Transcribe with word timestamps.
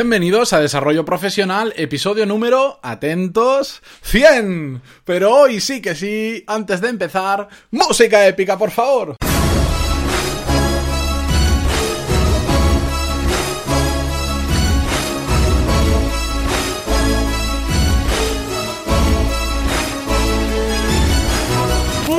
Bienvenidos 0.00 0.54
a 0.54 0.60
Desarrollo 0.60 1.04
Profesional, 1.04 1.74
episodio 1.76 2.24
número, 2.24 2.80
atentos, 2.82 3.82
100. 4.00 4.80
Pero 5.04 5.30
hoy 5.30 5.60
sí 5.60 5.82
que 5.82 5.94
sí, 5.94 6.42
antes 6.46 6.80
de 6.80 6.88
empezar, 6.88 7.48
música 7.70 8.26
épica, 8.26 8.56
por 8.56 8.70
favor. 8.70 9.16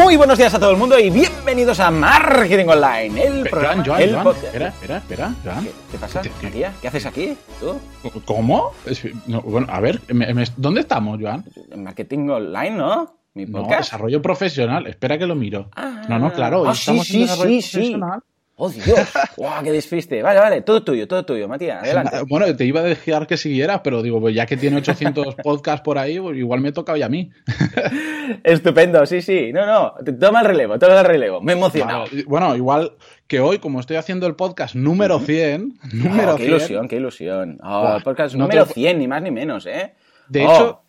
Muy 0.03 0.17
buenos 0.17 0.37
días 0.37 0.53
a 0.53 0.59
todo 0.59 0.71
el 0.71 0.77
mundo 0.77 0.97
y 0.99 1.09
bienvenidos 1.09 1.79
a 1.79 1.91
Marketing 1.91 2.65
Online, 2.65 3.23
el 3.23 3.49
programa, 3.49 3.83
Joan, 3.85 4.01
el 4.01 4.11
Joan, 4.13 4.23
podcast. 4.23 4.43
espera, 4.45 4.67
espera, 4.69 4.97
espera, 4.97 5.33
Joan. 5.43 5.63
¿Qué, 5.65 5.71
qué 5.91 5.97
pasa, 5.97 6.21
¿Qué- 6.21 6.31
qué- 6.39 6.47
Matías? 6.47 6.75
¿Qué 6.81 6.87
haces 6.87 7.05
aquí? 7.05 7.37
¿Tú? 7.59 7.79
¿Cómo? 8.25 8.71
Es- 8.85 9.03
no, 9.27 9.41
bueno, 9.41 9.67
a 9.69 9.79
ver, 9.79 10.01
me- 10.09 10.33
me- 10.33 10.43
¿dónde 10.57 10.81
estamos, 10.81 11.19
Joan? 11.21 11.43
En 11.71 11.83
Marketing 11.83 12.29
Online, 12.29 12.71
¿no? 12.71 13.15
Mi 13.33 13.45
No, 13.45 13.65
desarrollo 13.67 14.21
profesional, 14.21 14.87
espera 14.87 15.17
que 15.17 15.25
lo 15.25 15.35
miro. 15.35 15.69
Ah. 15.75 16.01
no, 16.09 16.19
no, 16.19 16.33
claro, 16.33 16.67
Ah, 16.67 16.73
sí, 16.73 16.79
estamos 16.81 17.07
sí, 17.07 17.15
en 17.15 17.21
desarrollo 17.27 17.49
sí, 17.49 17.61
sí. 17.61 17.95
¡Oh, 18.63 18.69
Dios! 18.69 18.99
¡Guau, 19.37 19.63
qué 19.63 19.71
despiste! 19.71 20.21
Vale, 20.21 20.39
vale, 20.39 20.61
todo 20.61 20.83
tuyo, 20.83 21.07
todo 21.07 21.25
tuyo, 21.25 21.47
Matías, 21.47 21.81
adelante. 21.81 22.17
Bueno, 22.29 22.55
te 22.55 22.63
iba 22.65 22.81
a 22.81 22.83
dejar 22.83 23.25
que 23.25 23.35
siguieras, 23.35 23.81
pero 23.83 24.03
digo, 24.03 24.21
pues 24.21 24.35
ya 24.35 24.45
que 24.45 24.55
tiene 24.55 24.77
800 24.77 25.33
podcasts 25.43 25.81
por 25.81 25.97
ahí, 25.97 26.19
pues 26.19 26.37
igual 26.37 26.61
me 26.61 26.71
toca 26.71 26.93
hoy 26.93 27.01
a 27.01 27.09
mí. 27.09 27.31
Estupendo, 28.43 29.05
sí, 29.05 29.21
sí. 29.21 29.51
No, 29.53 29.65
no, 29.65 29.93
toma 30.19 30.41
el 30.41 30.47
relevo, 30.47 30.77
toma 30.79 30.99
el 30.99 31.05
relevo. 31.05 31.41
Me. 31.41 31.55
Vale, 31.55 32.23
Bueno, 32.27 32.55
igual 32.55 32.93
que 33.27 33.39
hoy, 33.39 33.59
como 33.59 33.79
estoy 33.79 33.97
haciendo 33.97 34.27
el 34.27 34.35
podcast 34.35 34.75
número 34.75 35.19
100, 35.19 35.79
número 35.93 36.33
Oh, 36.33 36.37
qué 36.37 36.43
100, 36.43 36.49
ilusión, 36.55 36.87
qué 36.87 36.95
ilusión. 36.97 37.57
Oh, 37.63 37.97
podcast 38.03 38.35
no 38.35 38.43
número 38.43 38.61
lo- 38.61 38.65
100, 38.67 38.99
ni 38.99 39.07
más 39.07 39.21
ni 39.21 39.31
menos, 39.31 39.65
¿eh? 39.65 39.93
De 40.29 40.45
Oh. 40.45 40.51
hecho, 40.53 40.81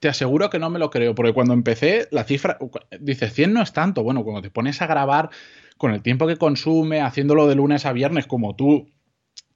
te, 0.00 0.08
aseguro 0.08 0.50
que 0.50 0.58
no 0.58 0.70
me 0.70 0.78
lo 0.78 0.90
creo, 0.90 1.14
porque 1.14 1.32
cuando 1.32 1.54
empecé, 1.54 2.08
la 2.10 2.24
cifra, 2.24 2.58
dices 3.00 3.32
100 3.32 3.52
no 3.52 3.62
es 3.62 3.72
tanto. 3.72 4.02
Bueno, 4.02 4.24
cuando 4.24 4.42
te 4.42 4.50
pones 4.50 4.80
a 4.82 4.86
grabar 4.86 5.30
con 5.76 5.92
el 5.92 6.02
tiempo 6.02 6.26
que 6.26 6.36
consume, 6.36 7.00
haciéndolo 7.00 7.46
de 7.46 7.54
lunes 7.54 7.86
a 7.86 7.92
viernes 7.92 8.26
como 8.26 8.56
tú, 8.56 8.88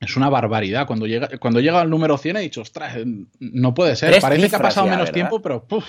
es 0.00 0.16
una 0.16 0.28
barbaridad. 0.28 0.86
Cuando 0.86 1.06
llega, 1.06 1.28
cuando 1.38 1.60
llega 1.60 1.80
al 1.80 1.90
número 1.90 2.18
100 2.18 2.36
he 2.36 2.40
dicho, 2.40 2.62
ostras, 2.62 2.96
no 3.38 3.74
puede 3.74 3.96
ser. 3.96 4.10
Tres 4.10 4.22
Parece 4.22 4.50
que 4.50 4.56
ha 4.56 4.58
pasado 4.58 4.86
ya, 4.86 4.92
menos 4.92 5.06
¿verdad? 5.06 5.14
tiempo, 5.14 5.40
pero 5.40 5.64
puf. 5.64 5.84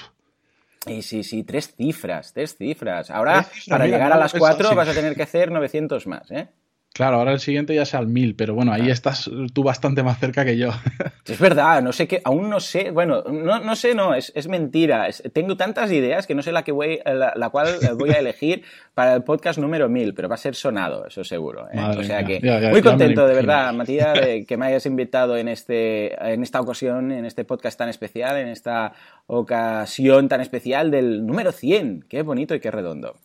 Y 0.85 1.01
sí, 1.01 1.23
sí, 1.23 1.43
tres 1.43 1.73
cifras, 1.75 2.33
tres 2.33 2.57
cifras. 2.57 3.09
Ahora, 3.09 3.41
Tres 3.41 3.47
cifras, 3.47 3.69
para 3.69 3.85
mira, 3.85 3.97
llegar 3.97 4.13
a 4.13 4.17
las 4.17 4.33
cuatro 4.33 4.75
vas 4.75 4.89
a 4.89 4.93
tener 4.93 5.15
que 5.15 5.23
hacer 5.23 5.51
900 5.51 6.07
más, 6.07 6.29
¿eh? 6.31 6.49
Claro, 6.93 7.17
ahora 7.17 7.31
el 7.31 7.39
siguiente 7.39 7.73
ya 7.73 7.85
sea 7.85 8.01
el 8.01 8.07
1000, 8.07 8.35
pero 8.35 8.53
bueno, 8.53 8.71
ahí 8.71 8.91
estás 8.91 9.27
tú 9.51 9.63
bastante 9.63 10.03
más 10.03 10.19
cerca 10.19 10.45
que 10.45 10.57
yo. 10.57 10.69
Es 11.25 11.39
verdad, 11.39 11.81
no 11.81 11.93
sé 11.93 12.07
qué, 12.07 12.21
aún 12.25 12.49
no 12.49 12.59
sé, 12.59 12.91
bueno, 12.91 13.23
no, 13.23 13.59
no 13.61 13.75
sé, 13.77 13.95
no, 13.95 14.13
es, 14.13 14.31
es 14.35 14.47
mentira. 14.49 15.07
Es- 15.07 15.23
tengo 15.33 15.55
tantas 15.57 15.89
ideas 15.91 16.27
que 16.27 16.35
no 16.35 16.43
sé 16.43 16.51
la, 16.51 16.63
que 16.63 16.71
voy, 16.73 16.99
la, 17.05 17.33
la 17.35 17.49
cual 17.49 17.69
voy 17.97 18.09
a 18.11 18.19
elegir 18.19 18.63
para 18.93 19.15
el 19.15 19.23
podcast 19.23 19.57
número 19.57 19.87
1000, 19.89 20.13
pero 20.13 20.27
va 20.29 20.35
a 20.35 20.37
ser 20.37 20.53
sonado, 20.53 21.07
eso 21.07 21.23
seguro. 21.23 21.65
¿eh? 21.71 21.79
O 21.97 22.03
sea 22.03 22.19
mía, 22.21 22.27
que 22.27 22.45
ya, 22.45 22.59
ya, 22.59 22.69
muy 22.69 22.81
ya 22.81 22.89
contento, 22.91 23.25
de 23.25 23.33
verdad, 23.33 23.73
Matías, 23.73 24.13
de 24.19 24.45
que 24.47 24.57
me 24.57 24.65
hayas 24.67 24.85
invitado 24.85 25.35
en, 25.37 25.47
este, 25.47 26.13
en 26.31 26.43
esta 26.43 26.59
ocasión, 26.61 27.11
en 27.11 27.25
este 27.25 27.43
podcast 27.45 27.79
tan 27.79 27.89
especial, 27.89 28.37
en 28.37 28.49
esta 28.49 28.93
ocasión 29.25 30.27
tan 30.29 30.41
especial 30.41 30.91
del 30.91 31.25
número 31.25 31.51
100. 31.51 32.05
Qué 32.07 32.21
bonito 32.21 32.53
y 32.53 32.59
qué 32.59 32.69
redondo. 32.69 33.15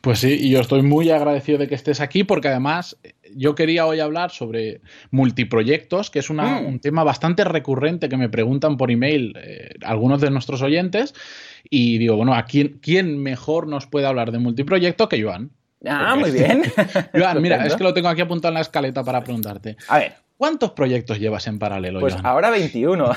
Pues 0.00 0.18
sí, 0.20 0.36
y 0.40 0.50
yo 0.50 0.60
estoy 0.60 0.82
muy 0.82 1.10
agradecido 1.10 1.58
de 1.58 1.68
que 1.68 1.74
estés 1.74 2.00
aquí 2.00 2.24
porque 2.24 2.48
además 2.48 2.96
eh, 3.02 3.14
yo 3.36 3.54
quería 3.54 3.86
hoy 3.86 4.00
hablar 4.00 4.30
sobre 4.30 4.80
multiproyectos, 5.10 6.10
que 6.10 6.18
es 6.18 6.30
una- 6.30 6.60
Mm. 6.60 6.66
un 6.66 6.80
tema 6.80 7.04
bastante 7.04 7.44
recurrente 7.44 8.08
que 8.08 8.16
me 8.16 8.28
preguntan 8.28 8.76
por 8.76 8.90
email 8.90 9.34
eh, 9.42 9.74
algunos 9.84 10.20
de 10.20 10.30
nuestros 10.30 10.62
oyentes 10.62 11.14
y 11.68 11.98
digo, 11.98 12.16
bueno, 12.16 12.34
¿a 12.34 12.44
quién, 12.46 12.78
quién 12.82 13.22
mejor 13.22 13.66
nos 13.68 13.86
puede 13.86 14.06
hablar 14.06 14.32
de 14.32 14.38
multiproyecto 14.38 15.08
que 15.08 15.22
Joan? 15.22 15.50
Ah, 15.86 16.16
muy 16.18 16.30
bien. 16.30 16.62
Joan, 17.14 17.40
mira, 17.40 17.66
es 17.66 17.74
que 17.76 17.84
lo 17.84 17.94
tengo 17.94 18.08
aquí 18.08 18.20
apuntado 18.20 18.50
en 18.50 18.54
la 18.56 18.60
escaleta 18.60 19.02
para 19.04 19.22
preguntarte. 19.22 19.76
A 19.88 19.98
ver, 19.98 20.14
¿Cuántos 20.40 20.70
proyectos 20.70 21.18
llevas 21.18 21.46
en 21.48 21.58
paralelo, 21.58 22.00
pues 22.00 22.16
ahora 22.22 22.48
21. 22.48 23.12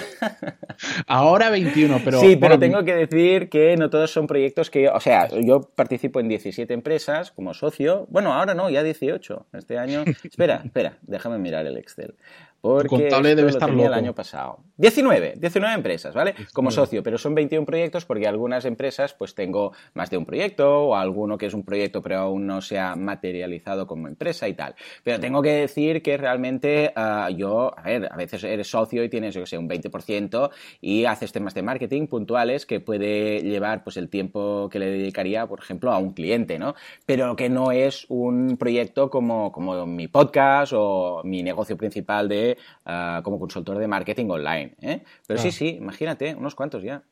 Ahora 1.07 1.49
21, 1.49 2.01
pero... 2.03 2.19
sí, 2.19 2.35
pero 2.35 2.57
bueno, 2.57 2.59
tengo 2.59 2.83
que 2.83 2.93
decir 2.93 3.47
que 3.47 3.77
no 3.77 3.89
todos 3.89 4.11
son 4.11 4.27
proyectos 4.27 4.69
que, 4.69 4.89
o 4.89 4.99
sea, 4.99 5.29
yo 5.29 5.61
participo 5.61 6.19
en 6.19 6.27
17 6.27 6.73
empresas 6.73 7.31
como 7.31 7.53
socio. 7.53 8.07
Bueno, 8.09 8.33
ahora 8.33 8.55
no, 8.55 8.69
ya 8.69 8.83
18. 8.83 9.45
Este 9.53 9.77
año. 9.77 10.03
Espera, 10.25 10.63
espera, 10.65 10.97
déjame 11.03 11.37
mirar 11.37 11.65
el 11.65 11.77
Excel. 11.77 12.15
Porque 12.59 12.89
contable 12.89 13.29
esto 13.29 13.37
debe 13.37 13.49
estar 13.51 13.69
tenía 13.69 13.85
el 13.85 13.91
loco. 13.91 13.99
año 13.99 14.15
pasado. 14.15 14.59
19, 14.83 15.35
19 15.37 15.75
empresas, 15.75 16.13
¿vale? 16.13 16.33
Como 16.51 16.67
19. 16.67 16.73
socio, 16.73 17.03
pero 17.03 17.17
son 17.17 17.33
21 17.33 17.65
proyectos 17.65 18.03
porque 18.03 18.27
algunas 18.27 18.65
empresas 18.65 19.13
pues 19.13 19.33
tengo 19.33 19.71
más 19.93 20.09
de 20.09 20.17
un 20.17 20.25
proyecto 20.25 20.87
o 20.87 20.95
alguno 20.97 21.37
que 21.37 21.45
es 21.45 21.53
un 21.53 21.63
proyecto 21.63 22.01
pero 22.01 22.17
aún 22.19 22.45
no 22.45 22.59
se 22.59 22.79
ha 22.79 22.93
materializado 22.97 23.87
como 23.87 24.09
empresa 24.09 24.45
y 24.49 24.55
tal. 24.55 24.75
Pero 25.01 25.21
tengo 25.21 25.41
que 25.41 25.53
decir 25.53 26.01
que 26.01 26.17
realmente 26.17 26.91
ah, 26.97 27.29
yo, 27.29 27.71
a 27.77 27.81
ver, 27.83 28.09
a 28.11 28.17
veces 28.17 28.43
eres 28.43 28.69
socio 28.69 29.05
y 29.05 29.09
tienes, 29.09 29.33
yo 29.33 29.41
que 29.41 29.47
sé, 29.47 29.57
un 29.57 29.69
20% 29.69 30.49
y 30.81 31.05
haces 31.05 31.31
temas 31.31 31.53
de 31.53 31.61
marketing 31.61 32.07
puntuales 32.07 32.65
que 32.65 32.81
puede 32.81 33.41
llevar 33.41 33.85
pues 33.85 33.95
el 33.95 34.09
tiempo 34.09 34.67
que 34.69 34.79
le 34.79 34.89
dedicaría, 34.89 35.47
por 35.47 35.59
ejemplo, 35.59 35.93
a 35.93 35.97
un 35.97 36.11
cliente, 36.11 36.59
¿no? 36.59 36.75
Pero 37.05 37.37
que 37.37 37.49
no 37.49 37.71
es 37.71 38.05
un 38.09 38.57
proyecto 38.57 39.09
como, 39.09 39.49
como 39.53 39.85
mi 39.85 40.09
podcast 40.09 40.73
o 40.75 41.21
mi 41.23 41.41
negocio 41.41 41.77
principal 41.77 42.27
de 42.27 42.57
ah, 42.85 43.21
como 43.23 43.39
consultor 43.39 43.77
de 43.77 43.87
marketing 43.87 44.29
online, 44.29 44.72
¿eh? 44.81 45.03
Pero 45.27 45.39
sí, 45.39 45.49
Claro. 45.49 45.51
sí, 45.51 45.67
imagínate, 45.77 46.35
unos 46.35 46.55
cuantos 46.55 46.83
ya. 46.83 47.03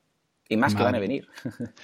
Y 0.49 0.57
más 0.57 0.75
que 0.75 0.83
van 0.83 0.95
a 0.95 0.99
venir. 0.99 1.27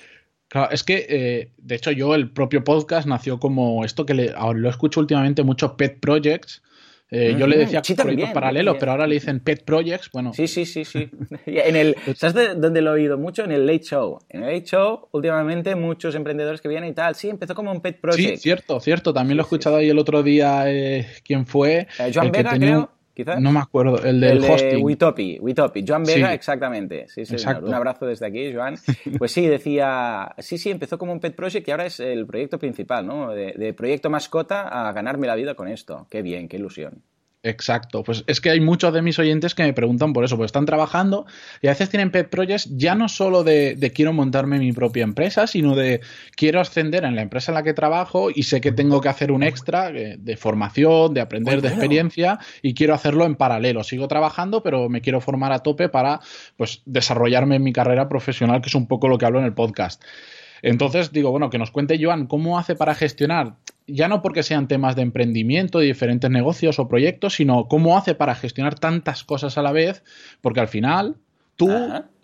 Claro, 0.50 0.72
es 0.72 0.84
que, 0.86 1.06
eh, 1.10 1.52
de 1.58 1.76
hecho, 1.76 1.92
yo 1.92 2.16
el 2.16 2.32
propio 2.32 2.64
podcast 2.64 3.06
nació 3.06 3.38
como 3.38 3.84
esto 3.84 4.06
que 4.06 4.14
le, 4.14 4.32
ahora 4.34 4.58
lo 4.58 4.70
escucho 4.70 5.02
últimamente 5.02 5.44
mucho 5.44 5.76
pet 5.76 6.00
projects. 6.00 6.64
Eh, 7.12 7.36
Yo 7.38 7.48
le 7.48 7.58
decía 7.58 7.82
sí, 7.84 7.96
proyectos 7.96 8.32
paralelos, 8.32 8.78
pero 8.80 8.92
ahora 8.94 9.08
le 9.08 9.16
dicen 9.16 9.40
pet 9.42 9.64
projects. 9.66 10.10
Bueno, 10.12 10.34
Sí, 10.34 10.48
sí, 10.48 10.66
sí, 10.66 10.86
sí. 10.86 11.10
En 11.46 11.76
el, 11.76 11.96
¿Sabes 12.16 12.34
de 12.34 12.56
dónde 12.56 12.82
lo 12.82 12.92
he 12.92 12.94
oído 13.02 13.18
mucho? 13.18 13.44
En 13.44 13.52
el 13.52 13.66
Late 13.66 13.84
Show. 13.84 14.20
En 14.30 14.44
el 14.44 14.54
Late 14.54 14.66
Show, 14.68 15.08
últimamente, 15.12 15.76
muchos 15.76 16.16
emprendedores 16.16 16.62
que 16.62 16.70
vienen 16.70 16.92
y 16.92 16.94
tal. 16.94 17.16
Sí, 17.16 17.30
empezó 17.30 17.54
como 17.54 17.72
un 17.72 17.82
pet 17.82 17.96
sí, 17.96 18.02
project. 18.02 18.38
cierto, 18.40 18.80
cierto. 18.80 19.14
También 19.14 19.36
lo 19.38 19.44
he 19.44 19.46
Sí, 19.46 19.50
sí, 19.50 19.56
escuchado 19.56 19.76
ahí 19.78 19.90
el 19.90 20.00
otro 20.00 20.24
día. 20.24 20.64
eh, 20.72 21.08
¿Quién 21.26 21.46
fue? 21.46 21.88
Joan 21.98 22.28
El 22.28 22.32
que 22.32 22.38
Vega, 22.40 22.52
tenía 22.52 22.68
creo, 22.70 22.92
quizás. 23.18 23.42
No 23.42 23.52
me 23.52 23.60
acuerdo, 23.60 23.98
el 24.04 24.22
del 24.22 24.38
el 24.38 24.42
de 24.44 24.50
hosting. 24.54 24.84
Witopi, 24.84 25.38
Witopi. 25.42 25.84
Joan 25.88 26.04
Vega, 26.04 26.30
Sí. 26.30 26.34
exactamente. 26.36 27.08
Sí, 27.08 27.26
señor. 27.26 27.64
Un 27.64 27.74
abrazo 27.74 28.06
desde 28.06 28.26
aquí, 28.28 28.54
Joan. 28.54 28.76
Pues 29.18 29.32
sí, 29.32 29.48
decía, 29.48 30.34
sí, 30.38 30.58
sí, 30.58 30.70
empezó 30.70 30.98
como 30.98 31.12
un 31.12 31.20
pet 31.20 31.36
project 31.36 31.68
y 31.68 31.72
ahora 31.72 31.86
es 31.88 32.00
el 32.00 32.26
proyecto 32.28 32.60
principal, 32.60 33.06
¿no? 33.06 33.32
De, 33.32 33.54
de 33.54 33.74
proyecto 33.74 34.10
mascota 34.10 34.68
a 34.68 34.92
ganarme 34.94 35.28
la 35.28 35.36
vida 35.36 35.56
con 35.56 35.68
esto. 35.68 36.08
Qué 36.10 36.22
bien, 36.22 36.48
qué 36.48 36.58
ilusión. 36.58 37.02
Exacto, 37.48 38.04
pues 38.04 38.24
es 38.28 38.42
que 38.42 38.50
hay 38.50 38.60
muchos 38.60 38.94
de 38.94 39.02
mis 39.02 39.18
oyentes 39.20 39.56
que 39.56 39.64
me 39.64 39.72
preguntan 39.72 40.12
por 40.12 40.26
eso, 40.26 40.36
pues 40.36 40.50
están 40.50 40.66
trabajando 40.66 41.26
y 41.62 41.68
a 41.68 41.72
veces 41.72 41.90
tienen 41.90 42.12
pet 42.12 42.30
projects 42.30 42.70
ya 42.76 42.94
no 42.94 43.08
solo 43.08 43.44
de, 43.44 43.76
de 43.76 43.92
quiero 43.92 44.12
montarme 44.12 44.60
mi 44.60 44.74
propia 44.74 45.04
empresa, 45.04 45.48
sino 45.48 45.76
de 45.76 46.02
quiero 46.36 46.60
ascender 46.60 47.06
en 47.06 47.16
la 47.16 47.22
empresa 47.22 47.52
en 47.52 47.56
la 47.56 47.64
que 47.64 47.74
trabajo 47.74 48.30
y 48.34 48.44
sé 48.44 48.60
que 48.60 48.74
tengo 48.74 49.00
que 49.00 49.10
hacer 49.10 49.32
un 49.32 49.44
extra 49.44 49.92
de, 49.92 50.18
de 50.18 50.36
formación, 50.38 51.14
de 51.14 51.22
aprender, 51.22 51.62
de 51.62 51.70
experiencia 51.70 52.40
y 52.62 52.74
quiero 52.74 52.94
hacerlo 52.94 53.26
en 53.26 53.36
paralelo. 53.36 53.84
Sigo 53.84 54.08
trabajando, 54.08 54.62
pero 54.62 54.90
me 54.90 55.02
quiero 55.02 55.22
formar 55.22 55.54
a 55.54 55.60
tope 55.60 55.88
para 55.88 56.20
pues 56.58 56.82
desarrollarme 56.86 57.56
en 57.56 57.64
mi 57.64 57.72
carrera 57.72 58.10
profesional, 58.10 58.62
que 58.62 58.68
es 58.68 58.76
un 58.76 58.88
poco 58.88 59.08
lo 59.08 59.18
que 59.18 59.26
hablo 59.26 59.40
en 59.40 59.46
el 59.46 59.54
podcast. 59.54 60.04
Entonces 60.62 61.12
digo, 61.12 61.32
bueno, 61.32 61.50
que 61.50 61.58
nos 61.58 61.72
cuente 61.72 61.98
Joan 62.02 62.28
cómo 62.28 62.60
hace 62.60 62.76
para 62.76 62.96
gestionar, 62.96 63.56
ya 63.88 64.08
no 64.08 64.22
porque 64.22 64.44
sean 64.44 64.68
temas 64.68 64.96
de 64.96 65.02
emprendimiento 65.02 65.82
y 65.82 65.88
diferentes 65.88 66.30
negocios 66.30 66.78
o 66.78 66.88
proyectos, 66.88 67.36
sino 67.36 67.68
cómo 67.68 67.98
hace 67.98 68.16
para 68.16 68.36
gestionar 68.36 68.78
tantas 68.78 69.24
cosas 69.24 69.58
a 69.58 69.62
la 69.62 69.72
vez, 69.72 70.04
porque 70.42 70.60
al 70.60 70.68
final 70.68 71.16
tú. 71.56 71.70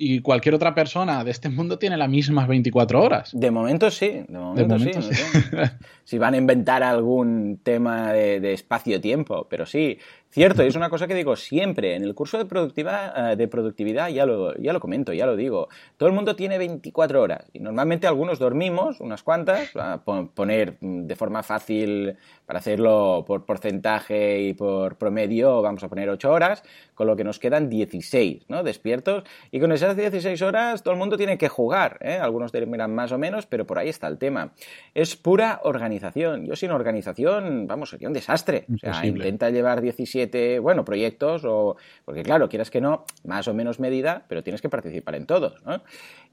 Y 0.04 0.20
cualquier 0.20 0.56
otra 0.56 0.76
persona 0.76 1.24
de 1.24 1.32
este 1.32 1.50
mundo 1.50 1.80
tiene 1.80 1.96
las 1.96 2.10
mismas 2.10 2.48
24 2.48 3.02
horas. 3.02 3.32
De 3.34 3.52
momento 3.52 3.90
sí, 3.90 4.26
de 4.28 4.38
momento, 4.38 4.78
momento 4.78 5.02
sí. 5.02 5.14
sí. 5.14 5.24
no 5.54 5.66
sé. 5.66 5.72
si 6.04 6.18
van 6.18 6.34
a 6.34 6.38
inventar 6.38 6.84
algún 6.84 7.60
tema 7.64 8.12
de, 8.12 8.40
de 8.40 8.54
espacio-tiempo, 8.54 9.48
pero 9.50 9.66
sí, 9.66 9.98
cierto, 10.34 10.64
y 10.64 10.68
es 10.68 10.76
una 10.76 10.90
cosa 10.90 11.08
que 11.08 11.14
digo 11.14 11.36
siempre, 11.36 11.96
en 11.96 12.04
el 12.04 12.16
curso 12.16 12.40
de, 12.40 12.46
productiva, 12.46 13.32
eh, 13.32 13.36
de 13.36 13.48
productividad 13.48 14.10
ya 14.10 14.26
lo, 14.26 14.56
ya 14.58 14.74
lo 14.74 14.80
comento, 14.80 15.14
ya 15.14 15.28
lo 15.28 15.36
digo, 15.36 15.70
todo 15.96 16.10
el 16.10 16.16
mundo 16.16 16.36
tiene 16.36 16.58
24 16.58 17.22
horas 17.22 17.46
y 17.54 17.60
normalmente 17.60 18.08
algunos 18.08 18.40
dormimos, 18.40 19.00
unas 19.00 19.22
cuantas, 19.22 19.76
a 19.76 20.02
poner 20.04 20.78
de 20.80 21.16
forma 21.16 21.44
fácil 21.44 22.18
para 22.46 22.60
hacerlo 22.60 23.24
por 23.28 23.46
porcentaje 23.46 24.42
y 24.42 24.54
por 24.54 24.98
promedio, 24.98 25.62
vamos 25.62 25.84
a 25.84 25.88
poner 25.88 26.10
8 26.10 26.32
horas, 26.32 26.64
con 26.96 27.06
lo 27.06 27.16
que 27.16 27.24
nos 27.24 27.38
quedan 27.38 27.70
16, 27.70 28.50
¿no? 28.50 28.64
Despiertos, 28.64 29.24
y 29.52 29.60
con 29.60 29.72
esas 29.72 29.93
las 29.94 30.12
16 30.12 30.42
horas 30.42 30.84
todo 30.84 30.94
el 30.94 31.00
mundo 31.00 31.18
tiene 31.18 31.38
que 31.38 31.50
jugar. 31.50 31.98
¿eh? 32.02 32.18
Algunos 32.20 32.52
dirán 32.52 32.94
más 32.94 33.12
o 33.12 33.18
menos, 33.18 33.46
pero 33.46 33.66
por 33.66 33.78
ahí 33.78 33.90
está 33.90 34.08
el 34.08 34.18
tema. 34.18 34.54
Es 34.94 35.16
pura 35.16 35.60
organización. 35.64 36.46
Yo 36.46 36.56
sin 36.56 36.72
organización, 36.72 37.68
vamos, 37.68 37.90
sería 37.90 38.08
un 38.08 38.14
desastre. 38.14 38.66
O 38.74 38.78
sea, 38.78 39.06
intenta 39.06 39.50
llevar 39.50 39.82
17, 39.82 40.60
bueno, 40.60 40.84
proyectos, 40.84 41.44
o 41.46 41.78
porque 42.06 42.24
claro, 42.24 42.50
quieras 42.50 42.72
que 42.72 42.82
no, 42.82 43.06
más 43.26 43.48
o 43.48 43.54
menos 43.54 43.80
medida, 43.80 44.26
pero 44.28 44.44
tienes 44.44 44.62
que 44.62 44.70
participar 44.70 45.16
en 45.16 45.26
todos. 45.26 45.64
¿no? 45.66 45.84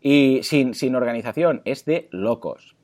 Y 0.00 0.40
sin, 0.42 0.74
sin 0.74 0.94
organización 0.94 1.62
es 1.64 1.84
de 1.84 2.08
locos. 2.10 2.74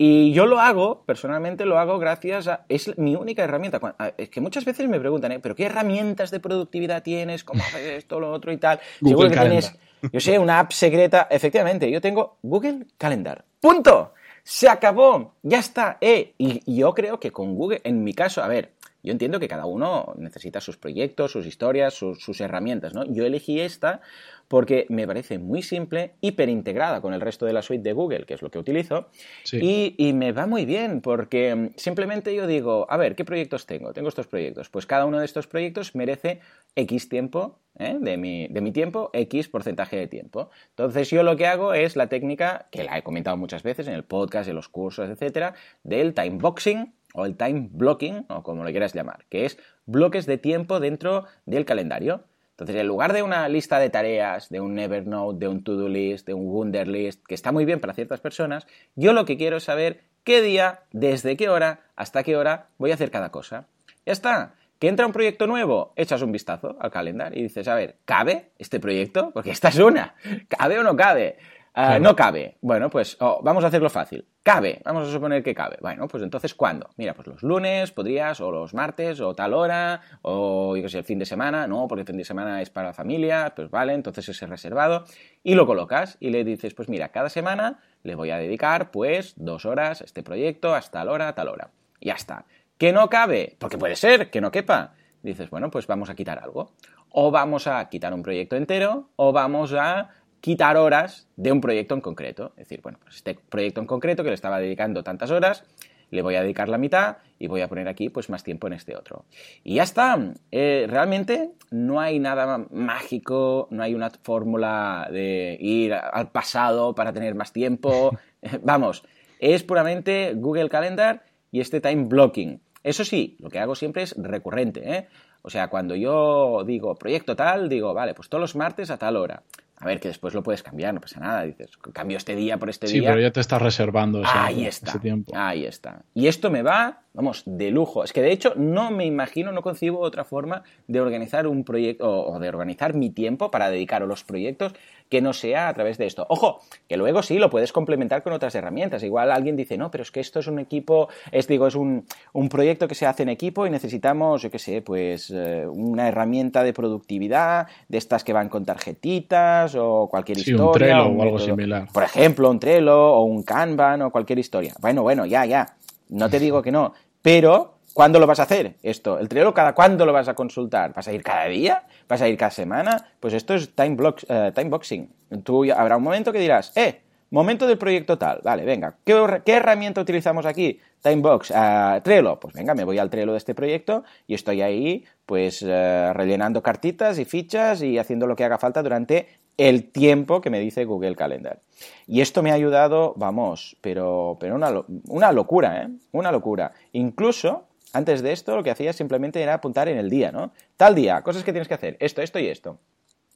Y 0.00 0.32
yo 0.32 0.46
lo 0.46 0.60
hago, 0.60 1.02
personalmente 1.04 1.66
lo 1.66 1.76
hago 1.76 1.98
gracias 1.98 2.46
a... 2.46 2.64
Es 2.68 2.96
mi 2.98 3.16
única 3.16 3.42
herramienta. 3.42 3.80
Es 4.16 4.28
que 4.28 4.40
muchas 4.40 4.64
veces 4.64 4.88
me 4.88 5.00
preguntan, 5.00 5.32
¿eh? 5.32 5.40
¿pero 5.40 5.56
qué 5.56 5.64
herramientas 5.64 6.30
de 6.30 6.38
productividad 6.38 7.02
tienes? 7.02 7.42
¿Cómo 7.42 7.64
haces 7.64 7.98
esto, 7.98 8.20
lo 8.20 8.32
otro 8.32 8.52
y 8.52 8.58
tal? 8.58 8.78
Seguro 9.02 9.28
que 9.28 9.36
tienes, 9.36 9.76
yo 10.12 10.20
sé, 10.20 10.38
una 10.38 10.60
app 10.60 10.72
secreta. 10.72 11.28
Efectivamente, 11.30 11.90
yo 11.90 12.00
tengo 12.00 12.38
Google 12.42 12.86
Calendar. 12.96 13.44
¡Punto! 13.60 14.14
Se 14.42 14.68
acabó, 14.68 15.34
ya 15.42 15.58
está. 15.58 15.98
Eh, 16.00 16.34
y 16.38 16.76
yo 16.76 16.94
creo 16.94 17.20
que 17.20 17.30
con 17.32 17.54
Google, 17.54 17.82
en 17.84 18.02
mi 18.02 18.14
caso, 18.14 18.42
a 18.42 18.48
ver, 18.48 18.72
yo 19.08 19.12
entiendo 19.12 19.40
que 19.40 19.48
cada 19.48 19.64
uno 19.64 20.12
necesita 20.18 20.60
sus 20.60 20.76
proyectos, 20.76 21.32
sus 21.32 21.46
historias, 21.46 21.94
sus, 21.94 22.22
sus 22.22 22.42
herramientas, 22.42 22.92
¿no? 22.92 23.06
Yo 23.06 23.24
elegí 23.24 23.58
esta 23.58 24.02
porque 24.48 24.84
me 24.90 25.06
parece 25.06 25.38
muy 25.38 25.62
simple, 25.62 26.12
hiperintegrada 26.20 27.00
con 27.00 27.14
el 27.14 27.22
resto 27.22 27.46
de 27.46 27.54
la 27.54 27.62
suite 27.62 27.82
de 27.82 27.94
Google, 27.94 28.26
que 28.26 28.34
es 28.34 28.42
lo 28.42 28.50
que 28.50 28.58
utilizo, 28.58 29.08
y, 29.50 30.12
me 30.12 30.32
va 30.32 30.46
muy 30.46 30.66
bien 30.66 31.00
porque 31.00 31.54
mm, 31.54 31.70
simplemente 31.76 32.34
yo 32.34 32.46
digo, 32.46 32.86
a 32.90 32.98
ver, 32.98 33.14
¿qué 33.14 33.24
proyectos 33.24 33.64
tengo? 33.64 33.94
Tengo 33.94 34.10
estos 34.10 34.26
proyectos. 34.26 34.68
Pues 34.68 34.84
cada 34.84 35.06
uno 35.06 35.20
de 35.20 35.24
estos 35.24 35.46
proyectos 35.46 35.94
merece 35.94 36.40
X 36.76 37.08
tiempo 37.08 37.60
¿eh? 37.78 37.96
de, 37.98 38.18
mi, 38.18 38.46
de 38.48 38.60
mi 38.60 38.72
tiempo, 38.72 39.08
X 39.14 39.48
porcentaje 39.48 39.96
de 39.96 40.06
tiempo. 40.06 40.50
Entonces 40.68 41.08
yo 41.08 41.22
lo 41.22 41.36
que 41.36 41.46
hago 41.46 41.72
es 41.72 41.96
la 41.96 42.10
técnica, 42.10 42.68
que 42.70 42.84
la 42.84 42.98
he 42.98 43.02
comentado 43.02 43.38
muchas 43.38 43.62
veces 43.62 43.88
en 43.88 43.94
el 43.94 44.04
podcast, 44.04 44.50
en 44.50 44.56
los 44.56 44.68
cursos, 44.68 45.08
etcétera, 45.08 45.54
del 45.82 46.12
time 46.12 46.36
boxing 46.38 46.92
o 47.18 47.26
el 47.26 47.36
time 47.36 47.68
blocking, 47.72 48.26
o 48.28 48.42
como 48.42 48.64
lo 48.64 48.70
quieras 48.70 48.94
llamar, 48.94 49.24
que 49.28 49.44
es 49.44 49.58
bloques 49.86 50.26
de 50.26 50.38
tiempo 50.38 50.80
dentro 50.80 51.24
del 51.46 51.64
calendario. 51.64 52.22
Entonces, 52.50 52.76
en 52.76 52.86
lugar 52.86 53.12
de 53.12 53.22
una 53.22 53.48
lista 53.48 53.78
de 53.78 53.90
tareas, 53.90 54.48
de 54.48 54.60
un 54.60 54.78
Evernote, 54.78 55.38
de 55.38 55.48
un 55.48 55.62
To-Do 55.62 55.88
list, 55.88 56.26
de 56.26 56.34
un 56.34 56.46
Wunderlist, 56.46 57.24
que 57.26 57.34
está 57.34 57.52
muy 57.52 57.64
bien 57.64 57.80
para 57.80 57.94
ciertas 57.94 58.20
personas, 58.20 58.66
yo 58.96 59.12
lo 59.12 59.24
que 59.24 59.36
quiero 59.36 59.58
es 59.58 59.64
saber 59.64 60.00
qué 60.24 60.42
día, 60.42 60.80
desde 60.92 61.36
qué 61.36 61.48
hora, 61.48 61.80
hasta 61.96 62.22
qué 62.22 62.36
hora 62.36 62.68
voy 62.78 62.90
a 62.90 62.94
hacer 62.94 63.10
cada 63.10 63.30
cosa. 63.30 63.66
Ya 64.06 64.12
está. 64.12 64.54
¿Que 64.78 64.86
entra 64.86 65.06
un 65.06 65.12
proyecto 65.12 65.48
nuevo? 65.48 65.92
Echas 65.96 66.22
un 66.22 66.30
vistazo 66.30 66.76
al 66.80 66.92
calendario 66.92 67.40
y 67.40 67.42
dices, 67.42 67.66
a 67.66 67.74
ver, 67.74 67.96
¿cabe 68.04 68.50
este 68.58 68.78
proyecto? 68.78 69.32
Porque 69.32 69.50
esta 69.50 69.68
es 69.68 69.78
una. 69.78 70.14
¿Cabe 70.48 70.78
o 70.78 70.84
no 70.84 70.96
cabe? 70.96 71.38
Ah, 71.80 72.00
no 72.00 72.16
cabe. 72.16 72.58
Bueno, 72.60 72.90
pues 72.90 73.16
oh, 73.20 73.40
vamos 73.40 73.62
a 73.62 73.68
hacerlo 73.68 73.88
fácil. 73.88 74.26
Cabe. 74.42 74.82
Vamos 74.84 75.06
a 75.06 75.12
suponer 75.12 75.44
que 75.44 75.54
cabe. 75.54 75.76
Bueno, 75.80 76.08
pues 76.08 76.24
entonces, 76.24 76.52
¿cuándo? 76.52 76.90
Mira, 76.96 77.14
pues 77.14 77.28
los 77.28 77.44
lunes 77.44 77.92
podrías, 77.92 78.40
o 78.40 78.50
los 78.50 78.74
martes, 78.74 79.20
o 79.20 79.32
tal 79.36 79.54
hora, 79.54 80.00
o 80.22 80.74
yo 80.74 80.82
qué 80.82 80.88
sé, 80.88 80.98
el 80.98 81.04
fin 81.04 81.20
de 81.20 81.24
semana. 81.24 81.68
No, 81.68 81.86
porque 81.86 82.00
el 82.00 82.06
fin 82.08 82.16
de 82.16 82.24
semana 82.24 82.60
es 82.62 82.70
para 82.70 82.88
la 82.88 82.94
familia. 82.94 83.52
Pues 83.54 83.70
vale, 83.70 83.92
entonces 83.92 84.28
ese 84.28 84.48
reservado. 84.48 85.04
Y 85.44 85.54
lo 85.54 85.66
colocas 85.66 86.16
y 86.18 86.30
le 86.30 86.42
dices, 86.42 86.74
pues 86.74 86.88
mira, 86.88 87.10
cada 87.10 87.28
semana 87.28 87.78
le 88.02 88.16
voy 88.16 88.32
a 88.32 88.38
dedicar, 88.38 88.90
pues, 88.90 89.34
dos 89.36 89.64
horas 89.64 90.02
a 90.02 90.04
este 90.04 90.24
proyecto, 90.24 90.74
hasta 90.74 90.98
tal 90.98 91.10
hora, 91.10 91.32
tal 91.36 91.46
hora. 91.46 91.70
Y 92.00 92.08
ya 92.08 92.14
está. 92.14 92.44
¿Que 92.76 92.92
no 92.92 93.08
cabe? 93.08 93.54
Porque 93.60 93.78
puede 93.78 93.94
ser 93.94 94.30
que 94.30 94.40
no 94.40 94.50
quepa. 94.50 94.94
Dices, 95.22 95.48
bueno, 95.48 95.70
pues 95.70 95.86
vamos 95.86 96.10
a 96.10 96.16
quitar 96.16 96.40
algo. 96.40 96.72
O 97.10 97.30
vamos 97.30 97.68
a 97.68 97.88
quitar 97.88 98.12
un 98.12 98.22
proyecto 98.22 98.56
entero, 98.56 99.10
o 99.14 99.32
vamos 99.32 99.72
a 99.74 100.10
quitar 100.40 100.76
horas 100.76 101.26
de 101.36 101.52
un 101.52 101.60
proyecto 101.60 101.94
en 101.94 102.00
concreto. 102.00 102.52
Es 102.56 102.68
decir, 102.68 102.80
bueno, 102.82 102.98
pues 103.02 103.16
este 103.16 103.34
proyecto 103.34 103.80
en 103.80 103.86
concreto 103.86 104.22
que 104.22 104.30
le 104.30 104.34
estaba 104.34 104.58
dedicando 104.60 105.02
tantas 105.02 105.30
horas, 105.30 105.64
le 106.10 106.22
voy 106.22 106.36
a 106.36 106.42
dedicar 106.42 106.68
la 106.68 106.78
mitad 106.78 107.18
y 107.38 107.46
voy 107.46 107.60
a 107.60 107.68
poner 107.68 107.88
aquí 107.88 108.08
pues 108.08 108.30
más 108.30 108.42
tiempo 108.42 108.66
en 108.66 108.72
este 108.72 108.96
otro. 108.96 109.24
Y 109.62 109.74
ya 109.76 109.82
está. 109.82 110.18
Eh, 110.50 110.86
realmente 110.88 111.50
no 111.70 112.00
hay 112.00 112.18
nada 112.18 112.66
mágico, 112.70 113.68
no 113.70 113.82
hay 113.82 113.94
una 113.94 114.10
fórmula 114.10 115.08
de 115.12 115.56
ir 115.60 115.92
al 115.92 116.30
pasado 116.30 116.94
para 116.94 117.12
tener 117.12 117.34
más 117.34 117.52
tiempo. 117.52 118.16
Vamos, 118.62 119.04
es 119.38 119.62
puramente 119.62 120.34
Google 120.34 120.68
Calendar 120.68 121.24
y 121.52 121.60
este 121.60 121.80
time 121.80 122.04
blocking. 122.04 122.60
Eso 122.82 123.04
sí, 123.04 123.36
lo 123.40 123.50
que 123.50 123.58
hago 123.58 123.74
siempre 123.74 124.02
es 124.02 124.14
recurrente. 124.16 124.90
¿eh? 124.90 125.08
O 125.42 125.50
sea, 125.50 125.68
cuando 125.68 125.94
yo 125.94 126.64
digo 126.64 126.94
proyecto 126.94 127.36
tal, 127.36 127.68
digo, 127.68 127.92
vale, 127.92 128.14
pues 128.14 128.28
todos 128.28 128.40
los 128.40 128.56
martes 128.56 128.90
a 128.90 128.98
tal 128.98 129.16
hora. 129.16 129.42
A 129.80 129.86
ver, 129.86 130.00
que 130.00 130.08
después 130.08 130.34
lo 130.34 130.42
puedes 130.42 130.62
cambiar, 130.62 130.92
no 130.92 131.00
pasa 131.00 131.20
nada. 131.20 131.42
Dices, 131.42 131.76
cambio 131.92 132.16
este 132.16 132.34
día 132.34 132.58
por 132.58 132.68
este 132.68 132.86
día. 132.86 133.00
Sí, 133.00 133.06
pero 133.06 133.20
ya 133.20 133.30
te 133.30 133.40
estás 133.40 133.62
reservando 133.62 134.22
ese, 134.22 134.30
ahí 134.34 134.66
está, 134.66 134.98
tiempo. 134.98 135.32
Ahí 135.36 135.64
está. 135.64 136.02
Y 136.14 136.26
esto 136.26 136.50
me 136.50 136.62
va, 136.62 137.02
vamos, 137.18 137.42
de 137.46 137.72
lujo. 137.72 138.04
Es 138.04 138.12
que 138.12 138.22
de 138.22 138.30
hecho 138.30 138.52
no 138.54 138.92
me 138.92 139.04
imagino, 139.04 139.50
no 139.50 139.60
concibo 139.60 139.98
otra 139.98 140.22
forma 140.22 140.62
de 140.86 141.00
organizar 141.00 141.48
un 141.48 141.64
proyecto 141.64 142.08
o 142.08 142.38
de 142.38 142.48
organizar 142.48 142.94
mi 142.94 143.10
tiempo 143.10 143.50
para 143.50 143.70
dedicar 143.70 144.04
a 144.04 144.06
los 144.06 144.22
proyectos 144.22 144.72
que 145.08 145.20
no 145.20 145.32
sea 145.32 145.68
a 145.68 145.74
través 145.74 145.98
de 145.98 146.06
esto. 146.06 146.24
Ojo, 146.28 146.60
que 146.86 146.96
luego 146.96 147.24
sí 147.24 147.40
lo 147.40 147.50
puedes 147.50 147.72
complementar 147.72 148.22
con 148.22 148.32
otras 148.32 148.54
herramientas. 148.54 149.02
Igual 149.02 149.32
alguien 149.32 149.56
dice, 149.56 149.76
no, 149.76 149.90
pero 149.90 150.02
es 150.02 150.12
que 150.12 150.20
esto 150.20 150.38
es 150.38 150.46
un 150.46 150.60
equipo, 150.60 151.08
es 151.32 151.48
digo, 151.48 151.66
es 151.66 151.74
un, 151.74 152.06
proyecto 152.48 152.86
que 152.86 152.94
se 152.94 153.04
hace 153.04 153.24
en 153.24 153.30
equipo 153.30 153.66
y 153.66 153.70
necesitamos, 153.70 154.42
yo 154.42 154.50
qué 154.50 154.60
sé, 154.60 154.80
pues 154.80 155.32
eh, 155.34 155.66
una 155.66 156.06
herramienta 156.06 156.62
de 156.62 156.72
productividad, 156.72 157.66
de 157.88 157.98
estas 157.98 158.22
que 158.22 158.32
van 158.32 158.48
con 158.48 158.64
tarjetitas 158.64 159.74
o 159.74 160.06
cualquier 160.08 160.38
historia. 160.38 160.66
Un 160.66 160.72
Trello 160.72 161.18
o, 161.18 161.22
algo 161.22 161.38
similar. 161.40 161.88
Por 161.92 162.04
ejemplo, 162.04 162.48
un 162.48 162.60
Trello 162.60 162.96
o 162.96 163.24
un 163.24 163.42
Kanban 163.42 164.02
o 164.02 164.12
cualquier 164.12 164.38
historia. 164.38 164.72
Bueno, 164.80 165.02
bueno, 165.02 165.26
ya, 165.26 165.44
ya. 165.46 165.74
No 166.10 166.30
te 166.30 166.38
digo 166.38 166.62
que 166.62 166.72
no. 166.72 166.94
Pero 167.22 167.78
¿Cuándo 167.98 168.20
lo 168.20 168.28
vas 168.28 168.38
a 168.38 168.44
hacer 168.44 168.76
esto? 168.84 169.18
¿El 169.18 169.28
Trello 169.28 169.52
cada 169.52 169.74
cuándo 169.74 170.06
lo 170.06 170.12
vas 170.12 170.28
a 170.28 170.34
consultar? 170.34 170.94
¿Vas 170.94 171.08
a 171.08 171.12
ir 171.12 171.24
cada 171.24 171.46
día? 171.46 171.82
¿Vas 172.08 172.22
a 172.22 172.28
ir 172.28 172.36
cada 172.36 172.52
semana? 172.52 173.08
Pues 173.18 173.34
esto 173.34 173.54
es 173.54 173.74
time, 173.74 173.96
eh, 174.28 174.52
time 174.54 174.70
boxing. 174.70 175.12
Tú 175.42 175.64
habrá 175.72 175.96
un 175.96 176.04
momento 176.04 176.32
que 176.32 176.38
dirás, 176.38 176.70
eh, 176.76 177.00
momento 177.30 177.66
del 177.66 177.78
proyecto 177.78 178.16
tal. 178.16 178.40
Vale, 178.42 178.64
venga, 178.64 178.96
¿qué, 179.04 179.52
herramienta 179.52 180.00
utilizamos 180.00 180.46
aquí? 180.46 180.80
Timebox, 181.02 181.50
uh, 181.50 182.00
Trello. 182.02 182.38
Pues 182.40 182.54
venga, 182.54 182.74
me 182.74 182.84
voy 182.84 182.98
al 182.98 183.10
Trello 183.10 183.32
de 183.32 183.38
este 183.38 183.54
proyecto 183.54 184.04
y 184.26 184.34
estoy 184.34 184.62
ahí, 184.62 185.04
pues, 185.26 185.64
eh, 185.66 186.12
rellenando 186.12 186.62
cartitas 186.62 187.18
y 187.18 187.24
fichas 187.24 187.82
y 187.82 187.98
haciendo 187.98 188.26
lo 188.26 188.36
que 188.36 188.44
haga 188.44 188.58
falta 188.58 188.82
durante 188.82 189.37
el 189.58 189.90
tiempo 189.90 190.40
que 190.40 190.48
me 190.48 190.60
dice 190.60 190.86
Google 190.86 191.16
Calendar. 191.16 191.60
Y 192.06 192.22
esto 192.22 192.42
me 192.42 192.50
ha 192.50 192.54
ayudado, 192.54 193.12
vamos, 193.16 193.76
pero, 193.82 194.38
pero 194.40 194.54
una, 194.54 194.82
una 195.08 195.32
locura, 195.32 195.82
¿eh? 195.82 195.88
Una 196.12 196.32
locura. 196.32 196.72
Incluso 196.92 197.64
antes 197.92 198.22
de 198.22 198.32
esto, 198.32 198.56
lo 198.56 198.62
que 198.62 198.70
hacía 198.70 198.92
simplemente 198.92 199.42
era 199.42 199.54
apuntar 199.54 199.88
en 199.88 199.98
el 199.98 200.08
día, 200.08 200.30
¿no? 200.30 200.52
Tal 200.76 200.94
día, 200.94 201.22
cosas 201.22 201.42
que 201.42 201.52
tienes 201.52 201.68
que 201.68 201.74
hacer, 201.74 201.96
esto, 202.00 202.22
esto 202.22 202.38
y 202.38 202.46
esto. 202.46 202.78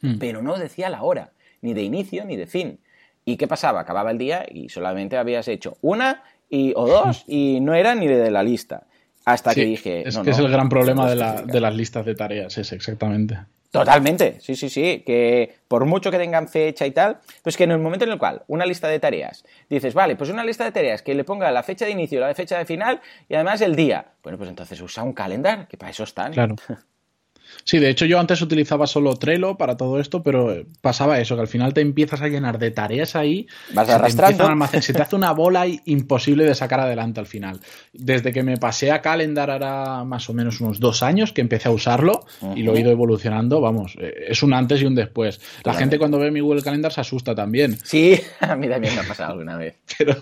Hmm. 0.01 0.19
Pero 0.19 0.43
no 0.43 0.57
decía 0.57 0.89
la 0.91 1.03
hora, 1.03 1.33
ni 1.61 1.75
de 1.75 1.83
inicio 1.83 2.25
ni 2.25 2.37
de 2.37 2.47
fin. 2.47 2.79
¿Y 3.25 3.37
qué 3.37 3.49
pasaba? 3.49 3.81
Acababa 3.81 4.11
el 4.11 4.19
día 4.19 4.47
y 4.49 4.69
solamente 4.69 5.17
habías 5.17 5.49
hecho 5.49 5.77
una 5.81 6.23
y, 6.49 6.73
o 6.77 6.87
dos 6.87 7.25
y 7.29 7.61
no 7.61 7.75
era 7.75 7.95
ni 7.95 8.07
de 8.07 8.31
la 8.31 8.43
lista. 8.43 8.85
Hasta 9.25 9.55
que 9.55 9.65
dije. 9.65 10.09
Es 10.09 10.19
que 10.19 10.31
es 10.31 10.39
el 10.39 10.51
gran 10.51 10.69
problema 10.69 11.09
de, 11.09 11.45
de, 11.47 11.61
las 11.61 11.75
listas 11.75 12.05
de 12.05 12.15
tareas, 12.17 12.59
es 12.59 12.73
exactamente. 12.73 13.39
Totalmente, 13.73 14.39
sí, 14.39 14.55
sí, 14.55 14.69
sí, 14.69 15.03
que 15.05 15.57
por 15.67 15.87
mucho 15.87 16.11
que 16.11 16.19
tengan 16.19 16.47
fecha 16.47 16.85
y 16.85 16.91
tal, 16.91 17.21
pues 17.43 17.57
que 17.57 17.65
en 17.65 17.71
el 17.71 17.79
momento 17.79 18.05
en 18.05 18.13
el 18.13 18.19
cual 18.19 18.43
una 18.49 18.67
lista 18.67 18.87
de 18.87 19.01
tareas, 19.01 19.47
dices, 19.71 19.95
vale, 19.95 20.15
pues 20.15 20.29
una 20.29 20.45
lista 20.45 20.65
de 20.65 20.73
tareas 20.73 21.01
que 21.01 21.15
le 21.15 21.25
ponga 21.25 21.51
la 21.51 21.63
fecha 21.63 21.87
de 21.87 21.91
inicio, 21.91 22.21
la 22.21 22.35
fecha 22.35 22.59
de 22.59 22.67
final 22.67 23.01
y 23.31 23.35
además 23.35 23.63
el 23.63 23.75
día. 23.75 24.05
Bueno, 24.23 24.37
pues 24.37 24.51
entonces 24.51 24.79
usa 24.83 25.03
un 25.03 25.15
calendar, 25.15 25.67
que 25.69 25.79
para 25.79 25.91
eso 25.91 26.05
están. 26.05 26.33
Claro. 26.35 26.57
Sí, 27.65 27.79
de 27.79 27.91
hecho 27.91 28.07
yo 28.07 28.19
antes 28.19 28.43
utilizaba 28.43 28.87
solo 28.87 29.15
Trello 29.17 29.57
para 29.57 29.77
todo 29.77 30.01
esto, 30.01 30.23
pero 30.23 30.65
pasaba 30.81 31.21
eso, 31.21 31.35
que 31.37 31.43
al 31.43 31.49
final 31.49 31.75
te 31.75 31.81
empiezas 31.81 32.21
a 32.23 32.29
llenar 32.29 32.59
de 32.59 32.71
tareas 32.71 33.17
ahí. 33.17 33.47
Vas 33.73 33.89
arrastrando. 33.89 34.67
Se 34.81 34.93
te 34.93 35.03
hace 35.03 35.17
una 35.17 35.33
bola 35.33 35.67
imposible 35.85 36.45
de 36.45 36.55
sacar 36.55 36.81
adelante 36.81 37.21
al 37.21 37.27
final. 37.27 37.61
Desde 37.93 38.33
que 38.33 38.43
me 38.43 38.57
pasé 38.57 38.91
a 38.91 39.01
Calendar 39.01 39.51
ahora 39.51 40.05
más 40.05 40.29
o 40.29 40.35
menos 40.35 40.61
unos 40.61 40.81
dos 40.81 41.03
años 41.03 41.33
que 41.33 41.41
empecé 41.41 41.69
a 41.69 41.73
usarlo 41.73 42.25
y 42.55 42.63
lo 42.63 42.75
he 42.75 42.81
ido 42.81 42.91
evolucionando, 42.91 43.61
vamos, 43.61 43.97
eh, 44.01 44.27
es 44.29 44.43
un 44.43 44.55
antes 44.55 44.83
y 44.83 44.87
un 44.87 44.95
después. 44.95 45.41
La 45.65 45.75
gente 45.75 45.99
cuando 45.99 46.19
ve 46.19 46.31
mi 46.31 46.41
Google 46.41 46.63
Calendar 46.63 46.93
se 46.93 47.01
asusta 47.01 47.35
también. 47.35 47.79
Sí, 47.85 48.21
a 48.41 48.57
mí 48.57 48.69
también 48.69 48.95
me 48.95 49.01
ha 49.01 49.05
pasado 49.05 49.33
alguna 49.33 49.57
vez. 49.57 49.77
pero, 49.99 50.17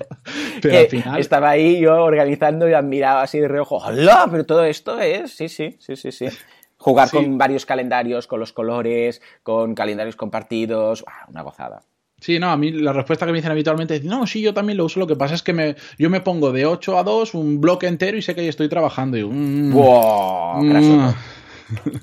pero 0.61 0.79
al 0.79 0.87
final... 0.87 1.21
Estaba 1.21 1.51
ahí 1.51 1.81
yo 1.81 2.05
organizando 2.05 2.69
y 2.69 2.75
admiraba 2.75 3.23
así 3.23 3.39
de 3.39 3.49
reojo, 3.49 3.77
¡hola! 3.77 4.27
Pero 4.31 4.45
todo 4.45 4.65
esto 4.65 5.01
es, 5.01 5.33
sí, 5.33 5.49
sí, 5.49 5.77
sí, 5.79 5.97
sí, 5.97 6.13
sí. 6.13 6.27
Jugar 6.81 7.11
con 7.11 7.37
varios 7.37 7.67
calendarios, 7.67 8.27
con 8.27 8.41
los 8.41 8.55
colores, 8.55 9.21
con 9.43 9.75
calendarios 9.75 10.17
compartidos, 10.17 11.05
una 11.29 11.43
gozada. 11.43 11.83
Sí, 12.21 12.39
no, 12.39 12.51
a 12.51 12.57
mí 12.57 12.73
la 12.73 12.95
respuesta 12.95 13.27
que 13.27 13.33
me 13.33 13.39
dicen 13.39 13.51
habitualmente 13.51 13.97
es, 13.97 14.05
no, 14.05 14.27
sí, 14.27 14.41
yo 14.41 14.55
también 14.55 14.79
lo 14.79 14.87
uso, 14.87 14.99
lo 14.99 15.07
que 15.07 15.17
pasa 15.17 15.35
es 15.35 15.43
que 15.43 15.53
me, 15.53 15.77
yo 15.99 16.09
me 16.09 16.23
pongo 16.23 16.53
de 16.53 16.65
8 16.65 16.99
a 16.99 17.03
2 17.03 17.35
un 17.35 17.61
bloque 17.61 17.87
entero 17.87 18.17
y 18.17 18.23
sé 18.23 18.35
que 18.35 18.41
ahí 18.41 18.49
estoy 18.49 18.71
trabajando. 18.71 19.19
Y, 19.19 19.25
mm, 19.25 19.73
¡Wow! 19.73 20.65
Mm, 20.65 21.13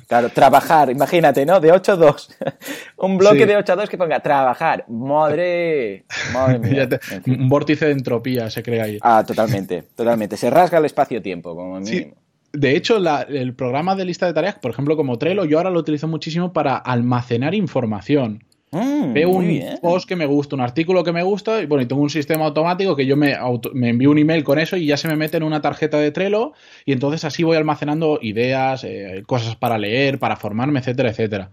Claro, 0.08 0.30
trabajar, 0.30 0.90
imagínate, 0.90 1.46
¿no? 1.46 1.60
De 1.60 1.72
8 1.72 1.94
a 1.94 1.96
2. 1.96 2.30
un 2.98 3.18
bloque 3.18 3.46
de 3.46 3.58
8 3.58 3.74
a 3.74 3.76
2 3.76 3.90
que 3.90 3.98
ponga 3.98 4.20
trabajar. 4.20 4.86
Madre, 4.88 6.06
madre 6.34 6.60
mía. 6.60 6.88
Un 7.26 7.50
vórtice 7.50 7.88
de 7.88 7.92
entropía 7.92 8.50
se 8.50 8.64
crea 8.64 8.86
ahí. 8.86 8.98
Ah, 9.02 9.24
totalmente, 9.28 9.84
totalmente. 9.96 10.38
Se 10.38 10.50
rasga 10.50 10.78
el 10.78 10.86
espacio-tiempo, 10.86 11.56
como 11.56 11.80
mínimo. 11.80 12.16
De 12.54 12.76
hecho, 12.76 12.98
el 12.98 13.54
programa 13.54 13.96
de 13.96 14.06
lista 14.06 14.26
de 14.26 14.34
tareas, 14.34 14.56
por 14.56 14.72
ejemplo, 14.72 14.96
como 14.96 15.18
Trello, 15.18 15.46
yo 15.46 15.58
ahora 15.58 15.70
lo 15.70 15.80
utilizo 15.80 16.08
muchísimo 16.08 16.54
para 16.54 16.78
almacenar 16.78 17.54
información. 17.54 18.44
Mm, 18.72 19.14
Veo 19.14 19.30
un 19.30 19.62
post 19.82 20.08
que 20.08 20.16
me 20.16 20.26
gusta, 20.26 20.56
un 20.56 20.62
artículo 20.62 21.04
que 21.04 21.14
me 21.14 21.24
gusta, 21.24 21.62
y 21.62 21.66
bueno, 21.66 21.84
y 21.84 21.86
tengo 21.86 22.02
un 22.02 22.10
sistema 22.10 22.46
automático 22.46 22.96
que 22.96 23.06
yo 23.06 23.16
me, 23.16 23.36
me, 23.74 23.90
envío 23.90 24.12
un 24.12 24.18
email 24.18 24.44
con 24.44 24.60
eso 24.60 24.76
y 24.76 24.86
ya 24.86 24.98
se 24.98 25.08
me 25.08 25.16
mete 25.16 25.38
en 25.38 25.44
una 25.44 25.62
tarjeta 25.62 25.98
de 25.98 26.12
Trello, 26.12 26.54
y 26.86 26.92
entonces 26.92 27.24
así 27.24 27.44
voy 27.44 27.56
almacenando 27.56 28.20
ideas, 28.22 28.84
eh, 28.84 29.24
cosas 29.26 29.56
para 29.56 29.78
leer, 29.78 30.20
para 30.20 30.36
formarme, 30.36 30.80
etcétera, 30.80 31.10
etcétera. 31.10 31.50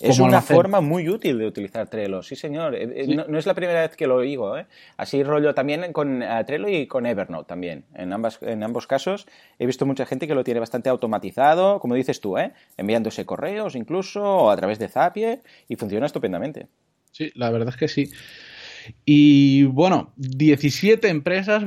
Es 0.00 0.18
una 0.18 0.42
forma 0.42 0.80
muy 0.80 1.08
útil 1.08 1.38
de 1.38 1.46
utilizar 1.46 1.88
Trello, 1.88 2.22
sí 2.22 2.36
señor. 2.36 2.74
Eh, 2.74 3.04
eh, 3.04 3.24
no, 3.28 3.38
es 3.38 3.46
la 3.46 3.54
primera 3.54 3.80
vez 3.80 3.96
que 3.96 4.06
lo 4.06 4.16
oigo. 4.16 4.56
¿eh? 4.56 4.66
Así 4.96 5.22
rollo 5.22 5.54
también 5.54 5.92
con 5.92 6.22
Trello 6.46 6.68
y 6.68 6.86
con 6.86 7.06
Evernote 7.06 7.48
también. 7.48 7.84
En, 7.94 8.12
ambas, 8.12 8.38
en 8.42 8.62
ambos 8.62 8.86
casos 8.86 9.26
he 9.58 9.66
visto 9.66 9.86
mucha 9.86 10.06
gente 10.06 10.26
que 10.26 10.34
lo 10.34 10.44
tiene 10.44 10.60
bastante 10.60 10.88
automatizado, 10.88 11.80
como 11.80 11.94
dices 11.94 12.20
tú, 12.20 12.38
¿eh? 12.38 12.52
enviándose 12.76 13.24
correos 13.24 13.74
incluso 13.74 14.22
o 14.22 14.50
a 14.50 14.56
través 14.56 14.78
de 14.78 14.88
Zapier 14.88 15.42
y 15.68 15.76
funciona 15.76 16.06
estupendamente. 16.06 16.68
Sí, 17.12 17.32
la 17.34 17.50
verdad 17.50 17.70
es 17.70 17.76
que 17.76 17.88
sí. 17.88 18.10
Y 19.04 19.64
bueno, 19.64 20.12
17 20.16 21.08
empresas, 21.08 21.64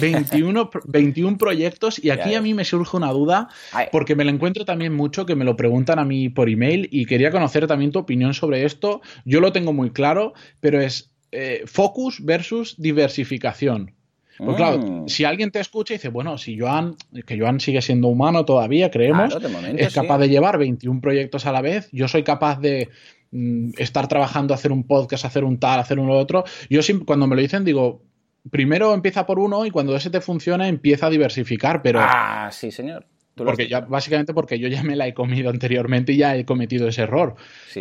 21, 0.00 0.70
21 0.84 1.38
proyectos 1.38 2.02
y 2.02 2.10
aquí 2.10 2.34
a 2.34 2.42
mí 2.42 2.54
me 2.54 2.64
surge 2.64 2.96
una 2.96 3.10
duda 3.10 3.48
porque 3.90 4.14
me 4.14 4.24
lo 4.24 4.30
encuentro 4.30 4.64
también 4.64 4.94
mucho 4.94 5.26
que 5.26 5.36
me 5.36 5.44
lo 5.44 5.56
preguntan 5.56 5.98
a 5.98 6.04
mí 6.04 6.28
por 6.28 6.48
email 6.48 6.88
y 6.90 7.06
quería 7.06 7.30
conocer 7.30 7.66
también 7.66 7.92
tu 7.92 7.98
opinión 7.98 8.34
sobre 8.34 8.64
esto. 8.64 9.00
Yo 9.24 9.40
lo 9.40 9.52
tengo 9.52 9.72
muy 9.72 9.90
claro, 9.90 10.32
pero 10.60 10.80
es 10.80 11.12
eh, 11.32 11.62
focus 11.66 12.24
versus 12.24 12.74
diversificación. 12.78 13.94
Pues 14.38 14.56
claro, 14.56 14.78
mm. 14.78 15.08
si 15.08 15.24
alguien 15.24 15.50
te 15.50 15.60
escucha 15.60 15.94
y 15.94 15.96
dice, 15.96 16.08
bueno, 16.08 16.38
si 16.38 16.58
Joan, 16.58 16.96
que 17.26 17.38
Joan 17.38 17.60
sigue 17.60 17.82
siendo 17.82 18.08
humano 18.08 18.44
todavía, 18.44 18.90
creemos, 18.90 19.36
es 19.76 19.94
capaz 19.94 20.18
de 20.18 20.28
llevar 20.28 20.58
21 20.58 21.00
proyectos 21.00 21.46
a 21.46 21.52
la 21.52 21.60
vez, 21.60 21.88
yo 21.92 22.08
soy 22.08 22.22
capaz 22.22 22.60
de 22.60 22.88
Mm, 23.32 23.70
estar 23.78 24.08
trabajando, 24.08 24.52
hacer 24.52 24.72
un 24.72 24.86
podcast, 24.86 25.24
hacer 25.24 25.42
un 25.42 25.58
tal, 25.58 25.80
hacer 25.80 25.98
uno 25.98 26.12
otro. 26.12 26.44
Yo 26.68 26.82
siempre, 26.82 27.06
cuando 27.06 27.26
me 27.26 27.34
lo 27.34 27.40
dicen, 27.40 27.64
digo, 27.64 28.02
primero 28.50 28.92
empieza 28.92 29.24
por 29.24 29.38
uno 29.38 29.64
y 29.64 29.70
cuando 29.70 29.96
ese 29.96 30.10
te 30.10 30.20
funciona 30.20 30.68
empieza 30.68 31.06
a 31.06 31.10
diversificar, 31.10 31.80
pero... 31.80 32.00
Ah, 32.02 32.50
sí, 32.52 32.70
señor. 32.70 33.06
Porque 33.34 33.66
ya, 33.66 33.80
básicamente 33.80 34.34
porque 34.34 34.58
yo 34.58 34.68
ya 34.68 34.82
me 34.82 34.96
la 34.96 35.08
he 35.08 35.14
comido 35.14 35.48
anteriormente 35.48 36.12
y 36.12 36.18
ya 36.18 36.36
he 36.36 36.44
cometido 36.44 36.86
ese 36.86 37.02
error. 37.02 37.34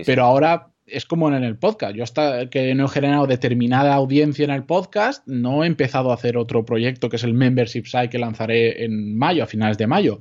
pero 0.05 0.24
ahora 0.24 0.70
es 0.92 1.06
como 1.06 1.28
en 1.30 1.44
el 1.44 1.58
podcast. 1.58 1.96
Yo 1.96 2.04
hasta 2.04 2.50
que 2.50 2.76
no 2.76 2.86
he 2.86 2.90
generado 2.90 3.28
determinada 3.28 3.94
audiencia 3.94 4.44
en 4.44 4.52
el 4.52 4.64
podcast, 4.64 5.26
no 5.28 5.64
he 5.64 5.68
empezado 5.68 6.12
a 6.12 6.16
hacer 6.16 6.38
otro 6.38 6.66
proyecto 6.66 7.10
que 7.10 7.16
es 7.16 7.24
el 7.24 7.34
Membership 7.34 7.86
Site 7.86 8.10
que 8.10 8.20
lanzaré 8.20 8.84
en 8.84 9.18
mayo, 9.18 9.44
a 9.44 9.48
finales 9.48 9.78
de 9.78 9.88
mayo. 9.88 10.20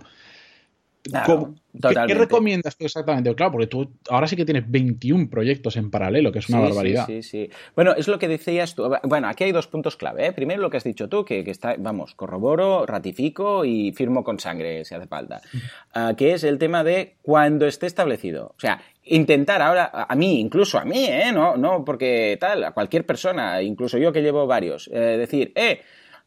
¿Qué, 1.02 2.14
recomiendas 2.14 2.76
tú 2.76 2.84
exactamente? 2.84 3.34
Claro, 3.34 3.52
porque 3.52 3.66
tú 3.66 3.90
ahora 4.10 4.26
sí 4.26 4.36
que 4.36 4.44
tienes 4.44 4.70
21 4.70 5.30
proyectos 5.30 5.76
en 5.76 5.90
paralelo, 5.90 6.30
que 6.30 6.40
es 6.40 6.48
una 6.48 6.60
barbaridad. 6.60 7.06
Sí, 7.06 7.22
sí, 7.22 7.46
sí. 7.46 7.50
Bueno, 7.74 7.94
es 7.96 8.08
lo 8.08 8.18
que 8.18 8.28
decías 8.28 8.74
tú. 8.74 8.90
Bueno, 9.04 9.28
aquí 9.28 9.44
hay 9.44 9.52
dos 9.52 9.66
puntos 9.66 9.96
clave. 9.96 10.26
¿eh? 10.26 10.32
Primero, 10.32 10.60
lo 10.60 10.70
que 10.70 10.76
has 10.76 10.84
dicho 10.84 11.08
tú, 11.08 11.24
que, 11.24 11.40
está, 11.46 11.76
vamos, 11.78 12.14
corroboro, 12.14 12.86
ratifico 12.86 13.64
y 13.64 13.92
firmo 13.92 14.24
con 14.24 14.38
sangre 14.38 14.84
si 14.84 14.94
hace 14.94 15.06
falta. 15.06 15.40
Ah, 15.94 16.14
que 16.16 16.34
es 16.34 16.44
el 16.44 16.58
tema 16.58 16.84
de 16.84 17.16
cuando 17.22 17.66
esté 17.66 17.86
establecido. 17.86 18.54
O 18.56 18.60
sea, 18.60 18.82
intentar 19.04 19.62
ahora, 19.62 19.90
a 19.92 20.14
mí, 20.14 20.40
incluso 20.40 20.78
a 20.78 20.84
mí, 20.84 21.04
¿eh? 21.06 21.32
No, 21.32 21.56
no 21.56 21.84
porque 21.84 22.36
tal, 22.40 22.64
a 22.64 22.72
cualquier 22.72 23.06
persona, 23.06 23.62
incluso 23.62 23.96
yo 23.98 24.12
que 24.12 24.22
llevo 24.22 24.46
varios, 24.46 24.88
eh, 24.92 25.16
decir, 25.16 25.52
eh, 25.54 25.80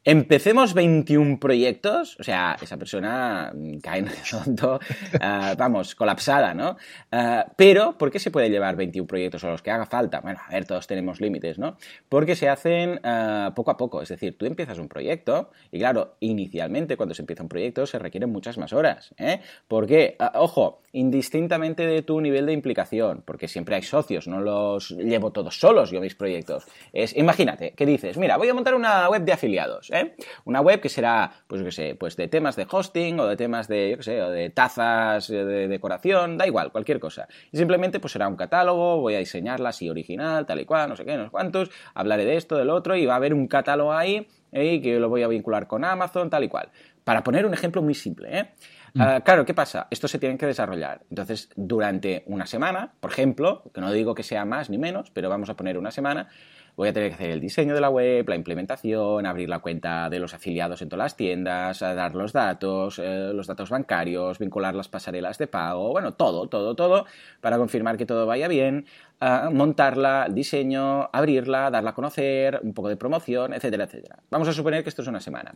Empecemos 0.05 0.74
21 0.74 1.39
proyectos, 1.39 2.17
o 2.19 2.24
sea, 2.24 2.57
esa 2.62 2.75
persona 2.75 3.53
cae 3.81 4.00
en 4.00 4.10
el 4.10 4.13
fondo, 4.13 4.75
uh, 4.75 5.55
vamos, 5.57 5.95
colapsada, 5.95 6.53
¿no? 6.53 6.72
Uh, 7.10 7.50
pero, 7.55 7.98
¿por 7.98 8.12
qué 8.12 8.19
se 8.19 8.29
puede 8.29 8.50
llevar 8.50 8.75
21 8.75 9.07
proyectos 9.07 9.45
a 9.45 9.50
los 9.51 9.62
que 9.62 9.72
haga 9.72 9.86
falta? 9.86 10.19
Bueno, 10.19 10.41
a 10.45 10.51
ver, 10.51 10.65
todos 10.65 10.88
tenemos 10.88 11.22
límites, 11.22 11.57
¿no? 11.57 11.77
Porque 12.10 12.36
se 12.36 12.50
hacen 12.50 13.00
uh, 13.05 13.53
poco 13.53 13.72
a 13.72 13.77
poco, 13.77 14.01
es 14.01 14.10
decir, 14.10 14.38
tú 14.38 14.45
empiezas 14.45 14.77
un 14.77 14.89
proyecto 14.89 15.51
y 15.72 15.79
claro, 15.79 16.17
inicialmente 16.19 16.98
cuando 16.98 17.15
se 17.15 17.22
empieza 17.22 17.43
un 17.43 17.50
proyecto 17.50 17.86
se 17.86 17.98
requieren 17.98 18.29
muchas 18.29 18.57
más 18.57 18.74
horas, 18.74 19.15
¿eh? 19.17 19.39
Porque, 19.69 20.17
ojo, 20.33 20.83
indistintamente 20.94 21.88
de 21.88 22.04
tu 22.04 22.22
nivel 22.22 22.46
de 22.46 22.54
implicación, 22.54 23.24
porque 23.26 23.48
siempre 23.48 23.76
hay 23.76 23.82
socios, 23.82 24.28
no 24.28 24.40
los 24.40 24.92
llevo 24.92 25.32
todos 25.32 25.60
solos 25.60 25.90
yo 25.92 26.00
mis 26.00 26.16
proyectos. 26.16 26.66
Es, 26.94 27.18
imagínate, 27.18 27.72
que 27.72 27.86
dices, 27.86 28.18
mira, 28.18 28.38
voy 28.38 28.48
a 28.48 28.54
montar 28.54 28.76
una 28.76 29.10
web 29.10 29.24
de 29.24 29.34
afiliados, 29.34 29.90
¿eh? 29.92 30.16
Una 30.46 30.62
web 30.62 30.80
que 30.80 30.90
será, 30.90 31.32
pues 31.48 31.60
yo 31.62 31.66
qué 31.66 31.72
sé, 31.72 31.96
pues 31.96 32.16
de 32.16 32.28
temas 32.28 32.56
de 32.56 32.68
hosting 32.70 33.20
o 33.20 33.26
de 33.26 33.36
temas 33.36 33.68
de, 33.68 33.90
yo 33.92 33.98
qué 33.98 34.04
sé, 34.04 34.22
o 34.22 34.30
de 34.30 34.52
tazas 34.52 35.28
de 35.28 35.68
decoración, 35.68 36.38
da 36.38 36.46
igual, 36.46 36.72
cualquier 36.72 37.00
cosa. 37.00 37.28
Y 37.52 37.58
simplemente 37.58 38.00
pues 38.00 38.14
será 38.14 38.28
un 38.28 38.36
catálogo, 38.36 39.02
voy 39.02 39.16
a 39.16 39.20
diseñarla 39.20 39.70
así 39.70 39.90
original, 39.90 40.46
tal 40.46 40.62
y 40.62 40.66
cual, 40.66 40.90
no 40.90 40.96
sé 40.96 41.06
qué, 41.06 41.18
no 41.18 41.26
sé 41.26 41.32
cuántos, 41.32 41.72
hablaré 41.96 42.26
de 42.26 42.38
esto, 42.38 42.56
del 42.56 42.70
otro, 42.70 42.96
y 42.96 43.08
va 43.08 43.14
a 43.14 43.18
haber 43.18 43.34
un 43.34 43.48
catálogo 43.48 43.94
ahí 43.94 44.28
¿eh? 44.53 44.81
que 44.81 45.00
lo 45.00 45.10
voy 45.10 45.24
a 45.24 45.27
vincular 45.27 45.67
con 45.67 45.83
Amazon, 45.83 46.29
tal 46.29 46.43
y 46.43 46.48
cual. 46.48 46.69
Para 47.03 47.24
poner 47.24 47.45
un 47.45 47.53
ejemplo 47.53 47.81
muy 47.81 47.95
simple, 47.95 48.39
¿eh? 48.39 48.53
Mm. 48.93 49.01
Ah, 49.01 49.22
claro, 49.22 49.43
¿qué 49.45 49.53
pasa? 49.53 49.88
Esto 49.89 50.07
se 50.07 50.19
tiene 50.19 50.38
que 50.38 50.45
desarrollar. 50.45 51.01
Entonces, 51.10 51.50
durante 51.55 52.24
una 52.27 52.45
semana, 52.45 52.93
por 53.00 53.12
ejemplo, 53.12 53.63
que 53.74 53.81
no 53.81 53.91
digo 53.91 54.13
que 54.13 54.24
sea 54.24 54.45
más 54.45 54.69
ni 54.69 54.77
menos, 54.77 55.10
pero 55.12 55.29
vamos 55.29 55.50
a 55.50 55.55
poner 55.55 55.77
una 55.77 55.91
semana, 55.91 56.29
voy 56.75 56.89
a 56.89 56.94
tener 56.94 57.10
que 57.10 57.15
hacer 57.15 57.32
el 57.32 57.39
diseño 57.39 57.75
de 57.75 57.82
la 57.82 57.89
web, 57.89 58.27
la 58.27 58.36
implementación, 58.36 59.25
abrir 59.25 59.50
la 59.50 59.60
cuenta 59.60 60.10
de 60.10 60.20
los 60.20 60.34
afiliados 60.34 60.82
en 60.82 60.89
todas 60.89 61.06
las 61.06 61.15
tiendas, 61.15 61.80
dar 61.80 62.15
los 62.15 62.34
datos, 62.34 63.00
eh, 63.00 63.32
los 63.34 63.48
datos 63.48 63.70
bancarios, 63.70 64.39
vincular 64.39 64.74
las 64.75 64.88
pasarelas 64.88 65.38
de 65.38 65.48
pago, 65.48 65.92
bueno, 65.92 66.13
todo, 66.13 66.48
todo, 66.48 66.75
todo, 66.75 67.06
para 67.42 67.58
confirmar 67.58 67.98
que 67.98 68.06
todo 68.06 68.25
vaya 68.25 68.48
bien, 68.48 68.86
ah, 69.20 69.50
montarla, 69.51 70.25
el 70.27 70.34
diseño, 70.34 71.10
abrirla, 71.13 71.70
darla 71.70 71.92
a 71.92 71.96
conocer, 71.96 72.60
un 72.63 72.74
poco 72.74 72.89
de 72.89 72.98
promoción, 72.98 73.53
etcétera, 73.53 73.86
etcétera. 73.86 74.20
Vamos 74.32 74.48
a 74.48 74.53
suponer 74.53 74.84
que 74.84 74.89
esto 74.89 75.01
es 75.01 75.08
una 75.08 75.20
semana. 75.20 75.53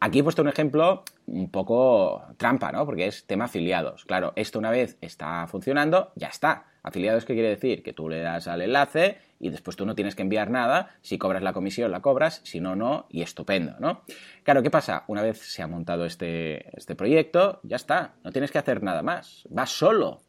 Aquí 0.00 0.20
he 0.20 0.22
puesto 0.22 0.42
un 0.42 0.48
ejemplo 0.48 1.02
un 1.26 1.50
poco 1.50 2.22
trampa, 2.36 2.70
¿no? 2.70 2.86
Porque 2.86 3.08
es 3.08 3.26
tema 3.26 3.46
afiliados. 3.46 4.04
Claro, 4.04 4.32
esto 4.36 4.60
una 4.60 4.70
vez 4.70 4.96
está 5.00 5.44
funcionando, 5.48 6.12
ya 6.14 6.28
está. 6.28 6.66
Afiliados, 6.84 7.24
¿qué 7.24 7.34
quiere 7.34 7.48
decir? 7.48 7.82
Que 7.82 7.92
tú 7.92 8.08
le 8.08 8.20
das 8.20 8.46
al 8.46 8.62
enlace 8.62 9.18
y 9.40 9.50
después 9.50 9.76
tú 9.76 9.86
no 9.86 9.94
tienes 9.94 10.14
que 10.14 10.22
enviar 10.22 10.50
nada. 10.50 10.96
Si 11.02 11.18
cobras 11.18 11.42
la 11.42 11.52
comisión, 11.52 11.90
la 11.90 12.00
cobras. 12.00 12.40
Si 12.44 12.60
no, 12.60 12.74
no. 12.74 13.06
Y 13.08 13.22
estupendo, 13.22 13.76
¿no? 13.78 14.02
Claro, 14.42 14.62
¿qué 14.62 14.70
pasa? 14.70 15.04
Una 15.06 15.22
vez 15.22 15.38
se 15.38 15.62
ha 15.62 15.66
montado 15.66 16.04
este, 16.04 16.76
este 16.76 16.94
proyecto, 16.94 17.60
ya 17.62 17.76
está. 17.76 18.14
No 18.24 18.32
tienes 18.32 18.50
que 18.50 18.58
hacer 18.58 18.82
nada 18.82 19.02
más. 19.02 19.46
Va 19.56 19.66
solo 19.66 20.22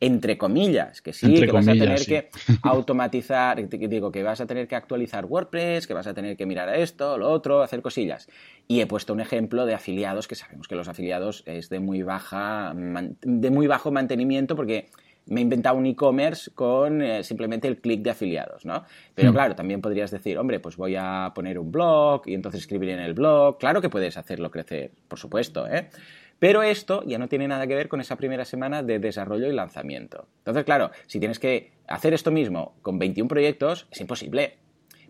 entre 0.00 0.38
comillas, 0.38 1.02
que 1.02 1.12
sí, 1.12 1.34
que 1.34 1.52
vas 1.52 1.68
a 1.68 1.72
tener 1.72 2.04
que 2.06 2.30
automatizar, 2.62 3.68
digo, 3.68 4.10
que 4.10 4.22
vas 4.22 4.40
a 4.40 4.46
tener 4.46 4.66
que 4.66 4.74
actualizar 4.74 5.26
WordPress, 5.26 5.86
que 5.86 5.92
vas 5.92 6.06
a 6.06 6.14
tener 6.14 6.38
que 6.38 6.46
mirar 6.46 6.70
a 6.70 6.76
esto, 6.76 7.18
lo 7.18 7.30
otro, 7.30 7.62
hacer 7.62 7.82
cosillas. 7.82 8.26
Y 8.66 8.80
he 8.80 8.86
puesto 8.86 9.12
un 9.12 9.20
ejemplo 9.20 9.66
de 9.66 9.74
afiliados, 9.74 10.26
que 10.26 10.36
sabemos 10.36 10.68
que 10.68 10.74
los 10.74 10.88
afiliados 10.88 11.42
es 11.46 11.68
de 11.68 11.80
muy 11.80 12.02
baja, 12.02 12.72
de 12.74 13.50
muy 13.50 13.66
bajo 13.66 13.92
mantenimiento, 13.92 14.56
porque 14.56 14.88
me 15.30 15.40
he 15.40 15.42
inventado 15.42 15.76
un 15.76 15.86
e-commerce 15.86 16.50
con 16.50 17.00
eh, 17.00 17.24
simplemente 17.24 17.68
el 17.68 17.80
clic 17.80 18.02
de 18.02 18.10
afiliados, 18.10 18.66
¿no? 18.66 18.84
Pero 19.14 19.30
hmm. 19.30 19.34
claro, 19.34 19.54
también 19.54 19.80
podrías 19.80 20.10
decir, 20.10 20.36
hombre, 20.36 20.60
pues 20.60 20.76
voy 20.76 20.96
a 20.98 21.32
poner 21.34 21.58
un 21.58 21.72
blog 21.72 22.22
y 22.26 22.34
entonces 22.34 22.60
escribir 22.62 22.90
en 22.90 23.00
el 23.00 23.14
blog. 23.14 23.58
Claro 23.58 23.80
que 23.80 23.88
puedes 23.88 24.16
hacerlo 24.16 24.50
crecer, 24.50 24.90
por 25.08 25.18
supuesto, 25.18 25.66
¿eh? 25.68 25.88
Pero 26.40 26.62
esto 26.62 27.02
ya 27.06 27.18
no 27.18 27.28
tiene 27.28 27.46
nada 27.46 27.66
que 27.66 27.74
ver 27.74 27.88
con 27.88 28.00
esa 28.00 28.16
primera 28.16 28.44
semana 28.44 28.82
de 28.82 28.98
desarrollo 28.98 29.46
y 29.46 29.52
lanzamiento. 29.52 30.26
Entonces, 30.38 30.64
claro, 30.64 30.90
si 31.06 31.20
tienes 31.20 31.38
que 31.38 31.72
hacer 31.86 32.14
esto 32.14 32.30
mismo 32.30 32.74
con 32.82 32.98
21 32.98 33.28
proyectos, 33.28 33.86
es 33.90 34.00
imposible. 34.00 34.56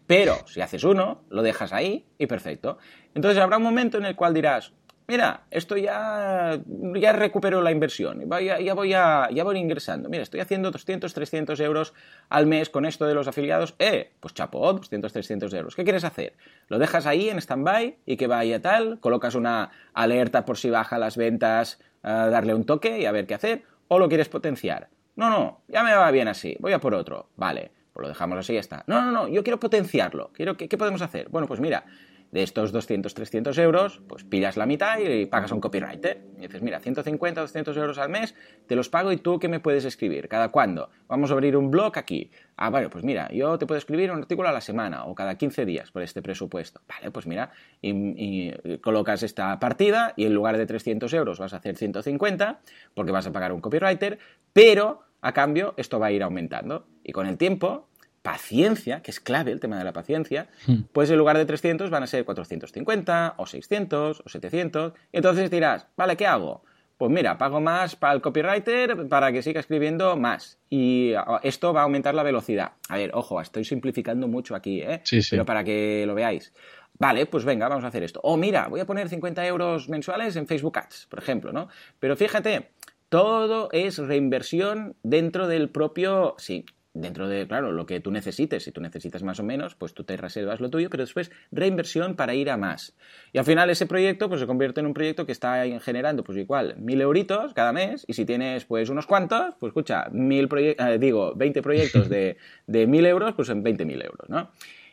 Pero 0.08 0.44
si 0.48 0.60
haces 0.60 0.82
uno, 0.82 1.22
lo 1.30 1.42
dejas 1.42 1.72
ahí 1.72 2.04
y 2.18 2.26
perfecto. 2.26 2.78
Entonces 3.14 3.40
habrá 3.40 3.58
un 3.58 3.62
momento 3.62 3.96
en 3.96 4.06
el 4.06 4.16
cual 4.16 4.34
dirás, 4.34 4.72
mira, 5.10 5.42
esto 5.50 5.76
ya, 5.76 6.60
ya 6.94 7.12
recupero 7.12 7.60
la 7.62 7.72
inversión, 7.72 8.28
ya, 8.30 8.60
ya, 8.60 8.74
voy 8.74 8.94
a, 8.94 9.28
ya 9.32 9.42
voy 9.42 9.58
ingresando. 9.58 10.08
Mira, 10.08 10.22
estoy 10.22 10.38
haciendo 10.38 10.70
200, 10.70 11.12
300 11.12 11.58
euros 11.58 11.94
al 12.28 12.46
mes 12.46 12.70
con 12.70 12.86
esto 12.86 13.06
de 13.06 13.14
los 13.14 13.26
afiliados. 13.26 13.74
Eh, 13.80 14.12
pues 14.20 14.34
chapo, 14.34 14.72
200, 14.72 15.12
300 15.12 15.52
euros. 15.54 15.74
¿Qué 15.74 15.82
quieres 15.82 16.04
hacer? 16.04 16.34
¿Lo 16.68 16.78
dejas 16.78 17.06
ahí 17.06 17.28
en 17.28 17.38
stand-by 17.38 17.96
y 18.06 18.16
que 18.16 18.28
vaya 18.28 18.62
tal? 18.62 19.00
¿Colocas 19.00 19.34
una 19.34 19.72
alerta 19.94 20.44
por 20.44 20.56
si 20.56 20.70
baja 20.70 20.96
las 20.96 21.16
ventas, 21.16 21.80
darle 22.02 22.54
un 22.54 22.64
toque 22.64 23.00
y 23.00 23.06
a 23.06 23.12
ver 23.12 23.26
qué 23.26 23.34
hacer? 23.34 23.64
¿O 23.88 23.98
lo 23.98 24.08
quieres 24.08 24.28
potenciar? 24.28 24.90
No, 25.16 25.28
no, 25.28 25.62
ya 25.66 25.82
me 25.82 25.92
va 25.92 26.08
bien 26.12 26.28
así, 26.28 26.56
voy 26.60 26.72
a 26.72 26.78
por 26.78 26.94
otro. 26.94 27.30
Vale, 27.36 27.72
pues 27.92 28.02
lo 28.02 28.08
dejamos 28.08 28.38
así 28.38 28.52
y 28.52 28.54
ya 28.54 28.60
está. 28.60 28.84
No, 28.86 29.02
no, 29.02 29.10
no, 29.10 29.26
yo 29.26 29.42
quiero 29.42 29.58
potenciarlo. 29.58 30.30
Quiero, 30.32 30.56
¿qué, 30.56 30.68
¿Qué 30.68 30.78
podemos 30.78 31.02
hacer? 31.02 31.28
Bueno, 31.30 31.48
pues 31.48 31.58
mira, 31.58 31.84
de 32.32 32.42
estos 32.42 32.70
200, 32.72 33.12
300 33.12 33.58
euros, 33.58 34.02
pues 34.06 34.24
pidas 34.24 34.56
la 34.56 34.66
mitad 34.66 34.98
y 34.98 35.26
pagas 35.26 35.50
a 35.50 35.54
un 35.54 35.60
copywriter. 35.60 36.22
Y 36.38 36.42
dices, 36.42 36.62
mira, 36.62 36.78
150, 36.78 37.40
200 37.40 37.76
euros 37.76 37.98
al 37.98 38.08
mes, 38.08 38.34
te 38.66 38.76
los 38.76 38.88
pago 38.88 39.10
y 39.12 39.16
tú 39.16 39.38
qué 39.38 39.48
me 39.48 39.60
puedes 39.60 39.84
escribir, 39.84 40.28
cada 40.28 40.50
cuándo. 40.50 40.90
Vamos 41.08 41.30
a 41.30 41.34
abrir 41.34 41.56
un 41.56 41.70
blog 41.70 41.98
aquí. 41.98 42.30
Ah, 42.56 42.70
bueno, 42.70 42.88
pues 42.88 43.04
mira, 43.04 43.28
yo 43.32 43.58
te 43.58 43.66
puedo 43.66 43.78
escribir 43.78 44.12
un 44.12 44.18
artículo 44.18 44.48
a 44.48 44.52
la 44.52 44.60
semana 44.60 45.04
o 45.06 45.14
cada 45.14 45.36
15 45.36 45.64
días 45.64 45.90
por 45.90 46.02
este 46.02 46.22
presupuesto. 46.22 46.80
Vale, 46.88 47.10
pues 47.10 47.26
mira, 47.26 47.50
y, 47.82 48.52
colocas 48.80 49.22
esta 49.22 49.58
partida 49.58 50.14
y 50.16 50.26
en 50.26 50.34
lugar 50.34 50.56
de 50.56 50.66
300 50.66 51.12
euros 51.14 51.38
vas 51.38 51.52
a 51.52 51.56
hacer 51.56 51.76
150 51.76 52.60
porque 52.94 53.12
vas 53.12 53.26
a 53.26 53.32
pagar 53.32 53.52
un 53.52 53.60
copywriter, 53.60 54.18
pero 54.52 55.02
a 55.20 55.32
cambio 55.32 55.74
esto 55.76 55.98
va 55.98 56.06
a 56.06 56.12
ir 56.12 56.22
aumentando. 56.22 56.86
Y 57.02 57.12
con 57.12 57.26
el 57.26 57.36
tiempo 57.36 57.89
paciencia, 58.22 59.02
que 59.02 59.10
es 59.10 59.20
clave 59.20 59.52
el 59.52 59.60
tema 59.60 59.78
de 59.78 59.84
la 59.84 59.92
paciencia, 59.92 60.48
hmm. 60.66 60.82
pues 60.92 61.10
en 61.10 61.18
lugar 61.18 61.38
de 61.38 61.46
300 61.46 61.90
van 61.90 62.02
a 62.02 62.06
ser 62.06 62.24
450 62.24 63.34
o 63.36 63.46
600 63.46 64.22
o 64.24 64.28
700. 64.28 64.92
Y 65.12 65.16
entonces 65.16 65.50
dirás, 65.50 65.86
vale, 65.96 66.16
¿qué 66.16 66.26
hago? 66.26 66.62
Pues 66.98 67.10
mira, 67.10 67.38
pago 67.38 67.62
más 67.62 67.96
para 67.96 68.12
el 68.12 68.20
copywriter 68.20 69.08
para 69.08 69.32
que 69.32 69.40
siga 69.40 69.58
escribiendo 69.58 70.18
más. 70.18 70.58
Y 70.68 71.14
ah, 71.14 71.40
esto 71.42 71.72
va 71.72 71.80
a 71.80 71.84
aumentar 71.84 72.14
la 72.14 72.22
velocidad. 72.22 72.72
A 72.90 72.98
ver, 72.98 73.12
ojo, 73.14 73.40
estoy 73.40 73.64
simplificando 73.64 74.28
mucho 74.28 74.54
aquí, 74.54 74.82
¿eh? 74.82 75.00
Sí, 75.04 75.22
sí. 75.22 75.30
Pero 75.30 75.46
para 75.46 75.64
que 75.64 76.04
lo 76.06 76.14
veáis. 76.14 76.52
Vale, 76.98 77.24
pues 77.24 77.46
venga, 77.46 77.68
vamos 77.68 77.84
a 77.84 77.86
hacer 77.86 78.02
esto. 78.02 78.20
O 78.22 78.36
mira, 78.36 78.68
voy 78.68 78.80
a 78.80 78.84
poner 78.84 79.08
50 79.08 79.46
euros 79.46 79.88
mensuales 79.88 80.36
en 80.36 80.46
Facebook 80.46 80.76
Ads, 80.76 81.06
por 81.08 81.20
ejemplo, 81.20 81.54
¿no? 81.54 81.68
Pero 81.98 82.14
fíjate, 82.14 82.72
todo 83.08 83.70
es 83.72 83.96
reinversión 83.96 84.94
dentro 85.02 85.48
del 85.48 85.70
propio, 85.70 86.34
sí, 86.36 86.66
dentro 87.00 87.28
de, 87.28 87.46
claro, 87.46 87.72
lo 87.72 87.86
que 87.86 88.00
tú 88.00 88.10
necesites. 88.10 88.64
Si 88.64 88.72
tú 88.72 88.80
necesitas 88.80 89.22
más 89.22 89.40
o 89.40 89.42
menos, 89.42 89.74
pues 89.74 89.94
tú 89.94 90.04
te 90.04 90.16
reservas 90.16 90.60
lo 90.60 90.70
tuyo, 90.70 90.90
pero 90.90 91.02
después 91.02 91.30
reinversión 91.50 92.16
para 92.16 92.34
ir 92.34 92.50
a 92.50 92.56
más. 92.56 92.94
Y 93.32 93.38
al 93.38 93.44
final 93.44 93.70
ese 93.70 93.86
proyecto 93.86 94.28
pues 94.28 94.40
se 94.40 94.46
convierte 94.46 94.80
en 94.80 94.86
un 94.86 94.94
proyecto 94.94 95.26
que 95.26 95.32
está 95.32 95.64
generando, 95.80 96.24
pues 96.24 96.38
igual, 96.38 96.76
mil 96.78 97.00
euritos 97.00 97.54
cada 97.54 97.72
mes. 97.72 98.04
Y 98.08 98.14
si 98.14 98.24
tienes, 98.24 98.64
pues, 98.64 98.88
unos 98.90 99.06
cuantos, 99.06 99.54
pues 99.58 99.70
escucha, 99.70 100.08
mil 100.12 100.48
eh, 100.52 100.98
digo, 100.98 101.34
20 101.34 101.62
proyectos 101.62 102.08
de, 102.08 102.36
de 102.66 102.86
mil 102.86 103.06
euros, 103.06 103.34
pues 103.34 103.48
en 103.48 103.62
20 103.62 103.84
mil 103.84 104.02
euros, 104.02 104.28
¿no? 104.28 104.50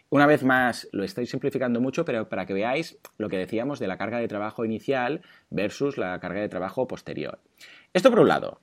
Una 0.10 0.26
vez 0.26 0.42
más, 0.42 0.88
lo 0.94 1.04
estoy 1.04 1.26
simplificando 1.26 1.82
mucho, 1.82 2.06
pero 2.06 2.30
para 2.30 2.46
que 2.46 2.54
veáis 2.54 2.98
lo 3.18 3.28
que 3.28 3.38
decíamos 3.38 3.78
de 3.78 3.88
la 3.88 3.98
carga 3.98 4.20
de 4.20 4.30
trabajo 4.30 4.64
inicial 4.64 5.22
versus 5.50 5.98
la 5.98 6.18
carga 6.22 6.40
de 6.40 6.48
trabajo 6.48 6.88
posterior. 6.88 7.40
Esto 7.94 8.10
por 8.10 8.20
un 8.20 8.28
lado. 8.28 8.60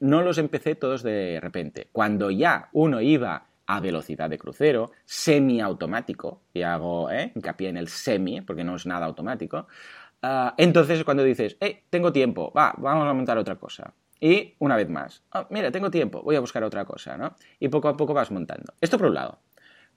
No 0.00 0.22
los 0.22 0.38
empecé 0.38 0.74
todos 0.74 1.02
de 1.02 1.40
repente. 1.40 1.88
Cuando 1.92 2.30
ya 2.30 2.68
uno 2.72 3.00
iba 3.00 3.46
a 3.66 3.80
velocidad 3.80 4.30
de 4.30 4.38
crucero, 4.38 4.92
semiautomático, 5.04 6.40
y 6.54 6.62
hago 6.62 7.10
¿eh? 7.10 7.32
hincapié 7.34 7.68
en 7.68 7.76
el 7.76 7.88
semi, 7.88 8.40
porque 8.40 8.64
no 8.64 8.76
es 8.76 8.86
nada 8.86 9.04
automático, 9.04 9.66
ah, 10.22 10.54
entonces 10.56 11.04
cuando 11.04 11.22
dices, 11.22 11.58
hey, 11.60 11.82
tengo 11.90 12.10
tiempo, 12.10 12.50
va, 12.56 12.74
vamos 12.78 13.06
a 13.06 13.12
montar 13.12 13.36
otra 13.36 13.56
cosa. 13.56 13.92
Y 14.20 14.54
una 14.58 14.74
vez 14.74 14.88
más, 14.88 15.22
oh, 15.34 15.46
mira, 15.50 15.70
tengo 15.70 15.90
tiempo, 15.90 16.22
voy 16.22 16.36
a 16.36 16.40
buscar 16.40 16.64
otra 16.64 16.86
cosa, 16.86 17.18
¿no? 17.18 17.36
Y 17.60 17.68
poco 17.68 17.88
a 17.88 17.96
poco 17.96 18.14
vas 18.14 18.30
montando. 18.30 18.72
Esto 18.80 18.96
por 18.96 19.08
un 19.08 19.14
lado. 19.14 19.38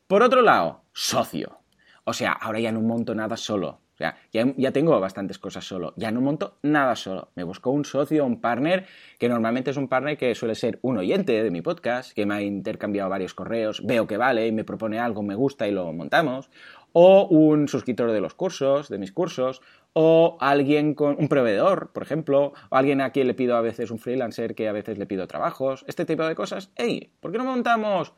Por 0.06 0.22
otro 0.22 0.42
lado, 0.42 0.84
socio. 0.92 1.60
O 2.04 2.12
sea, 2.12 2.34
ahora 2.34 2.60
ya 2.60 2.74
no 2.74 2.82
monto 2.82 3.16
nada 3.16 3.38
solo 3.38 3.80
sea, 4.02 4.18
ya, 4.58 4.72
tengo 4.72 5.00
bastantes 5.00 5.38
cosas 5.38 5.66
solo, 5.66 5.94
ya 5.96 6.12
no 6.12 6.22
monto 6.22 6.58
nada 6.64 6.96
solo. 6.96 7.30
Me 7.36 7.44
busco 7.44 7.70
un 7.70 7.86
socio, 7.86 8.26
un 8.26 8.42
partner, 8.42 8.86
que 9.20 9.30
normalmente 9.30 9.72
es 9.72 9.78
un 9.78 9.88
partner 9.88 10.18
que 10.18 10.34
suele 10.36 10.56
ser 10.56 10.80
un 10.82 10.98
oyente 10.98 11.44
de 11.44 11.52
mi 11.52 11.62
podcast, 11.62 12.14
que 12.14 12.26
me 12.26 12.36
ha 12.36 12.42
intercambiado 12.42 13.10
varios 13.10 13.34
correos, 13.34 13.86
veo 13.86 14.08
que 14.08 14.18
vale 14.18 14.48
y 14.48 14.52
me 14.52 14.64
propone 14.64 15.00
algo, 15.00 15.24
me 15.24 15.36
gusta 15.36 15.68
y 15.68 15.72
lo 15.72 15.92
montamos. 15.94 16.50
O 16.94 17.28
un 17.28 17.68
suscriptor 17.70 18.12
de 18.12 18.20
los 18.20 18.34
cursos, 18.34 18.90
de 18.90 18.98
mis 18.98 19.14
cursos, 19.14 19.62
o 19.94 20.38
alguien 20.40 20.94
con 20.94 21.16
un 21.18 21.28
proveedor, 21.28 21.92
por 21.94 22.04
ejemplo, 22.04 22.54
o 22.70 22.76
alguien 22.76 23.02
a 23.02 23.12
quien 23.12 23.28
le 23.28 23.34
pido 23.34 23.56
a 23.56 23.62
veces 23.62 23.92
un 23.92 24.00
freelancer 24.00 24.56
que 24.56 24.68
a 24.68 24.74
veces 24.74 24.98
le 24.98 25.06
pido 25.06 25.28
trabajos, 25.28 25.86
este 25.88 26.06
tipo 26.06 26.26
de 26.26 26.36
cosas. 26.36 26.72
¡Ey! 26.76 27.12
¿Por 27.20 27.32
qué 27.32 27.38
no 27.38 27.46
montamos 27.46 28.14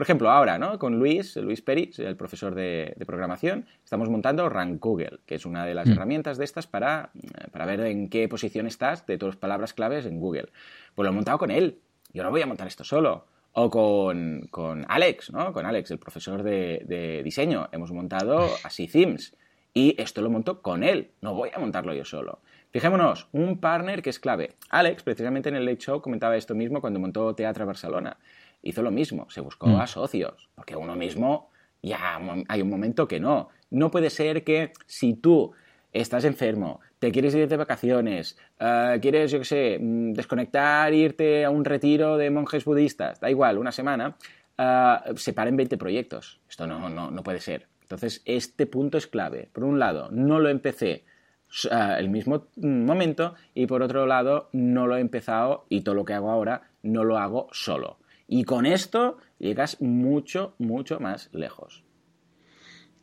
por 0.00 0.06
ejemplo, 0.06 0.30
ahora, 0.30 0.58
¿no? 0.58 0.78
Con 0.78 0.98
Luis, 0.98 1.36
Luis 1.36 1.60
Peris, 1.60 1.98
el 1.98 2.16
profesor 2.16 2.54
de, 2.54 2.96
programación, 3.06 3.66
estamos 3.84 4.08
montando 4.08 4.48
Rank 4.48 4.80
Google, 4.80 5.18
que 5.26 5.34
es 5.34 5.44
una 5.44 5.66
de 5.66 5.74
las 5.74 5.86
mm. 5.88 5.92
herramientas 5.92 6.38
de 6.38 6.46
estas 6.46 6.66
para, 6.66 7.10
para, 7.52 7.66
ver 7.66 7.80
en 7.80 8.08
qué 8.08 8.26
posición 8.26 8.66
estás 8.66 9.04
de 9.04 9.18
tus 9.18 9.36
palabras 9.36 9.74
claves 9.74 10.06
en 10.06 10.18
Google. 10.18 10.48
Pues 10.94 11.04
lo 11.04 11.12
he 11.12 11.14
montado 11.14 11.36
con 11.36 11.50
él. 11.50 11.80
Yo 12.14 12.22
no 12.22 12.30
voy 12.30 12.40
a 12.40 12.46
montar 12.46 12.66
esto 12.66 12.82
solo. 12.82 13.26
O 13.52 13.68
con, 13.68 14.48
con 14.50 14.86
Alex, 14.88 15.34
¿no? 15.34 15.52
Con 15.52 15.66
Alex, 15.66 15.90
el 15.90 15.98
profesor 15.98 16.44
de, 16.44 16.82
de 16.86 17.22
diseño. 17.22 17.68
Hemos 17.70 17.92
montado 17.92 18.48
así 18.64 18.88
themes. 18.88 19.36
Y 19.74 20.00
esto 20.00 20.22
lo 20.22 20.30
monto 20.30 20.62
con 20.62 20.82
él. 20.82 21.10
No 21.20 21.34
voy 21.34 21.50
a 21.54 21.58
montarlo 21.58 21.92
yo 21.92 22.06
solo. 22.06 22.38
Fijémonos, 22.70 23.28
un 23.32 23.58
partner 23.60 24.00
que 24.00 24.08
es 24.08 24.18
clave. 24.18 24.54
Alex, 24.70 25.02
precisamente 25.02 25.50
en 25.50 25.56
el 25.56 25.66
Late 25.66 25.80
Show, 25.80 26.00
comentaba 26.00 26.38
esto 26.38 26.54
mismo 26.54 26.80
cuando 26.80 27.00
montó 27.00 27.34
Teatro 27.34 27.66
Barcelona 27.66 28.16
hizo 28.62 28.82
lo 28.82 28.90
mismo, 28.90 29.28
se 29.30 29.40
buscó 29.40 29.68
mm. 29.68 29.80
a 29.80 29.86
socios, 29.86 30.48
porque 30.54 30.76
uno 30.76 30.96
mismo 30.96 31.50
ya 31.82 32.20
hay 32.48 32.62
un 32.62 32.70
momento 32.70 33.08
que 33.08 33.20
no. 33.20 33.48
No 33.70 33.90
puede 33.90 34.10
ser 34.10 34.44
que 34.44 34.72
si 34.86 35.14
tú 35.14 35.52
estás 35.92 36.24
enfermo, 36.24 36.80
te 36.98 37.10
quieres 37.10 37.34
ir 37.34 37.48
de 37.48 37.56
vacaciones, 37.56 38.36
eh, 38.58 38.98
quieres, 39.00 39.30
yo 39.30 39.38
qué 39.38 39.44
sé, 39.44 39.78
mm, 39.80 40.12
desconectar, 40.12 40.92
irte 40.92 41.44
a 41.44 41.50
un 41.50 41.64
retiro 41.64 42.16
de 42.16 42.30
monjes 42.30 42.64
budistas, 42.64 43.20
da 43.20 43.30
igual, 43.30 43.58
una 43.58 43.72
semana, 43.72 44.16
uh, 44.58 45.16
se 45.16 45.32
paren 45.32 45.56
20 45.56 45.76
proyectos. 45.78 46.40
Esto 46.48 46.66
no, 46.66 46.88
no, 46.88 47.10
no 47.10 47.22
puede 47.22 47.40
ser. 47.40 47.66
Entonces, 47.82 48.22
este 48.24 48.66
punto 48.66 48.98
es 48.98 49.06
clave. 49.06 49.48
Por 49.52 49.64
un 49.64 49.78
lado, 49.78 50.08
no 50.12 50.38
lo 50.38 50.48
empecé 50.48 51.04
uh, 51.64 51.98
el 51.98 52.08
mismo 52.08 52.46
momento 52.56 53.34
y 53.54 53.66
por 53.66 53.82
otro 53.82 54.06
lado, 54.06 54.48
no 54.52 54.86
lo 54.86 54.96
he 54.96 55.00
empezado 55.00 55.64
y 55.68 55.80
todo 55.80 55.94
lo 55.94 56.04
que 56.04 56.14
hago 56.14 56.30
ahora 56.30 56.62
no 56.82 57.04
lo 57.04 57.18
hago 57.18 57.48
solo. 57.52 57.98
Y 58.32 58.44
con 58.44 58.64
esto 58.64 59.16
llegas 59.40 59.80
mucho, 59.80 60.54
mucho 60.58 61.00
más 61.00 61.30
lejos. 61.32 61.82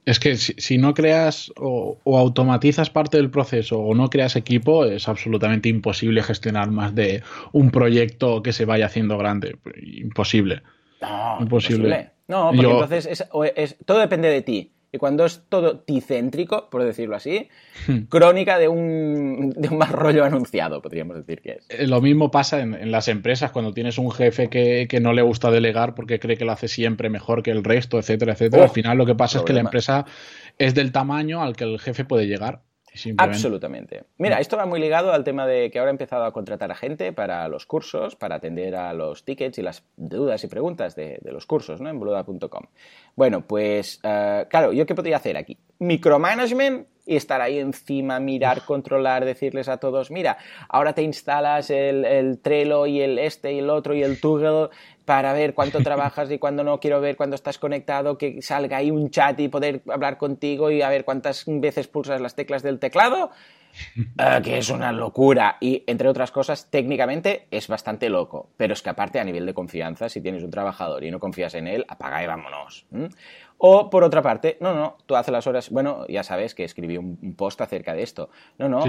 Es 0.06 0.22
que 0.22 0.38
si, 0.38 0.78
no 0.78 0.94
creas 0.94 1.52
o, 1.58 2.00
automatizas 2.06 2.90
parte 2.90 3.18
del 3.18 3.30
proceso 3.30 3.78
o 3.78 3.94
no 3.94 4.10
creas 4.10 4.38
equipo, 4.38 4.86
es 4.86 5.10
absolutamente 5.10 5.68
imposible 5.68 6.24
gestionar 6.24 6.72
más 6.72 6.96
de 6.96 7.24
un 7.52 7.72
proyecto 7.72 8.42
que 8.42 8.54
se 8.54 8.64
vaya 8.64 8.86
haciendo 8.86 9.18
grande. 9.18 9.58
Imposible. 9.76 10.64
No, 11.02 11.40
imposible. 11.42 12.12
No, 12.30 12.52
porque 12.56 12.72
entonces 12.72 13.06
es, 13.06 13.78
todo 13.86 14.00
depende 14.00 14.30
de 14.30 14.42
ti. 14.42 14.72
Y 14.92 15.00
cuando 15.00 15.26
es 15.26 15.44
todo 15.50 15.80
ticéntrico, 15.80 16.70
por 16.70 16.84
decirlo 16.84 17.16
así, 17.18 17.50
hmm. 17.88 18.04
crónica 18.10 18.58
de 18.58 18.70
un, 18.70 19.54
de 19.56 19.68
un 19.68 19.78
mal 19.78 19.90
rollo 19.90 20.24
anunciado, 20.24 20.82
podríamos 20.82 21.18
decir 21.18 21.42
que 21.42 21.52
es. 21.52 21.66
Eh, 21.70 21.88
lo 21.88 22.02
mismo 22.02 22.32
pasa 22.32 22.62
en, 22.62 22.92
las 22.92 23.10
empresas, 23.10 23.52
cuando 23.52 23.74
tienes 23.74 23.98
un 23.98 24.12
jefe 24.12 24.50
que, 24.50 24.88
no 25.02 25.14
le 25.14 25.22
gusta 25.22 25.52
delegar 25.52 25.94
porque 25.94 26.20
cree 26.20 26.38
que 26.38 26.46
lo 26.46 26.54
hace 26.54 26.68
siempre 26.68 27.10
mejor 27.10 27.44
que 27.44 27.52
el 27.52 27.64
resto, 27.64 28.00
etcétera, 28.00 28.34
etcétera. 28.34 28.64
Al 28.64 28.70
final 28.70 28.98
lo 28.98 29.06
que 29.06 29.16
pasa 29.16 29.40
es 29.40 29.44
que 29.44 29.54
la 29.54 29.60
empresa 29.60 30.06
es 30.58 30.74
del 30.74 30.92
tamaño 30.92 31.44
al 31.44 31.56
que 31.56 31.66
el 31.66 31.80
jefe 31.80 32.06
puede 32.06 32.26
llegar. 32.28 32.62
Absolutamente. 33.18 34.04
Mira, 34.18 34.40
esto 34.40 34.58
va 34.58 34.66
muy 34.66 34.80
ligado 34.80 35.12
al 35.12 35.24
tema 35.24 35.46
de 35.46 35.70
que 35.72 35.80
ahora 35.80 35.92
he 35.92 35.94
empezado 35.94 36.26
a 36.26 36.34
contratar 36.34 36.72
a 36.72 36.76
gente 36.76 37.14
para 37.14 37.48
los 37.48 37.66
cursos, 37.66 38.16
para 38.16 38.36
atender 38.36 38.76
a 38.76 38.94
los 38.94 39.24
tickets 39.26 39.58
y 39.58 39.62
las 39.62 39.84
dudas 39.96 40.44
y 40.44 40.48
preguntas 40.48 40.96
de, 40.96 41.20
los 41.24 41.46
cursos, 41.46 41.82
¿no? 41.82 41.90
En 41.90 42.00
boluda.com. 42.00 42.64
Bueno, 43.16 43.42
pues, 43.42 44.00
eh, 44.04 44.46
claro, 44.50 44.74
¿yo 44.74 44.86
qué 44.86 44.96
podría 44.96 45.18
hacer 45.18 45.38
aquí? 45.38 45.58
Micromanagement 45.80 46.88
y 47.08 47.16
estar 47.16 47.42
ahí 47.42 47.58
encima, 47.58 48.20
mirar, 48.20 48.66
controlar, 48.66 49.24
decirles 49.24 49.70
a 49.70 49.78
todos, 49.78 50.12
mira, 50.12 50.38
ahora 50.68 50.94
te 50.94 51.02
instalas 51.02 51.70
el, 51.70 52.04
el 52.04 52.40
Trello 52.40 52.86
y 52.86 53.02
el 53.02 53.18
este 53.18 53.54
y 53.54 53.60
el 53.60 53.70
otro 53.70 53.96
y 53.96 54.04
el 54.04 54.20
Toggle 54.20 54.70
para 55.06 55.32
ver 55.32 55.54
cuánto 55.54 55.80
trabajas 55.84 56.30
y 56.32 56.38
cuándo 56.38 56.66
no 56.66 56.80
quiero 56.80 57.00
ver 57.00 57.16
cuándo 57.16 57.36
estás 57.36 57.58
conectado, 57.58 58.18
que 58.18 58.42
salga 58.42 58.78
ahí 58.78 58.92
un 58.92 59.10
chat 59.10 59.40
y 59.40 59.48
poder 59.48 59.82
hablar 59.88 60.18
contigo 60.18 60.70
y 60.70 60.82
a 60.82 60.90
ver 60.90 61.06
cuántas 61.06 61.46
veces 61.48 61.88
pulsas 61.88 62.20
las 62.20 62.36
teclas 62.36 62.62
del 62.62 62.78
teclado, 62.78 63.32
eh, 63.96 64.42
que 64.44 64.58
es 64.58 64.70
una 64.70 64.92
locura. 64.92 65.58
Y 65.60 65.84
entre 65.88 66.10
otras 66.10 66.32
cosas, 66.32 66.70
técnicamente 66.70 67.48
es 67.52 67.68
bastante 67.68 68.10
loco, 68.10 68.50
pero 68.58 68.74
es 68.74 68.82
que 68.82 68.90
aparte 68.90 69.20
a 69.20 69.24
nivel 69.24 69.46
de 69.46 69.54
confianza, 69.54 70.10
si 70.10 70.22
tienes 70.22 70.44
un 70.44 70.52
trabajador 70.52 71.04
y 71.04 71.12
no 71.12 71.20
confías 71.20 71.54
en 71.56 71.68
él, 71.68 71.86
apaga 71.88 72.24
y 72.24 72.28
vámonos. 72.28 72.86
O 73.60 73.90
por 73.90 74.04
otra 74.04 74.22
parte, 74.22 74.58
no, 74.60 74.76
no, 74.76 74.98
tú 75.08 75.16
haces 75.16 75.32
las 75.32 75.48
horas, 75.48 75.72
bueno, 75.72 76.06
ya 76.08 76.22
sabes 76.24 76.54
que 76.54 76.64
escribí 76.64 76.98
un, 76.98 77.36
post 77.36 77.60
acerca 77.60 77.96
de 77.96 78.04
esto. 78.04 78.30
No, 78.60 78.70
no, 78.70 78.84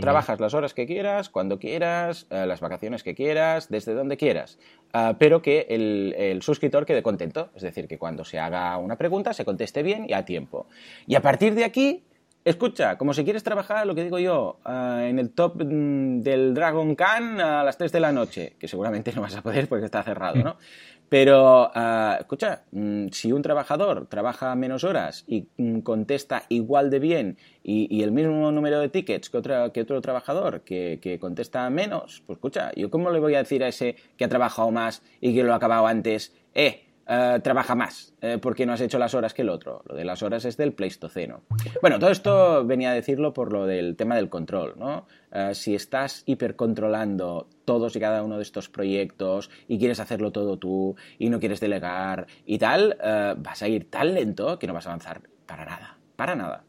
trabajas 0.00 0.40
las 0.40 0.52
horas 0.52 0.74
que 0.74 0.86
quieras, 0.86 1.30
cuando 1.30 1.58
quieras, 1.58 2.26
eh, 2.30 2.44
las 2.46 2.60
vacaciones 2.60 3.02
que 3.02 3.14
quieras, 3.14 3.70
desde 3.70 3.94
donde 3.94 4.18
quieras, 4.18 4.58
ah, 4.92 5.16
pero 5.18 5.40
que 5.40 5.66
el, 5.70 6.14
el, 6.18 6.42
suscriptor 6.42 6.84
quede 6.84 7.02
contento, 7.02 7.48
es 7.54 7.62
decir, 7.62 7.88
que 7.88 7.96
cuando 7.96 8.24
se 8.24 8.38
haga 8.38 8.76
una 8.76 8.96
pregunta 8.96 9.32
se 9.32 9.46
conteste 9.46 9.82
bien 9.82 10.04
y 10.06 10.12
a 10.12 10.26
tiempo. 10.26 10.66
Y 11.06 11.14
a 11.14 11.22
partir 11.22 11.54
de 11.54 11.64
aquí, 11.64 12.04
Escucha, 12.44 12.98
como 12.98 13.14
si 13.14 13.24
quieres 13.24 13.42
trabajar, 13.42 13.86
lo 13.86 13.94
que 13.94 14.04
digo 14.04 14.18
yo, 14.18 14.60
eh, 14.66 15.06
en 15.08 15.18
el 15.18 15.30
top 15.30 15.64
mm, 15.64 16.20
del 16.20 16.52
Dragon 16.52 16.94
Khan 16.94 17.40
a 17.40 17.64
las 17.64 17.78
3 17.78 17.90
de 17.90 18.00
la 18.00 18.12
noche, 18.12 18.56
que 18.58 18.68
seguramente 18.68 19.14
no 19.14 19.22
vas 19.22 19.34
a 19.34 19.40
poder 19.40 19.66
porque 19.66 19.86
está 19.86 20.02
cerrado, 20.02 20.36
¿no? 20.36 20.56
Pero, 21.08 21.70
eh, 21.74 22.16
escucha, 22.20 22.64
mm, 22.72 23.08
si 23.12 23.32
un 23.32 23.40
trabajador 23.40 24.08
trabaja 24.08 24.54
menos 24.56 24.84
horas 24.84 25.24
y 25.26 25.48
mm, 25.56 25.78
contesta 25.80 26.42
igual 26.50 26.90
de 26.90 26.98
bien 26.98 27.38
y, 27.62 28.02
el 28.02 28.12
mismo 28.12 28.52
número 28.52 28.78
de 28.78 28.90
tickets 28.90 29.30
que, 29.30 29.38
otra, 29.38 29.70
que 29.70 29.80
otro 29.80 30.02
trabajador 30.02 30.60
que, 30.62 30.98
que, 31.00 31.18
contesta 31.18 31.70
menos, 31.70 32.22
pues 32.26 32.36
escucha, 32.36 32.72
¿yo 32.76 32.90
cómo 32.90 33.10
le 33.10 33.20
voy 33.20 33.36
a 33.36 33.38
decir 33.38 33.64
a 33.64 33.68
ese 33.68 33.96
que 34.18 34.24
ha 34.26 34.28
trabajado 34.28 34.70
más 34.70 35.02
y 35.22 35.34
que 35.34 35.44
lo 35.44 35.54
ha 35.54 35.56
acabado 35.56 35.86
antes, 35.86 36.34
eh, 36.54 36.83
eh, 37.06 37.40
trabaja 37.42 37.74
más 37.74 38.14
eh, 38.20 38.38
porque 38.40 38.64
no 38.64 38.72
has 38.72 38.80
hecho 38.80 38.98
las 38.98 39.14
horas 39.14 39.34
que 39.34 39.42
el 39.42 39.48
otro. 39.48 39.82
Lo 39.86 39.94
de 39.94 40.04
las 40.04 40.22
horas 40.22 40.44
es 40.44 40.56
del 40.56 40.72
Pleistoceno. 40.72 41.42
Bueno, 41.80 41.98
todo 41.98 42.10
esto 42.10 42.64
venía 42.64 42.90
a 42.90 42.94
decirlo 42.94 43.32
por 43.32 43.52
lo 43.52 43.66
del 43.66 43.96
tema 43.96 44.16
del 44.16 44.28
control, 44.28 44.74
¿no? 44.78 45.06
Eh, 45.32 45.54
si 45.54 45.74
estás 45.74 46.22
hipercontrolando 46.26 47.48
todos 47.64 47.94
y 47.96 48.00
cada 48.00 48.22
uno 48.22 48.36
de 48.36 48.42
estos 48.42 48.68
proyectos 48.68 49.50
y 49.68 49.78
quieres 49.78 50.00
hacerlo 50.00 50.32
todo 50.32 50.58
tú 50.58 50.96
y 51.18 51.28
no 51.30 51.40
quieres 51.40 51.60
delegar 51.60 52.26
y 52.46 52.58
tal, 52.58 52.96
vas 53.38 53.62
a 53.62 53.68
ir 53.68 53.90
tan 53.90 54.14
lento 54.14 54.58
que 54.58 54.66
no 54.66 54.74
vas 54.74 54.86
a 54.86 54.90
avanzar 54.90 55.22
para 55.46 55.64
nada, 55.64 55.98
para 56.16 56.34
nada. 56.34 56.64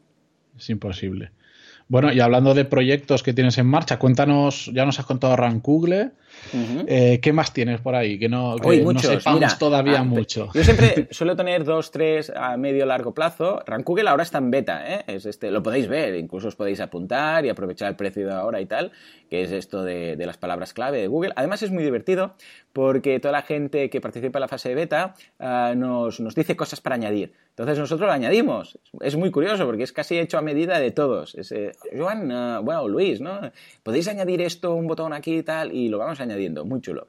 Es 0.56 0.70
imposible. 0.70 1.32
Bueno, 1.88 2.12
y 2.12 2.20
hablando 2.20 2.54
de 2.54 2.64
proyectos 2.64 3.22
que 3.22 3.32
tienes 3.32 3.58
en 3.58 3.66
marcha, 3.66 3.98
cuéntanos, 3.98 4.70
ya 4.74 4.84
nos 4.84 4.98
has 4.98 5.06
contado 5.06 5.36
Rankugle, 5.36 6.12
eh, 6.86 7.18
¿Qué 7.20 7.32
más 7.32 7.52
tienes 7.52 7.80
por 7.80 7.94
ahí? 7.94 8.18
Que 8.18 8.28
no, 8.28 8.56
sepamos 8.98 9.58
todavía 9.58 10.00
ah, 10.00 10.04
mucho. 10.04 10.48
Yo 10.54 10.64
siempre 10.64 11.08
suelo 11.10 11.36
tener 11.36 11.64
dos, 11.64 11.90
tres 11.90 12.32
a 12.34 12.56
medio 12.56 12.86
largo 12.86 13.14
plazo. 13.14 13.62
Google 13.84 14.08
ahora 14.08 14.22
está 14.22 14.38
en 14.38 14.50
beta, 14.50 14.84
¿eh? 14.86 15.04
Es 15.06 15.26
este, 15.26 15.50
lo 15.50 15.62
podéis 15.62 15.88
ver, 15.88 16.14
incluso 16.16 16.48
os 16.48 16.56
podéis 16.56 16.80
apuntar 16.80 17.44
y 17.44 17.48
aprovechar 17.48 17.88
el 17.88 17.96
precio 17.96 18.26
de 18.26 18.32
ahora 18.32 18.60
y 18.60 18.66
tal, 18.66 18.92
que 19.28 19.42
es 19.42 19.50
esto 19.50 19.82
de, 19.82 20.16
las 20.18 20.36
palabras 20.38 20.72
clave 20.72 21.00
de 21.00 21.06
Google. 21.06 21.32
Además 21.36 21.62
es 21.62 21.70
muy 21.70 21.84
divertido 21.84 22.34
porque 22.72 23.20
toda 23.20 23.32
la 23.32 23.42
gente 23.42 23.90
que 23.90 24.00
participa 24.00 24.38
en 24.38 24.42
la 24.42 24.48
fase 24.48 24.70
de 24.70 24.74
beta 24.74 25.14
ah, 25.38 25.74
nos, 25.76 26.18
dice 26.34 26.56
cosas 26.56 26.80
para 26.80 26.96
añadir. 26.96 27.32
Entonces 27.56 27.78
nosotros 27.78 28.06
lo 28.06 28.12
añadimos. 28.12 28.78
Es 29.00 29.16
muy 29.16 29.30
curioso 29.30 29.64
porque 29.64 29.84
es 29.84 29.92
casi 29.92 30.18
hecho 30.18 30.36
a 30.36 30.42
medida 30.42 30.78
de 30.78 30.90
todos. 30.90 31.34
Es, 31.36 31.52
eh, 31.52 31.72
Joan, 31.96 32.30
ah, 32.30 32.60
bueno, 32.62 32.86
Luis, 32.86 33.22
¿no? 33.22 33.40
Podéis 33.82 34.08
añadir 34.08 34.42
esto, 34.42 34.74
un 34.74 34.86
botón 34.86 35.14
aquí 35.14 35.38
y 35.38 35.42
tal, 35.42 35.72
y 35.72 35.88
lo 35.88 35.96
vamos 35.96 36.20
añadiendo, 36.20 36.66
muy 36.66 36.82
chulo. 36.82 37.08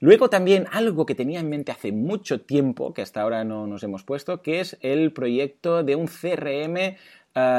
Luego 0.00 0.30
también 0.30 0.66
algo 0.72 1.04
que 1.04 1.14
tenía 1.14 1.40
en 1.40 1.50
mente 1.50 1.72
hace 1.72 1.92
mucho 1.92 2.40
tiempo, 2.40 2.94
que 2.94 3.02
hasta 3.02 3.20
ahora 3.20 3.44
no 3.44 3.66
nos 3.66 3.82
hemos 3.82 4.02
puesto, 4.02 4.40
que 4.40 4.60
es 4.60 4.78
el 4.80 5.12
proyecto 5.12 5.84
de 5.84 5.94
un 5.94 6.06
CRM 6.06 6.76
eh, 6.78 6.96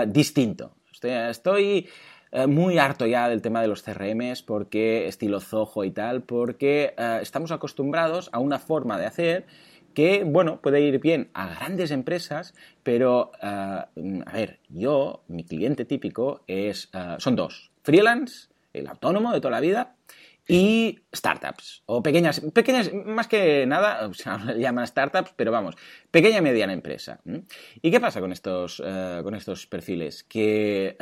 distinto. 0.07 0.73
Estoy, 1.03 1.87
eh, 2.31 2.47
muy 2.47 2.79
harto 2.79 3.05
ya 3.05 3.29
del 3.29 3.43
tema 3.43 3.61
de 3.61 3.67
los 3.67 3.83
CRMs, 3.83 4.41
porque 4.41 5.07
estilo 5.07 5.39
Zoho 5.39 5.83
y 5.83 5.91
tal, 5.91 6.23
porque 6.23 6.95
eh, 6.97 7.19
estamos 7.21 7.51
acostumbrados 7.51 8.31
a 8.33 8.39
una 8.39 8.57
forma 8.57 8.97
de 8.97 9.05
hacer 9.05 9.45
que, 9.93 10.23
bueno, 10.23 10.61
puede 10.61 10.81
ir 10.81 10.99
bien 10.99 11.29
a 11.33 11.47
grandes 11.47 11.91
empresas, 11.91 12.53
pero, 12.83 13.31
a 13.41 13.89
ver, 14.33 14.59
yo, 14.69 15.23
mi 15.27 15.43
cliente 15.45 15.85
típico 15.85 16.43
es, 16.47 16.89
son 17.19 17.35
dos, 17.35 17.71
freelance, 17.83 18.49
el 18.73 18.87
autónomo 18.87 19.31
de 19.31 19.39
toda 19.39 19.51
la 19.51 19.59
vida, 19.59 19.95
y 20.47 20.99
startups, 21.15 21.83
o 21.85 22.03
pequeñas, 22.03 22.41
pequeñas, 22.53 22.91
más 22.93 23.27
que 23.27 23.65
nada, 23.65 24.07
o 24.09 24.13
sea, 24.13 24.37
llaman 24.57 24.87
startups, 24.87 25.33
pero 25.35 25.51
vamos, 25.51 25.75
pequeña 26.11 26.39
y 26.39 26.41
mediana 26.41 26.73
empresa. 26.73 27.19
¿Y 27.81 27.91
qué 27.91 27.99
pasa 27.99 28.19
con 28.19 28.31
estos, 28.31 28.81
eh, 28.85 29.21
con 29.23 29.35
estos 29.35 29.67
perfiles? 29.67 30.23
Que 30.23 30.97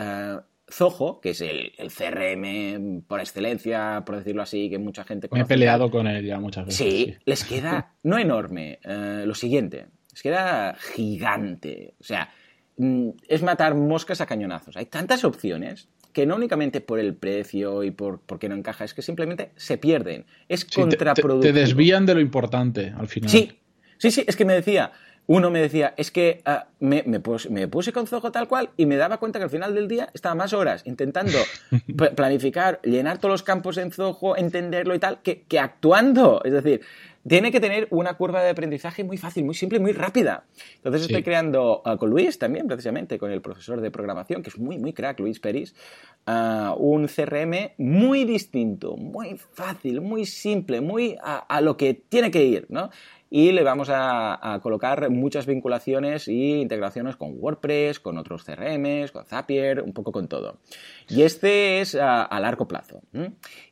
Zoho, 0.71 1.19
que 1.21 1.31
es 1.31 1.41
el, 1.41 1.71
CRM 1.77 3.01
por 3.07 3.19
excelencia, 3.19 4.03
por 4.05 4.17
decirlo 4.17 4.41
así, 4.41 4.69
que 4.69 4.79
mucha 4.79 5.03
gente 5.03 5.27
conoce. 5.27 5.43
Me 5.43 5.45
he 5.45 5.57
peleado 5.57 5.91
con 5.91 6.07
él 6.07 6.25
ya 6.25 6.39
muchas 6.39 6.65
veces. 6.65 6.77
Sí, 6.77 7.15
les 7.25 7.43
queda, 7.43 7.93
no 8.03 8.17
enorme, 8.17 8.79
eh, 8.83 9.23
lo 9.25 9.35
siguiente, 9.35 9.87
les 10.11 10.21
queda 10.21 10.75
gigante. 10.75 11.95
O 11.99 12.03
sea, 12.03 12.29
mm, 12.77 13.09
es 13.27 13.43
matar 13.43 13.75
moscas 13.75 14.21
a 14.21 14.25
cañonazos. 14.25 14.77
Hay 14.77 14.85
tantas 14.85 15.23
opciones 15.23 15.89
que 16.13 16.25
no 16.25 16.35
únicamente 16.35 16.81
por 16.81 16.99
el 16.99 17.15
precio 17.15 17.83
y 17.83 17.91
por, 17.91 18.21
qué 18.39 18.49
no 18.49 18.55
encaja, 18.55 18.83
es 18.83 18.93
que 18.93 19.01
simplemente 19.01 19.51
se 19.55 19.77
pierden. 19.77 20.25
Es 20.47 20.65
contraproducente. 20.65 21.53
Te, 21.53 21.59
desvían 21.59 22.05
de 22.05 22.15
lo 22.15 22.21
importante 22.21 22.93
al 22.97 23.07
final. 23.07 23.29
Sí, 23.29 23.59
sí, 23.97 24.11
sí, 24.11 24.23
es 24.27 24.35
que 24.35 24.45
me 24.45 24.53
decía, 24.53 24.91
uno 25.27 25.49
me 25.49 25.61
decía, 25.61 25.93
es 25.97 26.11
que 26.11 26.41
ah, 26.45 26.67
me, 26.79 27.03
puse, 27.19 27.93
con 27.93 28.07
Zoho 28.07 28.31
tal 28.31 28.47
cual 28.47 28.71
y 28.75 28.85
me 28.85 28.97
daba 28.97 29.17
cuenta 29.17 29.39
que 29.39 29.43
al 29.43 29.49
final 29.49 29.73
del 29.73 29.87
día 29.87 30.09
estaba 30.13 30.35
más 30.35 30.53
horas 30.53 30.81
intentando 30.85 31.37
planificar, 32.15 32.81
llenar 32.83 33.17
todos 33.19 33.31
los 33.31 33.43
campos 33.43 33.77
en 33.77 33.91
Zoho, 33.91 34.35
entenderlo 34.35 34.95
y 34.95 34.99
tal, 34.99 35.21
que, 35.21 35.43
que 35.43 35.59
actuando. 35.59 36.41
Es 36.43 36.51
decir, 36.51 36.81
tiene 37.27 37.51
que 37.51 37.59
tener 37.59 37.87
una 37.91 38.15
curva 38.15 38.41
de 38.41 38.49
aprendizaje 38.49 39.03
muy 39.03 39.17
fácil, 39.17 39.45
muy 39.45 39.53
simple, 39.53 39.79
muy 39.79 39.91
rápida. 39.91 40.45
Entonces 40.77 41.03
estoy 41.03 41.23
creando 41.23 41.81
ah, 41.85 41.97
con 41.97 42.09
Luis 42.09 42.39
también, 42.39 42.67
precisamente, 42.67 43.19
con 43.19 43.31
el 43.31 43.41
profesor 43.41 43.79
de 43.79 43.91
programación, 43.91 44.41
que 44.41 44.49
es 44.49 44.57
muy, 44.57 44.79
muy 44.79 44.93
crack, 44.93 45.19
Luis 45.19 45.39
Peris, 45.39 45.75
ah, 46.25 46.75
un 46.77 47.07
CRM 47.07 47.73
muy 47.77 48.25
distinto, 48.25 48.97
muy 48.97 49.37
fácil, 49.37 50.01
muy 50.01 50.25
simple, 50.25 50.81
muy 50.81 51.15
a, 51.21 51.37
a 51.37 51.61
lo 51.61 51.77
que 51.77 51.93
tiene 51.93 52.31
que 52.31 52.43
ir, 52.43 52.65
¿no? 52.69 52.89
Y 53.33 53.53
le 53.53 53.63
vamos 53.63 53.87
a, 53.89 54.59
colocar 54.61 55.09
muchas 55.09 55.45
vinculaciones 55.45 56.27
y 56.27 56.59
integraciones 56.59 57.15
con 57.15 57.33
WordPress, 57.37 58.01
con 58.01 58.17
otros 58.17 58.43
CRMs, 58.43 59.13
con 59.13 59.25
Zapier, 59.25 59.81
un 59.81 59.93
poco 59.93 60.11
con 60.11 60.27
todo. 60.27 60.59
Y 61.07 61.21
este 61.21 61.79
es 61.79 61.95
a, 61.95 62.39
largo 62.41 62.67
plazo. 62.67 63.01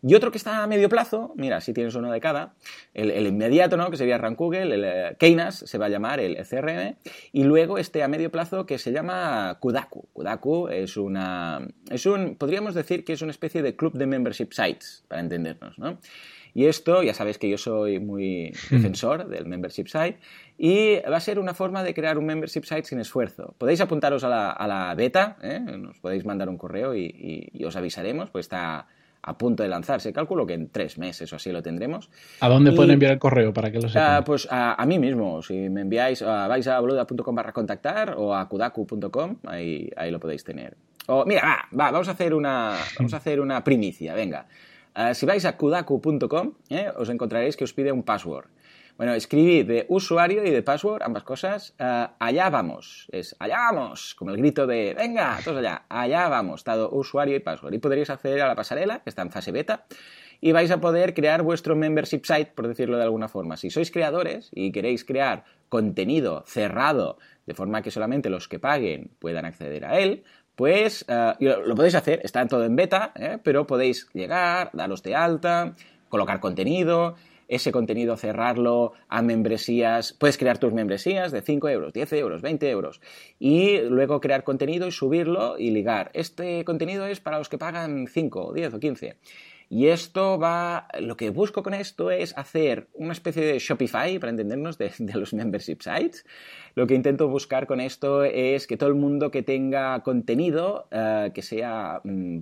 Y 0.01 0.15
otro 0.15 0.31
que 0.31 0.37
está 0.37 0.63
a 0.63 0.67
medio 0.67 0.87
plazo, 0.87 1.33
mira, 1.35 1.59
si 1.59 1.73
tienes 1.73 1.93
uno 1.95 2.09
de 2.09 2.21
cada, 2.21 2.53
el, 2.93 3.27
inmediato, 3.27 3.75
¿no? 3.75 3.91
Que 3.91 3.97
sería 3.97 4.17
Google, 4.29 4.73
el 4.73 4.83
eh, 4.85 5.17
Keynas 5.19 5.57
se 5.57 5.77
va 5.77 5.87
a 5.87 5.89
llamar 5.89 6.21
el 6.21 6.37
CRM, 6.37 6.95
y 7.33 7.43
luego 7.43 7.77
este 7.77 8.01
a 8.01 8.07
medio 8.07 8.31
plazo 8.31 8.65
que 8.65 8.77
se 8.77 8.93
llama 8.93 9.57
Kudaku. 9.59 10.07
Kudaku 10.13 10.69
es 10.69 10.95
una, 10.95 11.67
es 11.89 12.05
un, 12.05 12.37
podríamos 12.37 12.75
decir 12.75 13.03
que 13.03 13.11
es 13.11 13.21
una 13.21 13.31
especie 13.31 13.61
de 13.61 13.75
club 13.75 13.97
de 13.97 14.05
membership 14.05 14.53
sites, 14.53 15.03
para 15.09 15.19
entendernos, 15.19 15.77
¿no? 15.77 15.99
Y 16.53 16.65
esto, 16.65 17.03
ya 17.03 17.13
sabéis 17.13 17.37
que 17.37 17.49
yo 17.49 17.57
soy 17.57 17.99
muy 17.99 18.53
hmm. 18.69 18.75
defensor 18.75 19.27
del 19.27 19.45
membership 19.45 19.87
site 19.87 20.19
y 20.57 20.99
va 21.09 21.17
a 21.17 21.21
ser 21.21 21.39
una 21.39 21.53
forma 21.53 21.83
de 21.83 21.93
crear 21.93 22.17
un 22.17 22.25
membership 22.25 22.63
site 22.63 22.83
sin 22.83 22.99
esfuerzo. 22.99 23.55
Podéis 23.57 23.81
apuntaros 23.81 24.23
a 24.23 24.29
la, 24.29 24.93
beta, 24.95 25.37
¿eh? 25.41 25.59
nos 25.59 25.97
podéis 25.99 26.25
mandar 26.25 26.49
un 26.49 26.57
correo 26.57 26.95
y, 26.95 27.51
os 27.65 27.75
avisaremos, 27.75 28.29
pues 28.29 28.45
está 28.45 28.87
a 29.21 29.37
punto 29.37 29.63
de 29.63 29.69
lanzarse. 29.69 30.11
Calculo 30.11 30.45
que 30.45 30.53
en 30.53 30.69
tres 30.69 30.97
meses 30.97 31.31
o 31.31 31.35
así 31.35 31.51
lo 31.51 31.61
tendremos. 31.61 32.09
¿A 32.39 32.49
dónde 32.49 32.71
pueden 32.71 32.91
enviar 32.91 33.13
el 33.13 33.19
correo 33.19 33.53
para 33.53 33.71
que 33.71 33.79
lo 33.79 33.87
sepan? 33.89 34.23
pues 34.23 34.47
a, 34.49 34.83
mí 34.85 34.99
mismo. 34.99 35.41
Si 35.41 35.69
me 35.69 35.81
enviáis, 35.81 36.21
vais 36.21 36.67
a 36.67 36.79
boluda.com 36.79 37.35
barra 37.35 37.53
contactar 37.53 38.15
o 38.17 38.35
a 38.35 38.47
kudaku.com, 38.49 39.37
ahí, 39.45 39.89
ahí 39.95 40.11
lo 40.11 40.19
podéis 40.19 40.43
tener. 40.43 40.75
O, 41.07 41.25
mira, 41.25 41.67
vamos, 41.71 42.07
a 42.07 42.11
hacer 42.11 42.33
una, 42.33 42.75
vamos 42.97 43.13
a 43.13 43.17
hacer 43.17 43.39
una 43.39 43.63
primicia, 43.63 44.13
venga. 44.13 44.45
Eh, 44.99 45.15
si 45.15 45.25
vais 45.25 45.45
a 45.45 45.55
kudaku.com, 45.55 46.51
eh, 46.67 46.91
os 46.99 47.07
encontraréis 47.07 47.55
que 47.55 47.63
os 47.63 47.71
pide 47.71 47.93
un 47.95 48.03
password. 48.03 48.51
Bueno, 48.97 49.13
escribid 49.13 49.65
de 49.65 49.85
usuario 49.87 50.43
y 50.43 50.51
de 50.51 50.61
password, 50.61 51.03
ambas 51.03 51.23
cosas. 51.23 51.73
Eh, 51.79 52.07
allá 52.19 52.49
vamos. 52.49 53.07
Es 53.13 53.33
allá 53.39 53.71
vamos. 53.71 54.13
Como 54.15 54.31
el 54.31 54.37
grito 54.37 54.67
de 54.67 54.93
venga, 54.93 55.39
todos 55.41 55.59
allá. 55.59 55.85
Allá 55.87 56.27
vamos. 56.27 56.65
Dado 56.65 56.91
usuario 56.91 57.33
y 57.37 57.39
password. 57.39 57.73
Y 57.75 57.79
podréis 57.79 58.09
acceder 58.09 58.41
a 58.41 58.47
la 58.47 58.55
pasarela, 58.55 58.99
que 58.99 59.09
está 59.09 59.21
en 59.21 59.31
fase 59.31 59.53
beta. 59.53 59.85
Y 60.41 60.51
vais 60.51 60.69
a 60.69 60.81
poder 60.81 61.13
crear 61.13 61.43
vuestro 61.43 61.77
membership 61.77 62.25
site, 62.25 62.51
por 62.53 62.67
decirlo 62.67 62.97
de 62.97 63.03
alguna 63.03 63.29
forma. 63.29 63.55
Si 63.55 63.69
sois 63.69 63.91
creadores 63.91 64.49
y 64.51 64.73
queréis 64.73 65.05
crear 65.05 65.45
contenido 65.69 66.43
cerrado, 66.45 67.19
de 67.45 67.53
forma 67.53 67.81
que 67.81 67.91
solamente 67.91 68.29
los 68.29 68.49
que 68.49 68.59
paguen 68.59 69.11
puedan 69.19 69.45
acceder 69.45 69.85
a 69.85 69.97
él, 69.99 70.23
pues 70.59 71.05
lo 71.39 71.73
podéis 71.73 71.95
hacer, 71.95 72.19
está 72.21 72.45
todo 72.45 72.65
en 72.65 72.75
beta, 72.75 73.13
¿eh? 73.15 73.37
pero 73.41 73.65
podéis 73.65 74.09
llegar, 74.11 74.71
daros 74.73 75.01
de 75.03 75.15
alta, 75.15 75.73
colocar 76.09 76.41
contenido, 76.41 77.15
ese 77.47 77.71
contenido 77.71 78.17
cerrarlo 78.17 78.91
a 79.07 79.21
membresías, 79.21 80.11
puedes 80.11 80.37
crear 80.37 80.57
tus 80.57 80.73
membresías 80.73 81.31
de 81.31 81.43
5 81.43 81.69
euros, 81.69 81.93
10 81.93 82.11
euros, 82.11 82.41
20 82.41 82.69
euros 82.71 82.99
y 83.39 83.77
luego 83.83 84.19
crear 84.19 84.43
contenido 84.43 84.85
y 84.85 84.91
subirlo 84.91 85.57
y 85.57 85.71
ligar. 85.71 86.11
Este 86.13 86.65
contenido 86.65 87.05
es 87.05 87.21
para 87.21 87.37
los 87.37 87.47
que 87.47 87.57
pagan 87.57 88.07
5, 88.07 88.51
10 88.51 88.73
o 88.73 88.79
15. 88.81 89.15
Y 89.69 89.87
esto 89.87 90.39
va, 90.39 90.87
lo 90.99 91.15
que 91.15 91.29
busco 91.29 91.61
con 91.61 91.75
esto 91.75 92.09
es 92.09 92.35
hacer 92.35 92.87
una 92.93 93.13
especie 93.13 93.45
de 93.45 93.59
Shopify, 93.59 94.17
para 94.17 94.31
entendernos, 94.31 94.79
de, 94.79 94.91
los 95.13 95.33
membership 95.33 95.77
sites. 95.81 96.25
Lo 96.73 96.87
que 96.87 96.95
intento 96.95 97.27
buscar 97.27 97.67
con 97.67 97.79
esto 97.79 98.23
es 98.23 98.65
que 98.65 98.77
todo 98.77 98.89
el 98.89 98.95
mundo 98.95 99.29
que 99.29 99.43
tenga 99.43 100.01
contenido 100.01 100.87
eh, 100.89 101.31
que 101.35 101.43
sea 101.43 102.01
mm, 102.03 102.39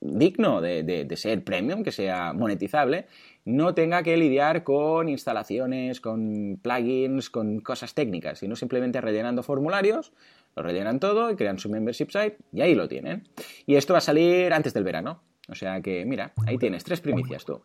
digno 0.00 0.60
de, 0.60 1.08
ser 1.16 1.42
premium, 1.44 1.82
que 1.82 1.92
sea 1.92 2.34
monetizable, 2.34 3.06
no 3.46 3.74
tenga 3.74 4.02
que 4.02 4.16
lidiar 4.18 4.62
con 4.62 5.08
instalaciones, 5.08 6.02
con 6.02 6.58
plugins, 6.62 7.30
con 7.30 7.60
cosas 7.60 7.94
técnicas, 7.94 8.40
sino 8.40 8.54
simplemente 8.54 9.00
rellenando 9.00 9.42
formularios 9.42 10.12
lo 10.56 10.62
rellenan 10.62 10.98
todo 11.00 11.30
y 11.30 11.36
crean 11.36 11.58
su 11.58 11.68
membership 11.68 12.10
site 12.10 12.38
y 12.52 12.62
ahí 12.62 12.74
lo 12.74 12.88
tienen. 12.88 13.28
Y 13.66 13.76
esto 13.76 13.92
va 13.92 13.98
a 13.98 14.00
salir 14.00 14.54
antes 14.54 14.72
del 14.72 14.84
verano. 14.84 15.22
O 15.48 15.54
sea 15.54 15.80
que, 15.80 16.04
mira, 16.04 16.32
ahí 16.46 16.58
tienes 16.58 16.84
tres 16.84 17.00
primicias 17.00 17.44
tú. 17.44 17.62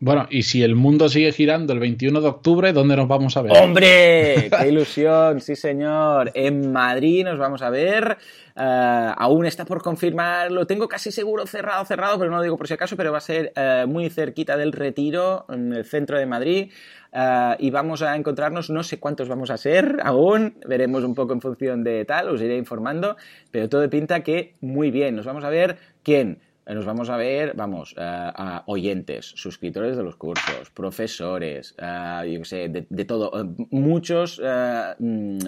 Bueno, 0.00 0.26
y 0.28 0.42
si 0.42 0.62
el 0.62 0.74
mundo 0.74 1.08
sigue 1.08 1.32
girando 1.32 1.72
el 1.72 1.78
21 1.78 2.20
de 2.20 2.28
octubre, 2.28 2.72
¿dónde 2.72 2.96
nos 2.96 3.08
vamos 3.08 3.36
a 3.36 3.42
ver? 3.42 3.52
¡Hombre! 3.52 4.50
¡Qué 4.50 4.68
ilusión! 4.68 5.40
Sí, 5.40 5.54
señor. 5.54 6.30
En 6.34 6.72
Madrid 6.72 7.24
nos 7.24 7.38
vamos 7.38 7.62
a 7.62 7.70
ver. 7.70 8.18
Eh, 8.56 9.12
aún 9.16 9.46
está 9.46 9.64
por 9.64 9.82
confirmar, 9.82 10.50
lo 10.50 10.66
tengo 10.66 10.88
casi 10.88 11.10
seguro 11.10 11.46
cerrado, 11.46 11.84
cerrado, 11.84 12.18
pero 12.18 12.30
no 12.30 12.36
lo 12.36 12.42
digo 12.42 12.56
por 12.56 12.68
si 12.68 12.74
acaso, 12.74 12.96
pero 12.96 13.12
va 13.12 13.18
a 13.18 13.22
ser 13.22 13.52
eh, 13.56 13.84
muy 13.88 14.10
cerquita 14.10 14.56
del 14.56 14.72
retiro, 14.72 15.46
en 15.48 15.72
el 15.72 15.84
centro 15.84 16.18
de 16.18 16.26
Madrid. 16.26 16.72
Eh, 17.12 17.56
y 17.60 17.70
vamos 17.70 18.02
a 18.02 18.16
encontrarnos, 18.16 18.70
no 18.70 18.82
sé 18.82 18.98
cuántos 18.98 19.28
vamos 19.28 19.50
a 19.50 19.56
ser 19.56 20.00
aún, 20.02 20.58
veremos 20.68 21.04
un 21.04 21.14
poco 21.14 21.32
en 21.32 21.40
función 21.40 21.84
de 21.84 22.04
tal, 22.04 22.28
os 22.28 22.42
iré 22.42 22.56
informando, 22.56 23.16
pero 23.50 23.68
todo 23.68 23.88
pinta 23.88 24.20
que 24.22 24.56
muy 24.60 24.90
bien. 24.90 25.14
Nos 25.16 25.24
vamos 25.24 25.44
a 25.44 25.50
ver 25.50 25.78
quién 26.02 26.40
nos 26.66 26.84
vamos 26.86 27.10
a 27.10 27.16
ver, 27.16 27.54
vamos, 27.54 27.94
eh, 27.98 28.32
oyentes, 28.66 29.26
suscriptores 29.36 29.96
de 29.96 30.02
los 30.02 30.16
cursos, 30.16 30.70
profesores, 30.70 31.74
uh, 31.78 32.24
yo 32.24 32.38
qué 32.40 32.44
sé, 32.44 32.68
de, 32.68 33.04
todo, 33.04 33.30
eh, 33.38 33.44
muchos, 33.70 34.40
mm, 34.98 35.38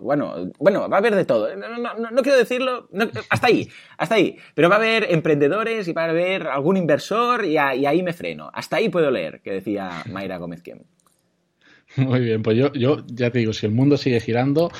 bueno, 0.00 0.50
bueno, 0.58 0.88
va 0.88 0.96
a 0.96 1.00
haber 1.00 1.16
de 1.16 1.24
todo. 1.24 1.48
No, 1.56 2.22
quiero 2.22 2.38
decirlo, 2.38 2.88
hasta 3.28 3.46
ahí, 3.48 3.68
hasta 3.98 4.14
ahí. 4.14 4.36
Pero 4.54 4.68
va 4.68 4.76
a 4.76 4.78
haber 4.78 5.10
emprendedores 5.10 5.88
y 5.88 5.92
va 5.92 6.04
a 6.04 6.10
haber 6.10 6.46
algún 6.46 6.76
inversor 6.76 7.44
y, 7.44 7.56
ahí 7.56 8.02
me 8.02 8.12
freno. 8.12 8.50
Hasta 8.54 8.76
ahí 8.76 8.88
puedo 8.88 9.10
leer, 9.10 9.40
que 9.42 9.52
decía 9.52 10.02
Mayra 10.10 10.38
Gómez 10.38 10.62
Quiem. 10.62 10.80
Muy 11.96 12.20
bien, 12.20 12.42
pues 12.42 12.56
yo, 12.56 12.72
yo 12.72 13.04
ya 13.06 13.30
te 13.30 13.38
digo, 13.38 13.52
si 13.52 13.66
el 13.66 13.72
mundo 13.72 13.96
sigue 13.96 14.20
girando 14.20 14.70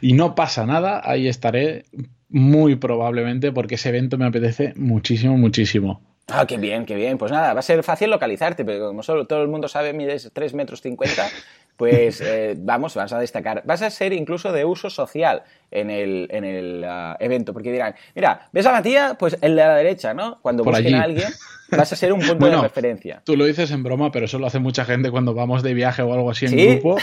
y 0.00 0.12
no 0.12 0.34
pasa 0.34 0.66
nada, 0.66 1.00
ahí 1.04 1.28
estaré 1.28 1.84
muy 2.28 2.76
probablemente 2.76 3.52
porque 3.52 3.76
ese 3.76 3.90
evento 3.90 4.18
me 4.18 4.26
apetece 4.26 4.72
muchísimo, 4.76 5.36
muchísimo. 5.36 6.00
Ah, 6.28 6.46
qué 6.46 6.56
bien, 6.56 6.86
qué 6.86 6.94
bien. 6.94 7.18
Pues 7.18 7.32
nada, 7.32 7.52
va 7.52 7.60
a 7.60 7.62
ser 7.62 7.82
fácil 7.82 8.10
localizarte, 8.10 8.64
pero 8.64 8.88
como 8.88 9.02
solo 9.02 9.26
todo 9.26 9.42
el 9.42 9.48
mundo 9.48 9.68
sabe, 9.68 9.92
mides 9.92 10.30
3 10.32 10.54
metros 10.54 10.80
50, 10.80 11.28
pues 11.76 12.20
eh, 12.20 12.54
vamos, 12.56 12.94
vas 12.94 13.12
a 13.12 13.18
destacar. 13.18 13.62
Vas 13.64 13.82
a 13.82 13.90
ser 13.90 14.12
incluso 14.12 14.52
de 14.52 14.64
uso 14.64 14.88
social 14.88 15.42
en 15.70 15.90
el, 15.90 16.28
en 16.30 16.44
el 16.44 16.84
ah, 16.84 17.16
evento, 17.20 17.52
porque 17.52 17.72
dirán, 17.72 17.94
mira, 18.14 18.48
¿ves 18.52 18.66
a 18.66 18.72
Matías? 18.72 19.16
Pues 19.18 19.36
el 19.40 19.56
de 19.56 19.62
la 19.62 19.76
derecha, 19.76 20.14
¿no? 20.14 20.38
Cuando 20.40 20.64
busquen 20.64 20.94
a 20.94 21.02
alguien, 21.02 21.28
vas 21.76 21.92
a 21.92 21.96
ser 21.96 22.12
un 22.12 22.20
punto 22.20 22.46
de 22.46 22.60
referencia. 22.60 23.22
Tú 23.24 23.36
lo 23.36 23.44
dices 23.44 23.70
en 23.70 23.82
broma, 23.82 24.10
pero 24.12 24.26
eso 24.26 24.38
lo 24.38 24.46
hace 24.46 24.58
mucha 24.58 24.84
gente 24.84 25.10
cuando 25.10 25.34
vamos 25.34 25.62
de 25.62 25.74
viaje 25.74 26.02
o 26.02 26.12
algo 26.12 26.30
así 26.30 26.46
en 26.46 26.56
grupo. 26.56 26.96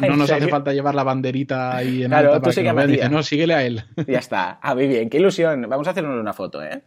No, 0.00 0.16
nos 0.16 0.30
hace 0.30 0.48
falta 0.48 0.72
llevar 0.72 0.94
la 0.94 1.04
banderita 1.04 1.76
ahí 1.76 2.02
en 2.02 2.08
claro, 2.08 2.34
alta 2.34 2.48
tú 2.48 2.52
sigue 2.52 2.68
a 2.68 2.86
Dice, 2.86 3.08
no, 3.08 3.22
síguele 3.22 3.54
a 3.54 3.64
él. 3.64 3.84
Ya 4.06 4.18
está. 4.18 4.58
Ah, 4.62 4.74
muy 4.74 4.86
bien, 4.86 5.10
qué 5.10 5.18
ilusión. 5.18 5.66
Vamos 5.68 5.86
a 5.86 5.90
hacernos 5.90 6.18
una 6.18 6.32
foto, 6.32 6.62
¿eh? 6.62 6.82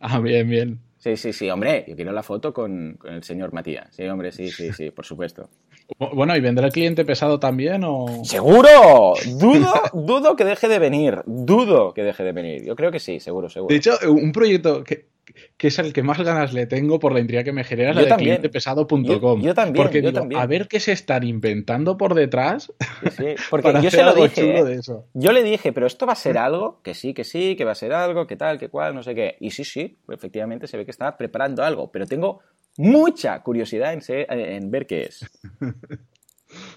Ah, 0.00 0.20
bien, 0.20 0.48
bien. 0.48 0.80
Sí, 1.04 1.18
sí, 1.18 1.34
sí, 1.34 1.50
hombre, 1.50 1.84
yo 1.86 1.96
quiero 1.96 2.12
la 2.12 2.22
foto 2.22 2.54
con, 2.54 2.98
el 3.04 3.22
señor 3.22 3.52
Matías. 3.52 3.88
Sí, 3.90 4.04
hombre, 4.04 4.32
sí, 4.32 4.50
sí, 4.50 4.72
sí, 4.72 4.90
por 4.90 5.04
supuesto. 5.04 5.50
Bueno, 5.98 6.34
¿y 6.34 6.40
vendrá 6.40 6.64
el 6.64 6.72
cliente 6.72 7.04
pesado 7.04 7.38
también 7.38 7.82
o...? 7.84 8.24
¡Seguro! 8.24 9.12
Dudo, 9.38 9.70
dudo 9.92 10.34
que 10.34 10.46
deje 10.46 10.66
de 10.66 10.78
venir. 10.78 11.20
Dudo 11.26 11.92
que 11.92 12.02
deje 12.02 12.24
de 12.24 12.32
venir. 12.32 12.64
Yo 12.64 12.74
creo 12.74 12.90
que 12.90 13.00
sí, 13.00 13.20
seguro, 13.20 13.50
seguro. 13.50 13.70
De 13.70 13.76
hecho, 13.76 13.98
un 14.08 14.32
proyecto 14.32 14.82
que, 14.82 15.08
que 15.56 15.68
es 15.68 15.78
el 15.78 15.92
que 15.92 16.02
más 16.02 16.20
ganas 16.20 16.52
le 16.52 16.66
tengo 16.66 16.98
por 16.98 17.12
la 17.12 17.20
intriga 17.20 17.44
que 17.44 17.52
me 17.52 17.64
genera, 17.64 17.90
es 17.90 17.96
la 17.96 18.02
de 18.02 18.16
clientepesado.com. 18.16 19.40
Yo, 19.40 19.54
también, 19.54 19.74
porque 19.74 20.02
yo 20.02 20.12
también. 20.12 20.40
a 20.40 20.46
ver 20.46 20.66
qué 20.66 20.80
se 20.80 20.92
están 20.92 21.22
inventando 21.22 21.96
por 21.96 22.14
detrás. 22.14 22.72
Sí, 23.16 23.34
porque 23.50 23.72
yo 23.80 23.90
se 23.90 24.02
lo 24.02 24.14
dije. 24.14 24.58
¿eh? 24.58 24.80
Yo 25.14 25.32
le 25.32 25.42
dije, 25.42 25.72
pero 25.72 25.86
esto 25.86 26.06
va 26.06 26.14
a 26.14 26.16
ser 26.16 26.38
algo, 26.38 26.80
que 26.82 26.94
sí, 26.94 27.14
que 27.14 27.24
sí, 27.24 27.54
que 27.56 27.64
va 27.64 27.72
a 27.72 27.76
ser 27.76 27.92
algo, 27.92 28.26
que 28.26 28.36
tal, 28.36 28.58
que 28.58 28.68
cual, 28.68 28.94
no 28.94 29.02
sé 29.02 29.14
qué. 29.14 29.36
Y 29.40 29.50
sí, 29.50 29.64
sí, 29.64 29.96
efectivamente 30.08 30.66
se 30.66 30.76
ve 30.76 30.84
que 30.84 30.90
está 30.90 31.16
preparando 31.16 31.62
algo, 31.62 31.90
pero 31.92 32.06
tengo 32.06 32.40
mucha 32.76 33.40
curiosidad 33.42 33.92
en, 33.92 34.02
en 34.28 34.70
ver 34.70 34.86
qué 34.86 35.02
es. 35.02 35.24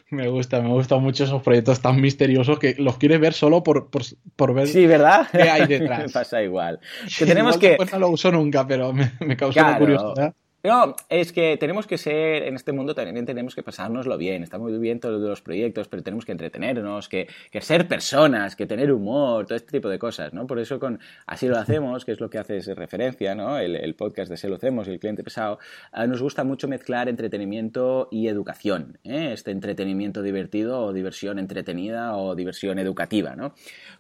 Me 0.10 0.30
gusta, 0.30 0.62
me 0.62 0.70
gustan 0.70 1.02
mucho 1.02 1.26
esos 1.26 1.42
proyectos 1.44 1.82
tan 1.82 2.00
misteriosos 2.00 2.60
que 2.60 2.76
los 2.78 2.98
quieres 2.98 3.20
ver 3.20 3.34
solo 3.34 3.62
por, 3.62 3.90
por, 3.90 4.54
ver 4.54 4.68
sí, 4.68 4.88
¿verdad? 4.88 5.28
qué 5.32 5.42
hay 5.42 5.68
detrás. 5.68 6.00
me 6.00 6.10
pasa 6.10 6.42
igual. 6.42 6.80
Que 7.18 7.26
tenemos 7.26 7.58
que... 7.58 7.78
no 7.92 8.00
lo 8.00 8.10
uso 8.10 8.32
nunca, 8.32 8.66
pero 8.66 8.94
me, 8.94 9.36
causa 9.36 9.78
curiosidad. 9.78 10.34
No, 10.64 10.96
es 11.08 11.32
que 11.32 11.56
tenemos 11.58 11.86
que 11.86 12.00
ser, 12.00 12.44
en 12.44 12.56
este 12.56 12.72
mundo 12.72 12.96
también 12.96 13.26
tenemos 13.28 13.54
que 13.54 13.62
pasárnoslo 13.62 14.18
bien. 14.18 14.42
Está 14.42 14.58
muy 14.58 14.76
bien 14.80 15.00
todos 15.00 15.22
los 15.22 15.42
proyectos, 15.42 15.88
pero 15.88 16.02
tenemos 16.02 16.26
que 16.26 16.32
entretenernos, 16.32 17.08
que, 17.08 17.28
ser 17.62 17.88
personas, 17.88 18.56
que 18.56 18.66
tener 18.66 18.92
humor, 18.92 19.46
todo 19.46 19.56
este 19.56 19.72
tipo 19.72 19.88
de 19.88 20.00
cosas, 20.00 20.34
¿no? 20.34 20.48
Por 20.48 20.60
eso 20.60 20.80
con 20.80 21.00
Así 21.28 21.48
lo 21.48 21.58
hacemos, 21.58 22.06
que 22.06 22.12
es 22.12 22.20
lo 22.20 22.30
que 22.30 22.40
hace 22.40 22.60
referencia, 22.74 23.36
¿no? 23.36 23.60
El, 23.60 23.94
podcast 23.96 24.30
de 24.30 24.34
Así 24.34 24.48
lo 24.48 24.56
hacemos 24.56 24.88
y 24.88 24.92
el 24.92 25.00
cliente 25.00 25.24
pesado, 25.24 25.60
ah, 25.92 26.08
nos 26.08 26.22
gusta 26.22 26.44
mucho 26.44 26.68
mezclar 26.68 27.08
entretenimiento 27.08 28.08
y 28.12 28.28
educación, 28.28 28.98
¿eh? 29.04 29.30
Este 29.34 29.52
entretenimiento 29.52 30.24
divertido 30.24 30.82
o 30.82 30.92
diversión 30.92 31.38
entretenida 31.38 32.18
o 32.18 32.36
diversión 32.36 32.80
educativa, 32.80 33.36
¿no? 33.36 33.54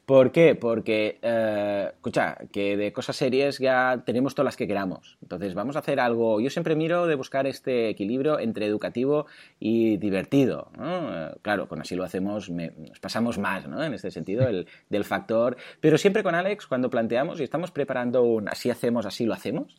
¿Por 0.07 0.31
qué? 0.31 0.55
Porque, 0.55 1.19
eh, 1.21 1.89
escucha, 1.91 2.37
que 2.53 2.77
de 2.77 2.93
cosas 2.93 3.17
serias 3.17 3.57
ya 3.59 4.03
tenemos 4.05 4.35
todas 4.35 4.45
las 4.45 4.55
que 4.55 4.65
queramos. 4.65 5.17
Entonces 5.21 5.53
vamos 5.53 5.75
a 5.75 5.79
hacer 5.79 5.99
algo, 5.99 6.39
yo 6.39 6.49
siempre 6.49 6.77
miro 6.77 7.07
de 7.07 7.15
buscar 7.15 7.45
este 7.45 7.89
equilibrio 7.89 8.39
entre 8.39 8.67
educativo 8.67 9.25
y 9.59 9.97
divertido. 9.97 10.71
Eh, 10.81 11.35
claro, 11.41 11.67
con 11.67 11.81
así 11.81 11.95
lo 11.95 12.05
hacemos, 12.05 12.49
nos 12.49 13.01
pasamos 13.01 13.37
más 13.37 13.67
¿no? 13.67 13.83
en 13.83 13.95
este 13.95 14.09
sentido 14.09 14.47
el, 14.47 14.65
del 14.89 15.03
factor. 15.03 15.57
Pero 15.81 15.97
siempre 15.97 16.23
con 16.23 16.35
Alex, 16.35 16.67
cuando 16.67 16.89
planteamos 16.89 17.41
y 17.41 17.43
estamos 17.43 17.71
preparando 17.71 18.23
un 18.23 18.47
así 18.47 18.69
hacemos, 18.69 19.05
así 19.05 19.25
lo 19.25 19.33
hacemos, 19.33 19.75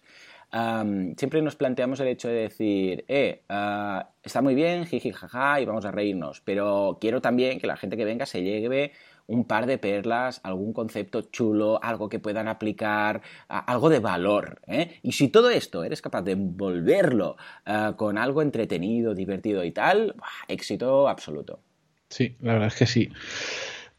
siempre 1.17 1.41
nos 1.41 1.57
planteamos 1.57 2.01
el 2.01 2.09
hecho 2.09 2.29
de 2.29 2.35
decir, 2.35 3.05
eh, 3.09 3.45
ah, 3.49 4.11
está 4.23 4.43
muy 4.43 4.55
bien, 4.55 4.85
jiji, 4.85 5.13
jaja, 5.13 5.61
y 5.61 5.65
vamos 5.65 5.87
a 5.87 5.91
reírnos, 5.91 6.43
pero 6.43 6.99
quiero 7.01 7.23
también 7.23 7.59
que 7.61 7.67
la 7.67 7.79
gente 7.79 7.97
que 7.97 8.05
venga 8.05 8.27
se 8.27 8.43
lleve 8.43 8.93
un 9.29 9.45
par 9.45 9.67
de 9.67 9.79
perlas, 9.79 10.41
algún 10.43 10.73
concepto 10.73 11.23
chulo, 11.23 11.79
algo 11.83 12.09
que 12.09 12.19
puedan 12.19 12.49
aplicar, 12.49 13.23
algo 13.49 13.91
de 13.91 14.01
valor. 14.01 14.61
¿eh? 14.67 14.99
Y 15.03 15.13
si 15.13 15.29
todo 15.29 15.51
esto 15.51 15.85
eres 15.85 16.03
capaz 16.03 16.23
de 16.23 16.33
envolverlo 16.33 17.37
eh, 17.65 17.93
con 17.97 18.19
algo 18.19 18.43
entretenido, 18.43 19.15
divertido 19.15 19.63
y 19.65 19.71
tal, 19.71 20.15
éxito 20.49 21.09
absoluto. 21.09 21.61
Sí, 22.09 22.37
la 22.41 22.55
verdad 22.55 22.69
es 22.69 22.77
que 22.77 22.87
sí. 22.87 23.11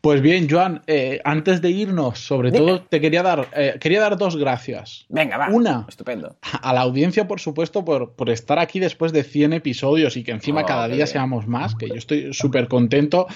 Pues 0.02 0.22
bien, 0.22 0.48
Joan, 0.50 0.82
eh, 0.88 1.20
antes 1.26 1.62
de 1.62 1.72
irnos, 1.72 2.20
sobre 2.20 2.54
todo 2.54 2.82
te 2.84 3.02
quería 3.02 3.22
dar, 3.22 3.50
eh, 3.54 3.76
quería 3.82 4.00
dar 4.00 4.18
dos 4.18 4.38
gracias. 4.38 5.06
Venga, 5.10 5.38
va. 5.38 5.50
Una, 5.50 5.86
estupendo. 5.90 6.38
A 6.62 6.72
la 6.72 6.82
audiencia, 6.82 7.28
por 7.28 7.42
supuesto, 7.42 7.84
por, 7.84 8.14
por 8.14 8.30
estar 8.30 8.60
aquí 8.60 8.80
después 8.80 9.12
de 9.12 9.24
100 9.24 9.54
episodios 9.54 10.16
y 10.16 10.24
que 10.24 10.32
encima 10.32 10.62
oh, 10.62 10.66
cada 10.66 10.88
día 10.88 11.06
seamos 11.06 11.48
más, 11.48 11.76
que 11.76 11.90
yo 11.90 11.96
estoy 11.96 12.34
súper 12.34 12.70
contento. 12.70 13.28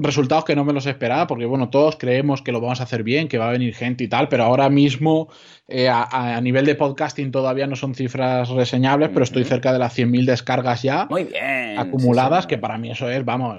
Resultados 0.00 0.44
que 0.44 0.56
no 0.56 0.64
me 0.64 0.72
los 0.72 0.86
esperaba, 0.86 1.28
porque 1.28 1.44
bueno, 1.44 1.70
todos 1.70 1.96
creemos 1.96 2.42
que 2.42 2.50
lo 2.50 2.60
vamos 2.60 2.80
a 2.80 2.84
hacer 2.84 3.04
bien, 3.04 3.28
que 3.28 3.38
va 3.38 3.48
a 3.48 3.52
venir 3.52 3.72
gente 3.72 4.02
y 4.02 4.08
tal, 4.08 4.28
pero 4.28 4.42
ahora 4.42 4.68
mismo 4.70 5.28
eh, 5.68 5.88
a, 5.88 6.40
nivel 6.40 6.66
de 6.66 6.74
podcasting 6.74 7.30
todavía 7.30 7.68
no 7.68 7.76
son 7.76 7.94
cifras 7.94 8.48
reseñables, 8.48 9.10
pero 9.10 9.22
estoy 9.22 9.44
cerca 9.44 9.72
de 9.72 9.78
las 9.78 9.96
100.000 9.96 10.24
descargas 10.24 10.82
ya. 10.82 11.06
Muy 11.08 11.24
bien. 11.24 11.78
Acumuladas, 11.78 12.48
que 12.48 12.58
para 12.58 12.76
mí 12.76 12.90
eso 12.90 13.08
es, 13.08 13.24
vamos, 13.24 13.58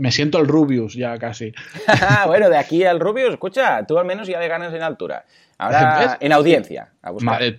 me 0.00 0.10
siento 0.10 0.38
el 0.38 0.48
Rubius 0.48 0.94
ya 0.94 1.18
casi. 1.18 1.52
bueno, 2.26 2.48
de 2.48 2.56
aquí 2.56 2.84
al 2.84 2.98
Rubius, 2.98 3.32
escucha, 3.32 3.84
tú 3.86 3.98
al 3.98 4.06
menos 4.06 4.26
ya 4.26 4.40
le 4.40 4.48
ganas 4.48 4.72
en 4.72 4.82
altura. 4.82 5.26
Ahora 5.60 6.16
en 6.20 6.32
audiencia. 6.32 6.90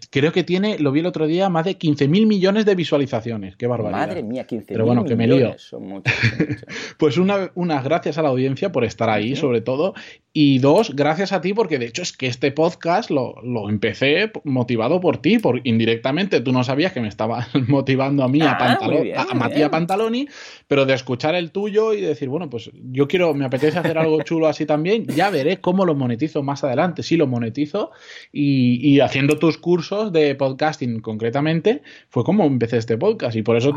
creo 0.10 0.32
que 0.32 0.44
tiene, 0.44 0.80
lo 0.80 0.92
vi 0.92 1.02
el 1.02 1.06
otro 1.06 1.28
día, 1.28 1.50
más 1.50 1.66
de 1.66 1.78
15.000 1.78 2.26
millones 2.26 2.66
de 2.66 2.74
visualizaciones. 2.74 3.56
Qué 3.56 3.68
barbaridad. 3.68 4.08
Madre 4.08 4.24
mía, 4.24 4.48
15.000 4.48 4.64
Pero 4.68 4.86
bueno, 4.86 5.06
que 5.06 5.16
me 5.16 5.28
lío. 5.28 5.54
Son 5.58 5.88
muchos, 5.88 6.14
pues 6.98 7.18
una, 7.18 7.52
unas 7.54 7.84
gracias 7.84 8.18
a 8.18 8.24
la 8.24 8.30
audiencia 8.30 8.72
por 8.72 8.86
estar 8.86 9.10
ahí, 9.10 9.36
sobre 9.36 9.62
todo. 9.62 9.94
Y 10.34 10.60
dos, 10.60 10.96
gracias 10.96 11.32
a 11.34 11.42
ti, 11.42 11.54
porque 11.54 11.78
de 11.78 11.88
hecho 11.88 12.02
es 12.02 12.16
que 12.16 12.26
este 12.26 12.52
podcast 12.52 13.12
lo, 13.12 13.36
empecé 13.70 14.32
motivado 14.46 15.00
por 15.00 15.18
ti, 15.18 15.38
por 15.38 15.62
indirectamente. 15.66 16.42
Tú 16.42 16.54
no 16.54 16.64
sabías 16.64 16.94
que 16.94 17.02
me 17.02 17.10
estaba 17.10 17.48
motivando 17.68 18.24
a 18.24 18.30
mí, 18.30 18.42
a, 18.42 18.54
ah, 18.54 19.28
a 19.30 19.36
Matías 19.36 19.70
Pantaloni, 19.70 20.28
pero 20.68 20.86
de 20.86 20.96
escuchar 20.96 21.36
el 21.36 21.52
tuyo 21.52 21.94
y 21.94 22.02
decir, 22.02 22.30
bueno, 22.30 22.50
pues 22.50 22.72
yo 22.74 23.08
quiero, 23.08 23.34
me 23.36 23.46
apetece 23.46 23.78
hacer 23.78 23.98
algo 23.98 24.24
chulo 24.24 24.48
así 24.48 24.66
también. 24.66 25.06
Ya 25.06 25.30
veré 25.30 25.62
cómo 25.62 25.86
lo 25.86 25.94
monetizo 25.94 26.42
más 26.42 26.64
adelante, 26.64 27.04
si 27.04 27.18
lo 27.18 27.28
monetizo 27.28 27.91
y, 28.32 29.00
haciendo 29.00 29.38
tus 29.38 29.58
cursos 29.58 30.12
de 30.12 30.36
podcasting 30.36 31.02
concretamente, 31.02 31.82
fue 32.10 32.24
como 32.24 32.46
empecé 32.46 32.78
este 32.78 32.98
podcast 32.98 33.36
y 33.36 33.42
por 33.42 33.58
eso 33.58 33.76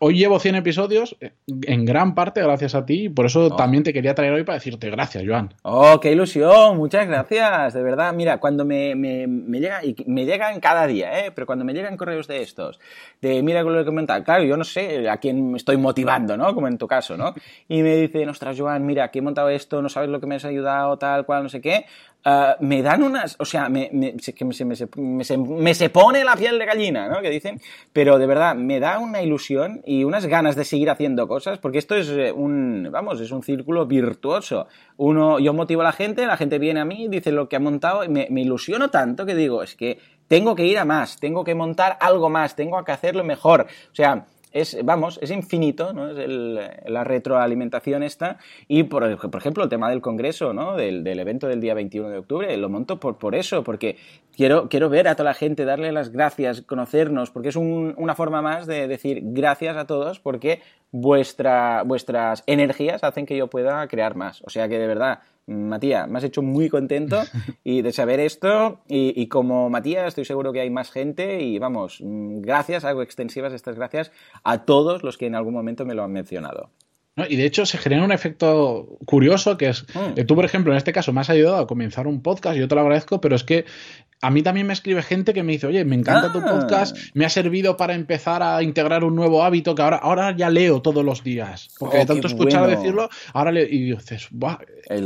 hoy 0.00 0.14
llevo 0.14 0.40
100 0.40 0.54
episodios 0.56 1.16
eh, 1.20 1.32
en 1.66 1.84
gran 1.84 2.14
parte 2.14 2.42
gracias 2.42 2.74
a 2.74 2.84
ti 2.86 3.04
y 3.04 3.08
por 3.08 3.26
eso 3.26 3.46
oh. 3.46 3.56
también 3.56 3.82
te 3.82 3.92
quería 3.92 4.14
traer 4.14 4.32
hoy 4.32 4.44
para 4.44 4.58
decirte 4.58 4.90
gracias, 4.90 5.24
Joan. 5.26 5.54
Oh, 5.62 6.00
qué 6.00 6.12
ilusión, 6.12 6.76
muchas 6.76 7.06
gracias, 7.06 7.74
de 7.74 7.82
verdad. 7.82 8.12
Mira, 8.12 8.38
cuando 8.38 8.64
me, 8.64 8.94
me, 8.94 9.26
me 9.26 9.60
llega, 9.60 9.84
y 9.84 9.94
me 10.06 10.24
llegan 10.24 10.60
cada 10.60 10.86
día, 10.86 11.26
¿eh? 11.26 11.32
pero 11.32 11.46
cuando 11.46 11.64
me 11.64 11.72
llegan 11.72 11.96
correos 11.96 12.26
de 12.26 12.42
estos, 12.42 12.80
de 13.20 13.42
mira 13.42 13.62
con 13.62 13.72
lo 13.72 13.80
que 13.80 13.84
comentar, 13.84 14.24
claro, 14.24 14.44
yo 14.44 14.56
no 14.56 14.64
sé 14.64 15.08
a 15.08 15.18
quién 15.18 15.54
estoy 15.54 15.76
motivando, 15.76 16.36
¿no? 16.36 16.54
Como 16.54 16.68
en 16.68 16.78
tu 16.78 16.86
caso, 16.86 17.16
¿no? 17.16 17.34
Y 17.68 17.82
me 17.82 17.96
dicen, 17.96 18.28
ostras, 18.28 18.58
Joan, 18.58 18.84
mira, 18.86 19.10
que 19.10 19.18
he 19.18 19.22
montado 19.22 19.48
esto, 19.48 19.82
no 19.82 19.88
sabes 19.88 20.08
lo 20.10 20.20
que 20.20 20.26
me 20.26 20.36
has 20.36 20.44
ayudado, 20.44 20.96
tal 20.98 21.24
cual, 21.26 21.42
no 21.42 21.48
sé 21.48 21.60
qué. 21.60 21.86
Ah, 22.22 22.56
me 22.60 22.82
dan 22.82 23.02
unas, 23.02 23.36
o 23.38 23.46
sea, 23.46 23.70
me, 23.70 23.88
me, 23.92 24.14
me, 24.14 25.74
se, 25.74 25.88
pone 25.88 26.22
la 26.22 26.36
piel 26.36 26.58
de 26.58 26.66
gallina, 26.66 27.08
¿no? 27.08 27.22
Que 27.22 27.30
dicen, 27.30 27.58
pero 27.94 28.18
de 28.18 28.26
verdad, 28.26 28.54
me 28.54 28.78
da 28.78 28.98
una 28.98 29.22
ilusión 29.22 29.80
y 29.86 30.04
unas 30.04 30.26
ganas 30.26 30.54
de 30.54 30.66
seguir 30.66 30.90
haciendo 30.90 31.26
cosas, 31.26 31.58
porque 31.58 31.78
esto 31.78 31.94
es 31.94 32.10
eh, 32.10 32.30
un, 32.30 32.90
vamos, 32.92 33.22
es 33.22 33.30
un 33.30 33.42
círculo 33.42 33.86
virtuoso. 33.86 34.66
Uno, 34.98 35.38
yo 35.38 35.54
motivo 35.54 35.80
a 35.80 35.84
la 35.84 35.92
gente, 35.92 36.26
la 36.26 36.36
gente 36.36 36.58
viene 36.58 36.80
a 36.80 36.84
mí, 36.84 37.08
dice 37.08 37.32
lo 37.32 37.48
que 37.48 37.56
ha 37.56 37.60
montado, 37.60 38.04
y 38.04 38.10
me, 38.10 38.28
ilusiono 38.28 38.90
tanto 38.90 39.24
que 39.24 39.34
digo, 39.34 39.62
es 39.62 39.74
que 39.74 39.98
tengo 40.28 40.54
que 40.54 40.66
ir 40.66 40.78
a 40.78 40.84
más, 40.84 41.18
tengo 41.20 41.42
que 41.42 41.54
montar 41.54 41.96
algo 42.00 42.28
más, 42.28 42.54
tengo 42.54 42.84
que 42.84 42.92
hacerlo 42.92 43.24
mejor. 43.24 43.66
O 43.90 43.94
sea, 43.94 44.26
es, 44.52 44.76
vamos, 44.84 45.18
es 45.22 45.30
infinito, 45.30 45.92
¿no? 45.92 46.10
Es 46.10 46.28
la 46.28 47.04
retroalimentación 47.04 48.02
esta. 48.02 48.38
Y, 48.68 48.84
por, 48.84 49.04
ejemplo, 49.04 49.62
el 49.62 49.68
tema 49.68 49.90
del 49.90 50.00
congreso, 50.00 50.52
¿no? 50.52 50.76
Del, 50.76 51.06
evento 51.06 51.46
del 51.46 51.60
día 51.60 51.74
21 51.74 52.08
de 52.08 52.18
octubre, 52.18 52.56
lo 52.56 52.68
monto 52.68 52.98
por, 52.98 53.18
por 53.18 53.34
eso, 53.34 53.62
porque 53.62 53.96
quiero, 54.34 54.68
quiero 54.68 54.88
ver 54.88 55.08
a 55.08 55.14
toda 55.14 55.30
la 55.30 55.34
gente, 55.34 55.64
darle 55.64 55.92
las 55.92 56.10
gracias, 56.10 56.62
conocernos, 56.62 57.30
porque 57.30 57.50
es 57.50 57.56
una 57.56 58.14
forma 58.14 58.42
más 58.42 58.66
de 58.66 58.88
decir 58.88 59.20
gracias 59.22 59.76
a 59.76 59.86
todos, 59.86 60.20
porque 60.20 60.60
vuestra, 60.90 61.82
vuestras 61.84 62.42
energías 62.46 63.04
hacen 63.04 63.26
que 63.26 63.36
yo 63.36 63.48
pueda 63.48 63.86
crear 63.88 64.16
más. 64.16 64.42
O 64.42 64.50
sea 64.50 64.68
que, 64.68 64.78
de 64.78 64.86
verdad, 64.86 65.20
Matías, 65.50 66.08
me 66.08 66.18
has 66.18 66.24
hecho 66.24 66.42
muy 66.42 66.68
contento 66.68 67.20
y 67.64 67.82
de 67.82 67.92
saber 67.92 68.20
esto 68.20 68.80
y, 68.88 69.26
como 69.26 69.68
Matías 69.68 70.08
estoy 70.08 70.24
seguro 70.24 70.52
que 70.52 70.60
hay 70.60 70.70
más 70.70 70.90
gente 70.90 71.42
y 71.42 71.58
vamos, 71.58 71.98
gracias, 72.00 72.84
hago 72.84 73.02
extensivas 73.02 73.52
estas 73.52 73.76
gracias 73.76 74.12
a 74.44 74.64
todos 74.64 75.02
los 75.02 75.18
que 75.18 75.26
en 75.26 75.34
algún 75.34 75.54
momento 75.54 75.84
me 75.84 75.94
lo 75.94 76.04
han 76.04 76.12
mencionado. 76.12 76.70
Y 77.16 77.36
de 77.36 77.44
hecho 77.44 77.66
se 77.66 77.76
genera 77.76 78.04
un 78.04 78.12
efecto 78.12 78.98
curioso 79.04 79.56
que 79.58 79.68
es, 79.68 79.84
mm. 79.94 80.24
tú 80.26 80.34
por 80.34 80.44
ejemplo 80.44 80.72
en 80.72 80.78
este 80.78 80.92
caso 80.92 81.12
me 81.12 81.20
has 81.20 81.28
ayudado 81.28 81.56
a 81.58 81.66
comenzar 81.66 82.06
un 82.06 82.22
podcast, 82.22 82.56
yo 82.56 82.68
te 82.68 82.74
lo 82.74 82.80
agradezco, 82.80 83.20
pero 83.20 83.36
es 83.36 83.44
que 83.44 83.66
a 84.22 84.30
mí 84.30 84.42
también 84.42 84.66
me 84.66 84.72
escribe 84.72 85.02
gente 85.02 85.32
que 85.32 85.42
me 85.42 85.52
dice, 85.52 85.66
oye, 85.66 85.84
me 85.84 85.96
encanta 85.96 86.30
tu 86.30 86.38
ah. 86.40 86.44
podcast, 86.44 86.96
me 87.14 87.24
ha 87.24 87.30
servido 87.30 87.76
para 87.76 87.94
empezar 87.94 88.42
a 88.42 88.62
integrar 88.62 89.02
un 89.02 89.16
nuevo 89.16 89.42
hábito 89.42 89.74
que 89.74 89.82
ahora, 89.82 89.96
ahora 89.96 90.36
ya 90.36 90.50
leo 90.50 90.82
todos 90.82 91.04
los 91.04 91.24
días. 91.24 91.68
Porque 91.78 91.96
de 91.96 92.02
oh, 92.02 92.06
tanto 92.06 92.26
escuchar 92.26 92.68
decirlo, 92.68 93.08
ahora 93.32 93.50
leo. 93.50 93.66
Y 93.68 93.92
dices, 93.92 94.28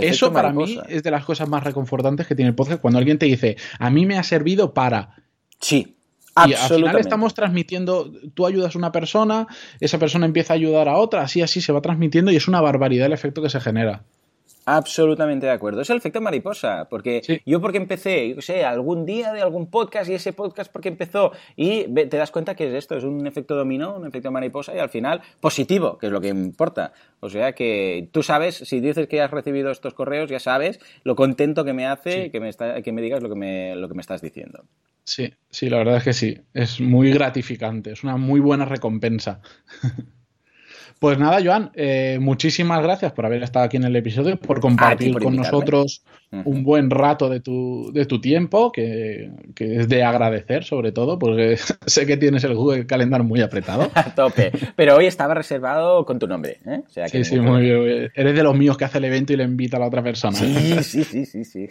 eso 0.01 0.33
para 0.33 0.53
mí 0.53 0.81
es 0.88 1.03
de 1.03 1.11
las 1.11 1.25
cosas 1.25 1.49
más 1.49 1.62
reconfortantes 1.62 2.27
que 2.27 2.35
tiene 2.35 2.49
el 2.49 2.55
podcast. 2.57 2.81
Cuando 2.81 2.99
alguien 2.99 3.19
te 3.19 3.27
dice, 3.27 3.57
a 3.79 3.90
mí 3.90 4.05
me 4.05 4.19
ha 4.19 4.25
servido 4.25 4.75
para. 4.75 5.23
Sí. 5.61 5.94
Y 6.37 6.53
al 6.55 6.68
final 6.68 6.99
estamos 6.99 7.35
transmitiendo, 7.35 8.11
tú 8.35 8.47
ayudas 8.47 8.75
a 8.75 8.79
una 8.79 8.92
persona, 8.92 9.47
esa 9.81 9.99
persona 9.99 10.27
empieza 10.27 10.55
a 10.55 10.57
ayudar 10.57 10.88
a 10.88 10.97
otra, 10.97 11.23
así 11.23 11.42
así 11.42 11.61
se 11.61 11.73
va 11.73 11.81
transmitiendo 11.81 12.33
y 12.33 12.37
es 12.37 12.49
una 12.49 12.61
barbaridad 12.61 13.07
el 13.07 13.12
efecto 13.12 13.40
que 13.40 13.51
se 13.51 13.61
genera. 13.61 14.03
Absolutamente 14.66 15.47
de 15.47 15.53
acuerdo. 15.53 15.83
Es 15.83 15.90
el 15.90 15.99
efecto 15.99 16.20
mariposa, 16.23 16.87
porque 16.88 17.42
yo 17.44 17.61
porque 17.61 17.77
empecé, 17.77 18.35
yo 18.35 18.40
sé, 18.40 18.64
algún 18.64 19.05
día 19.05 19.33
de 19.33 19.42
algún 19.42 19.66
podcast 19.66 20.09
y 20.09 20.14
ese 20.14 20.33
podcast 20.33 20.73
porque 20.73 20.88
empezó 20.88 21.33
y 21.55 21.85
te 21.85 22.16
das 22.16 22.31
cuenta 22.31 22.55
que 22.55 22.68
es 22.68 22.75
esto, 22.75 22.97
es 22.97 23.05
un 23.05 23.27
efecto 23.27 23.57
dominó, 23.57 23.97
un 23.97 24.07
efecto 24.07 24.31
mariposa 24.31 24.75
y 24.75 24.79
al 24.79 24.88
final 24.88 25.20
positivo, 25.40 25.99
que 25.99 26.07
es 26.07 26.12
lo 26.12 26.20
que 26.20 26.29
importa. 26.29 26.92
O 27.20 27.29
sea 27.29 27.53
que 27.53 28.09
tú 28.11 28.23
sabes, 28.23 28.57
si 28.57 28.81
dices 28.81 29.07
que 29.07 29.20
has 29.20 29.31
recibido 29.31 29.70
estos 29.70 29.92
correos, 29.92 30.31
ya 30.31 30.40
sabes 30.40 30.81
lo 31.03 31.14
contento 31.14 31.64
que 31.64 31.75
me 31.75 31.87
hace 31.87 32.31
que, 32.31 32.40
me 32.40 32.51
que 32.83 32.92
me 32.92 33.03
digas 33.03 33.23
lo 33.23 33.29
que 33.29 33.37
me, 33.37 33.77
lo 33.77 33.88
que 33.88 33.94
me 33.94 34.01
estás 34.01 34.23
diciendo. 34.23 34.64
Sí, 35.05 35.33
sí, 35.51 35.69
la 35.69 35.79
verdad 35.79 35.99
es 35.99 36.05
que 36.05 36.12
sí. 36.12 36.40
Es 36.53 36.81
muy 36.81 37.12
gratificante, 37.12 37.93
es 37.93 38.03
una 38.05 38.17
muy 38.17 38.40
buena 38.40 38.64
recompensa. 38.64 39.40
Pues 41.05 41.19
nada, 41.19 41.38
Joan, 41.45 41.71
eh, 41.75 42.19
muchísimas 42.19 42.83
gracias 42.83 43.12
por 43.12 43.27
haber 43.27 43.43
estado 43.43 43.67
aquí 43.67 43.77
en 43.77 43.85
el 43.85 43.95
episodio, 43.95 44.38
por 44.38 44.61
compartir 44.61 45.19
con 45.19 45.37
nosotros 45.37 46.03
un 46.31 46.64
buen 46.64 46.88
rato 46.88 47.29
de 47.29 47.40
tu, 47.40 47.93
de 47.93 48.07
tu 48.07 48.23
tiempo, 48.23 48.73
que, 48.73 49.31
es 49.59 49.88
de 49.88 50.03
agradecer 50.03 50.64
sobre 50.64 50.93
todo, 50.93 51.19
porque 51.19 51.59
sé 51.87 52.07
que 52.07 52.17
tienes 52.17 52.45
el 52.45 52.55
Google 52.55 52.87
Calendar 52.87 53.23
muy 53.23 53.43
apretado. 53.43 53.90
A 53.95 54.14
tope, 54.14 54.51
pero 54.77 54.97
hoy 54.97 55.05
estaba 55.05 55.35
reservado 55.35 56.07
con 56.07 56.19
tu 56.19 56.27
nombre. 56.27 56.59
¿eh? 56.64 56.81
sí, 57.09 57.25
sí, 57.25 57.38
muy 57.38 57.62
bien. 57.62 58.11
Eres 58.14 58.35
de 58.35 58.43
los 58.43 58.57
míos 58.57 58.79
que 58.79 58.87
hace 58.87 58.97
el 58.97 59.05
evento 59.05 59.35
y 59.35 59.37
le 59.37 59.45
invita 59.45 59.77
a 59.77 59.81
la 59.81 59.88
otra 59.88 60.03
persona. 60.03 60.37
Sí, 60.37 60.83
sí, 60.83 61.05
sí, 61.05 61.27
sí, 61.27 61.45
sí. 61.45 61.69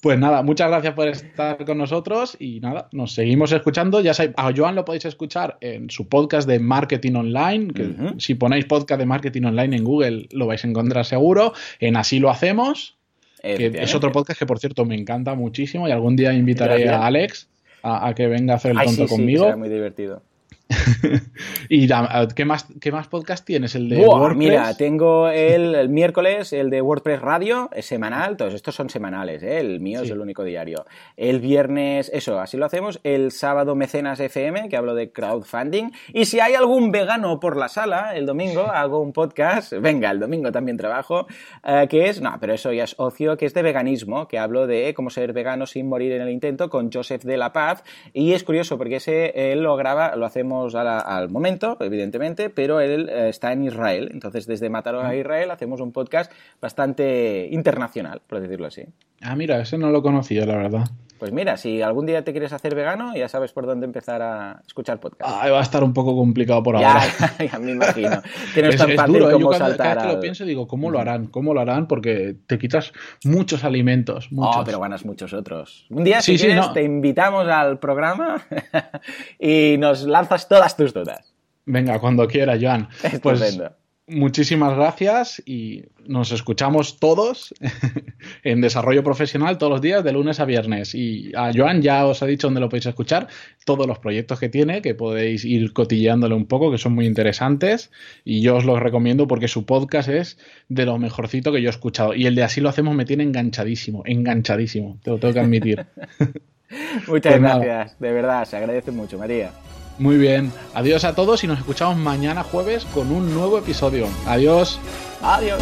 Pues 0.00 0.18
nada, 0.18 0.42
muchas 0.42 0.68
gracias 0.68 0.94
por 0.94 1.08
estar 1.08 1.64
con 1.64 1.78
nosotros 1.78 2.36
y 2.38 2.60
nada, 2.60 2.88
nos 2.92 3.14
seguimos 3.14 3.52
escuchando. 3.52 4.00
Ya 4.00 4.12
sabéis, 4.12 4.34
a 4.36 4.52
Joan 4.54 4.74
lo 4.74 4.84
podéis 4.84 5.06
escuchar 5.06 5.56
en 5.60 5.88
su 5.88 6.08
podcast 6.08 6.46
de 6.46 6.58
marketing 6.58 7.14
online, 7.14 7.72
que 7.72 7.94
si 8.18 8.34
ponéis 8.34 8.66
podcast 8.66 8.98
de 8.98 9.06
marketing 9.06 9.44
online 9.44 9.76
en 9.76 9.84
Google 9.84 10.28
lo 10.32 10.46
vais 10.46 10.64
a 10.64 10.68
encontrar 10.68 11.04
seguro. 11.04 11.54
En 11.80 11.96
Así 11.96 12.18
lo 12.18 12.30
hacemos, 12.30 12.96
que 13.42 13.72
es 13.74 13.94
otro 13.94 14.12
podcast 14.12 14.38
que 14.38 14.46
por 14.46 14.58
cierto 14.58 14.84
me 14.84 14.94
encanta 14.94 15.34
muchísimo 15.34 15.88
y 15.88 15.92
algún 15.92 16.16
día 16.16 16.32
invitaré 16.32 16.88
a 16.88 17.06
Alex 17.06 17.48
a, 17.82 18.12
que 18.14 18.26
venga 18.26 18.54
a 18.54 18.56
hacer 18.56 18.72
el 18.72 18.84
tonto 18.84 19.06
conmigo. 19.06 19.56
muy 19.56 19.68
divertido. 19.68 20.22
¿Y 21.68 21.88
¿qué 22.34 22.44
más, 22.44 22.66
qué 22.80 22.90
más 22.90 23.08
podcast 23.08 23.44
tienes? 23.44 23.74
¿El 23.74 23.88
de 23.88 24.06
WordPress? 24.06 24.36
Mira, 24.36 24.74
tengo 24.76 25.28
el, 25.28 25.88
miércoles 25.90 26.52
el 26.52 26.70
de 26.70 26.80
WordPress 26.80 27.20
Radio, 27.20 27.68
es 27.72 27.86
semanal, 27.86 28.36
todos 28.36 28.54
estos 28.54 28.74
son 28.74 28.88
semanales, 28.88 29.42
¿eh? 29.42 29.60
el 29.60 29.80
mío 29.80 30.02
es 30.02 30.10
el 30.10 30.20
único 30.20 30.42
diario. 30.42 30.86
El 31.16 31.40
viernes, 31.40 32.10
eso, 32.14 32.40
así 32.40 32.56
lo 32.56 32.64
hacemos. 32.64 33.00
El 33.04 33.30
sábado 33.30 33.74
Mecenas 33.74 34.20
FM, 34.20 34.68
que 34.68 34.76
hablo 34.76 34.94
de 34.94 35.12
crowdfunding. 35.12 35.90
Y 36.12 36.24
si 36.24 36.40
hay 36.40 36.54
algún 36.54 36.90
vegano 36.90 37.40
por 37.40 37.56
la 37.56 37.68
sala, 37.68 38.16
el 38.16 38.24
domingo 38.24 38.62
hago 38.72 39.00
un 39.00 39.12
podcast, 39.12 39.72
venga, 39.74 40.10
el 40.10 40.20
domingo 40.20 40.50
también 40.50 40.76
trabajo, 40.76 41.26
eh, 41.62 41.86
que 41.90 42.08
es, 42.08 42.20
no, 42.20 42.36
pero 42.40 42.54
eso 42.54 42.72
ya 42.72 42.84
es 42.84 42.94
ocio, 42.98 43.36
que 43.36 43.46
es 43.46 43.54
de 43.54 43.62
veganismo, 43.62 44.28
que 44.28 44.38
hablo 44.38 44.66
de 44.66 44.94
cómo 44.94 45.10
ser 45.10 45.32
vegano 45.34 45.66
sin 45.66 45.88
morir 45.88 46.12
en 46.12 46.22
el 46.22 46.30
intento 46.30 46.70
con 46.70 46.90
Joseph 46.90 47.22
de 47.22 47.36
la 47.36 47.52
Paz. 47.52 47.84
Y 48.14 48.32
es 48.32 48.44
curioso 48.44 48.78
porque 48.78 48.96
ese 48.96 49.52
él 49.52 49.62
lo 49.62 49.76
graba, 49.76 50.16
lo 50.16 50.24
hacemos 50.24 50.53
al 50.74 51.28
momento, 51.30 51.76
evidentemente, 51.80 52.50
pero 52.50 52.80
él 52.80 53.08
eh, 53.08 53.28
está 53.28 53.52
en 53.52 53.64
Israel. 53.64 54.10
Entonces, 54.12 54.46
desde 54.46 54.70
Mataró 54.70 55.02
a 55.02 55.14
Israel 55.14 55.50
hacemos 55.50 55.80
un 55.80 55.92
podcast 55.92 56.32
bastante 56.60 57.48
internacional, 57.50 58.20
por 58.26 58.40
decirlo 58.40 58.66
así. 58.66 58.84
Ah, 59.20 59.36
mira, 59.36 59.60
ese 59.60 59.78
no 59.78 59.90
lo 59.90 60.02
conocía, 60.02 60.44
la 60.46 60.56
verdad. 60.56 60.84
Pues 61.18 61.32
mira, 61.32 61.56
si 61.56 61.80
algún 61.80 62.06
día 62.06 62.22
te 62.22 62.32
quieres 62.32 62.52
hacer 62.52 62.74
vegano, 62.74 63.16
ya 63.16 63.28
sabes 63.28 63.52
por 63.52 63.64
dónde 63.66 63.86
empezar 63.86 64.20
a 64.20 64.60
escuchar 64.66 65.00
podcast. 65.00 65.32
Ah, 65.34 65.48
va 65.48 65.60
a 65.60 65.62
estar 65.62 65.82
un 65.82 65.94
poco 65.94 66.14
complicado 66.14 66.62
por 66.62 66.76
ahora. 66.76 67.00
Ya, 67.50 67.58
me 67.58 67.72
imagino. 67.72 68.20
Que 68.52 68.62
no 68.62 68.68
es, 68.68 68.76
tan 68.76 68.90
fácil 68.90 69.16
¿eh? 69.16 69.32
como 69.32 69.54
saltar. 69.54 69.76
Cada 69.76 69.94
vez 69.94 70.04
que 70.04 70.12
lo 70.12 70.20
pienso 70.20 70.44
digo, 70.44 70.66
¿cómo 70.66 70.90
lo 70.90 70.98
harán? 70.98 71.26
¿Cómo 71.28 71.54
lo 71.54 71.60
harán? 71.60 71.86
Porque 71.86 72.36
te 72.46 72.58
quitas 72.58 72.92
muchos 73.24 73.64
alimentos. 73.64 74.28
Oh, 74.32 74.34
muchos. 74.34 74.64
pero 74.64 74.80
ganas 74.80 75.06
muchos 75.06 75.32
otros. 75.32 75.86
Un 75.88 76.04
día, 76.04 76.20
si 76.20 76.36
quieres, 76.36 76.72
te 76.72 76.82
invitamos 76.82 77.46
al 77.48 77.78
programa 77.78 78.42
y 79.38 79.76
nos 79.78 80.02
lanzas 80.02 80.43
todas 80.48 80.76
tus 80.76 80.92
dudas. 80.92 81.34
Venga, 81.66 81.98
cuando 81.98 82.26
quiera, 82.26 82.58
Joan. 82.60 82.88
Pues 83.00 83.14
Estupendo. 83.14 83.64
Pues, 83.64 83.84
muchísimas 84.06 84.76
gracias 84.76 85.42
y 85.46 85.84
nos 86.06 86.30
escuchamos 86.30 86.98
todos 86.98 87.54
en 88.44 88.60
desarrollo 88.60 89.02
profesional 89.02 89.56
todos 89.56 89.72
los 89.72 89.80
días 89.80 90.04
de 90.04 90.12
lunes 90.12 90.40
a 90.40 90.44
viernes. 90.44 90.94
Y 90.94 91.32
a 91.34 91.50
Joan 91.54 91.80
ya 91.80 92.06
os 92.06 92.22
ha 92.22 92.26
dicho 92.26 92.46
dónde 92.46 92.60
lo 92.60 92.68
podéis 92.68 92.86
escuchar, 92.86 93.28
todos 93.64 93.86
los 93.86 93.98
proyectos 93.98 94.38
que 94.38 94.48
tiene, 94.48 94.82
que 94.82 94.94
podéis 94.94 95.44
ir 95.44 95.72
cotilleándole 95.72 96.34
un 96.34 96.46
poco, 96.46 96.70
que 96.70 96.78
son 96.78 96.94
muy 96.94 97.06
interesantes. 97.06 97.90
Y 98.24 98.42
yo 98.42 98.56
os 98.56 98.64
los 98.64 98.80
recomiendo 98.80 99.26
porque 99.26 99.48
su 99.48 99.64
podcast 99.64 100.08
es 100.08 100.38
de 100.68 100.84
lo 100.84 100.98
mejorcito 100.98 101.52
que 101.52 101.62
yo 101.62 101.68
he 101.68 101.70
escuchado. 101.70 102.14
Y 102.14 102.26
el 102.26 102.34
de 102.34 102.42
así 102.42 102.60
lo 102.60 102.68
hacemos 102.68 102.94
me 102.94 103.04
tiene 103.04 103.22
enganchadísimo, 103.24 104.02
enganchadísimo, 104.04 104.98
te 105.02 105.10
lo 105.10 105.18
tengo 105.18 105.34
que 105.34 105.40
admitir. 105.40 105.86
Muchas 107.06 107.38
pues 107.38 107.40
gracias, 107.40 107.98
de 108.00 108.12
verdad, 108.12 108.44
se 108.46 108.56
agradece 108.56 108.90
mucho, 108.90 109.16
María. 109.16 109.52
Muy 109.98 110.16
bien. 110.16 110.52
Adiós 110.74 111.04
a 111.04 111.14
todos 111.14 111.44
y 111.44 111.46
nos 111.46 111.58
escuchamos 111.58 111.96
mañana 111.96 112.42
jueves 112.42 112.84
con 112.92 113.12
un 113.12 113.32
nuevo 113.34 113.58
episodio. 113.58 114.08
Adiós. 114.26 114.78
Adiós. 115.22 115.60